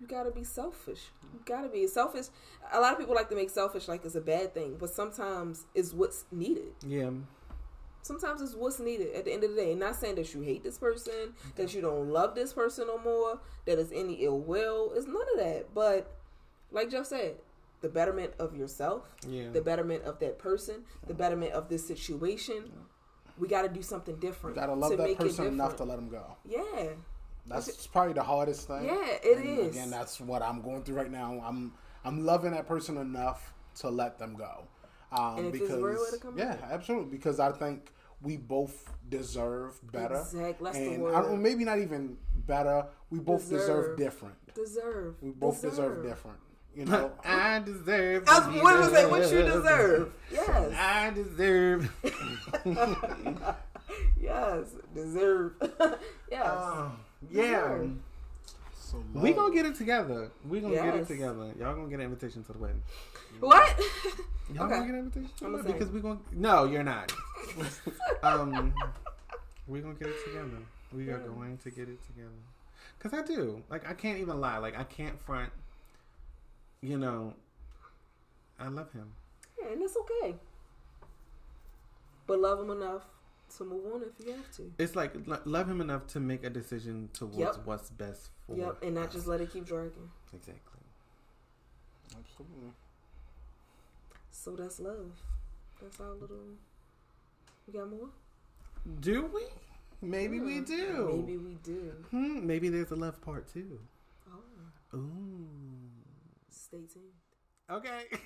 you 0.00 0.06
gotta 0.06 0.30
be 0.30 0.44
selfish. 0.44 1.00
You 1.32 1.40
gotta 1.44 1.68
be 1.68 1.86
selfish. 1.88 2.26
A 2.72 2.80
lot 2.80 2.92
of 2.92 2.98
people 2.98 3.14
like 3.14 3.28
to 3.30 3.34
make 3.34 3.50
selfish 3.50 3.88
like 3.88 4.04
it's 4.04 4.14
a 4.14 4.20
bad 4.20 4.54
thing, 4.54 4.76
but 4.78 4.90
sometimes 4.90 5.64
it's 5.74 5.92
what's 5.92 6.24
needed. 6.30 6.74
Yeah. 6.86 7.10
Sometimes 8.08 8.40
it's 8.40 8.54
what's 8.54 8.80
needed 8.80 9.14
at 9.14 9.26
the 9.26 9.32
end 9.32 9.44
of 9.44 9.50
the 9.50 9.56
day. 9.56 9.74
Not 9.74 9.94
saying 9.94 10.16
that 10.16 10.34
you 10.34 10.40
hate 10.40 10.64
this 10.64 10.78
person, 10.78 11.34
that 11.56 11.74
you 11.74 11.80
don't 11.82 12.08
love 12.08 12.34
this 12.34 12.52
person 12.52 12.86
no 12.88 12.98
more, 12.98 13.38
that 13.66 13.78
it's 13.78 13.92
any 13.94 14.14
ill 14.24 14.40
will. 14.40 14.92
It's 14.96 15.06
none 15.06 15.16
of 15.34 15.38
that. 15.38 15.66
But 15.74 16.10
like 16.72 16.90
Jeff 16.90 17.06
said, 17.06 17.36
the 17.82 17.88
betterment 17.88 18.32
of 18.40 18.56
yourself, 18.56 19.14
Yeah. 19.28 19.50
the 19.50 19.60
betterment 19.60 20.02
of 20.04 20.18
that 20.20 20.38
person, 20.38 20.84
the 21.06 21.14
betterment 21.14 21.52
of 21.52 21.68
this 21.68 21.86
situation. 21.86 22.72
We 23.38 23.46
got 23.46 23.62
to 23.62 23.68
do 23.68 23.82
something 23.82 24.16
different. 24.16 24.56
you 24.56 24.62
gotta 24.62 24.74
love 24.74 24.96
that 24.96 25.16
person 25.16 25.46
enough 25.46 25.76
to 25.76 25.84
let 25.84 25.94
them 25.96 26.08
go. 26.08 26.24
Yeah, 26.44 26.88
That's 27.46 27.86
probably 27.86 28.14
the 28.14 28.24
hardest 28.24 28.66
thing. 28.66 28.84
Yeah, 28.84 29.06
it 29.22 29.38
it 29.38 29.46
is. 29.46 29.76
Again, 29.76 29.90
that's 29.90 30.20
what 30.20 30.42
I'm 30.42 30.60
going 30.60 30.82
through 30.82 30.96
right 30.96 31.10
now. 31.10 31.40
I'm 31.46 31.72
I'm 32.04 32.24
loving 32.26 32.50
that 32.50 32.66
person 32.66 32.96
enough 32.96 33.54
to 33.76 33.90
let 33.90 34.18
them 34.18 34.34
go. 34.34 34.64
Um, 35.12 35.38
And 35.38 35.52
because 35.52 35.80
real, 35.80 36.02
it'll 36.08 36.18
come 36.18 36.36
yeah, 36.36 36.56
absolutely. 36.68 37.16
Because 37.16 37.38
I 37.38 37.52
think 37.52 37.92
we 38.22 38.36
both 38.36 38.92
deserve 39.08 39.78
better. 39.92 40.16
Exact- 40.16 40.62
that's 40.62 40.76
the 40.78 40.84
and 40.94 41.02
word. 41.02 41.14
I 41.14 41.22
don't, 41.22 41.42
maybe 41.42 41.64
not 41.64 41.78
even 41.78 42.16
better. 42.46 42.86
We 43.10 43.18
both 43.20 43.48
deserve, 43.48 43.96
Deserve. 43.96 43.98
different. 43.98 44.54
deserve. 44.54 45.14
We 45.22 45.30
both 45.30 45.60
deserve, 45.62 46.02
different. 46.04 46.38
You 46.74 46.84
know, 46.84 47.10
I 47.24 47.60
deserve. 47.60 48.24
I 48.28 48.46
was 48.48 48.62
what 48.62 48.78
was 48.78 48.92
that? 48.92 49.10
What 49.10 49.22
you 49.32 49.42
deserve? 49.42 50.12
Yes, 50.30 50.74
I 50.78 51.10
deserve. 51.10 51.90
yes, 54.20 54.66
deserve. 54.94 55.52
yes. 56.30 56.42
Oh, 56.46 56.92
yeah. 57.30 57.42
Deserve. 57.60 57.90
so 58.78 59.02
We 59.14 59.28
love. 59.30 59.36
gonna 59.36 59.54
get 59.54 59.66
it 59.66 59.74
together. 59.76 60.30
We 60.48 60.60
gonna 60.60 60.74
get 60.74 60.94
it 60.94 61.06
together. 61.08 61.52
Y'all 61.58 61.74
gonna 61.74 61.88
get 61.88 62.00
an 62.00 62.06
invitation 62.06 62.44
to 62.44 62.52
the 62.52 62.58
wedding. 62.58 62.82
what? 63.40 63.78
Y'all 64.54 64.64
Okay. 64.64 64.74
gonna 64.74 64.86
get 64.86 64.94
an 64.94 64.98
invitation 65.00 65.30
to 65.38 65.44
the 65.44 65.50
wedding 65.50 65.72
because 65.72 65.88
say. 65.88 65.94
we 65.94 66.00
gonna. 66.00 66.18
No, 66.32 66.64
you're 66.64 66.82
not. 66.84 67.12
um, 68.22 68.72
we're 69.66 69.82
gonna 69.82 69.94
get 69.94 70.08
it 70.08 70.24
together. 70.24 70.62
We 70.92 71.08
are 71.10 71.18
going 71.18 71.58
to 71.58 71.70
get 71.70 71.88
it 71.88 71.98
together. 72.06 72.30
Cause 72.98 73.12
I 73.12 73.22
do. 73.22 73.62
Like 73.70 73.88
I 73.88 73.94
can't 73.94 74.18
even 74.18 74.40
lie. 74.40 74.58
Like 74.58 74.78
I 74.78 74.84
can't 74.84 75.20
front. 75.20 75.52
You 76.80 76.98
know, 76.98 77.34
I 78.58 78.68
love 78.68 78.90
him. 78.92 79.12
Yeah, 79.60 79.72
and 79.72 79.82
it's 79.82 79.96
okay. 79.96 80.34
But 82.26 82.40
love 82.40 82.60
him 82.60 82.70
enough 82.70 83.02
to 83.56 83.64
move 83.64 83.92
on 83.94 84.02
if 84.02 84.26
you 84.26 84.32
have 84.32 84.50
to. 84.56 84.72
It's 84.78 84.94
like 84.96 85.12
lo- 85.26 85.40
love 85.44 85.68
him 85.68 85.80
enough 85.80 86.06
to 86.08 86.20
make 86.20 86.44
a 86.44 86.50
decision 86.50 87.08
towards 87.12 87.38
Yep. 87.38 87.56
what's 87.64 87.90
best 87.90 88.30
for. 88.46 88.56
Yep, 88.56 88.82
and 88.82 88.94
not 88.94 89.08
us. 89.08 89.14
just 89.14 89.26
let 89.26 89.40
it 89.40 89.52
keep 89.52 89.64
dragging. 89.66 90.10
exactly. 90.32 90.80
Absolutely. 92.16 92.72
So 94.30 94.52
that's 94.52 94.80
love. 94.80 95.12
That's 95.80 96.00
our 96.00 96.12
little. 96.12 96.56
You 97.68 97.74
got 97.80 97.90
more? 97.90 98.08
Do 99.00 99.26
we? 99.34 99.42
Maybe 100.00 100.40
we 100.40 100.58
Hmm, 100.58 100.64
do. 100.64 101.24
Maybe 101.26 101.36
we 101.36 101.54
do. 101.62 101.92
Hmm, 102.10 102.46
maybe 102.46 102.70
there's 102.70 102.90
a 102.92 102.96
love 102.96 103.20
part 103.20 103.46
too. 103.52 103.78
Oh, 104.32 104.96
Ooh. 104.96 105.48
stay 106.48 106.78
tuned. 106.92 107.12
Okay. 107.70 108.04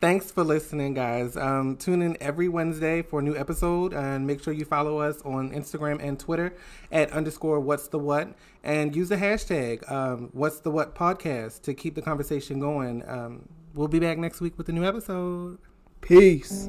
Thanks 0.00 0.30
for 0.30 0.44
listening, 0.44 0.94
guys. 0.94 1.36
Um, 1.36 1.76
tune 1.76 2.02
in 2.02 2.16
every 2.20 2.48
Wednesday 2.48 3.02
for 3.02 3.18
a 3.18 3.22
new 3.22 3.34
episode, 3.36 3.92
and 3.94 4.26
make 4.26 4.40
sure 4.42 4.52
you 4.52 4.64
follow 4.64 4.98
us 5.00 5.20
on 5.22 5.50
Instagram 5.50 6.00
and 6.00 6.20
Twitter 6.20 6.54
at 6.92 7.10
underscore 7.12 7.58
What's 7.60 7.88
the 7.88 7.98
What, 7.98 8.34
and 8.62 8.94
use 8.94 9.08
the 9.08 9.16
hashtag 9.16 9.90
um, 9.90 10.28
What's 10.32 10.60
the 10.60 10.70
What 10.70 10.94
podcast 10.94 11.62
to 11.62 11.74
keep 11.74 11.94
the 11.96 12.02
conversation 12.02 12.60
going. 12.60 13.02
Um, 13.08 13.48
we'll 13.74 13.88
be 13.88 13.98
back 13.98 14.18
next 14.18 14.40
week 14.40 14.56
with 14.56 14.68
a 14.68 14.72
new 14.72 14.84
episode. 14.84 15.58
Peace. 16.00 16.68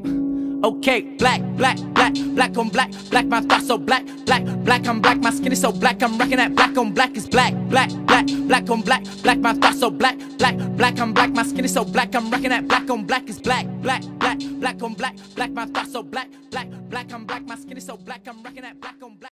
Okay, 0.62 1.02
black, 1.18 1.42
black, 1.56 1.78
black, 1.94 2.14
black 2.14 2.58
on 2.58 2.68
black, 2.68 2.92
black, 3.10 3.26
my 3.28 3.40
thoughts 3.40 3.68
so 3.68 3.78
black, 3.78 4.06
black, 4.26 4.44
black, 4.66 4.86
I'm 4.86 5.00
black, 5.00 5.20
my 5.20 5.30
skin 5.30 5.54
is 5.54 5.62
so 5.62 5.72
black, 5.72 6.04
I'm 6.04 6.18
rocking 6.18 6.36
that 6.36 6.54
black 6.54 6.78
on 6.78 6.92
black 6.94 7.16
is 7.16 7.28
black, 7.28 7.54
black, 7.70 7.90
black, 8.06 8.26
black 8.28 8.70
on 8.70 8.82
black, 8.82 9.04
black, 9.24 9.40
my 9.40 9.54
thoughts 9.54 9.80
so 9.80 9.90
black, 9.90 10.18
black, 10.38 10.58
black, 10.76 11.00
I'm 11.00 11.14
black, 11.14 11.32
my 11.32 11.44
skin 11.44 11.64
is 11.64 11.74
so 11.74 11.86
black, 11.86 12.14
I'm 12.14 12.30
rocking 12.30 12.50
that 12.50 12.68
black 12.68 12.90
on 12.90 13.06
black 13.06 13.30
is 13.30 13.40
black, 13.40 13.66
black, 13.82 14.04
black, 14.20 14.40
black 14.60 14.84
on 14.84 14.94
black, 14.96 15.16
black, 15.36 15.52
my 15.52 15.66
thoughts 15.66 15.94
so 15.94 16.04
black, 16.04 16.28
black, 16.52 16.68
black, 16.90 17.14
I'm 17.14 17.26
black, 17.26 17.46
my 17.46 17.56
skin 17.56 17.78
is 17.78 17.86
so 17.86 17.96
black, 17.96 18.28
I'm 18.28 18.44
rocking 18.44 18.64
that 18.64 18.82
black 18.82 18.96
on 19.02 19.16
black. 19.16 19.39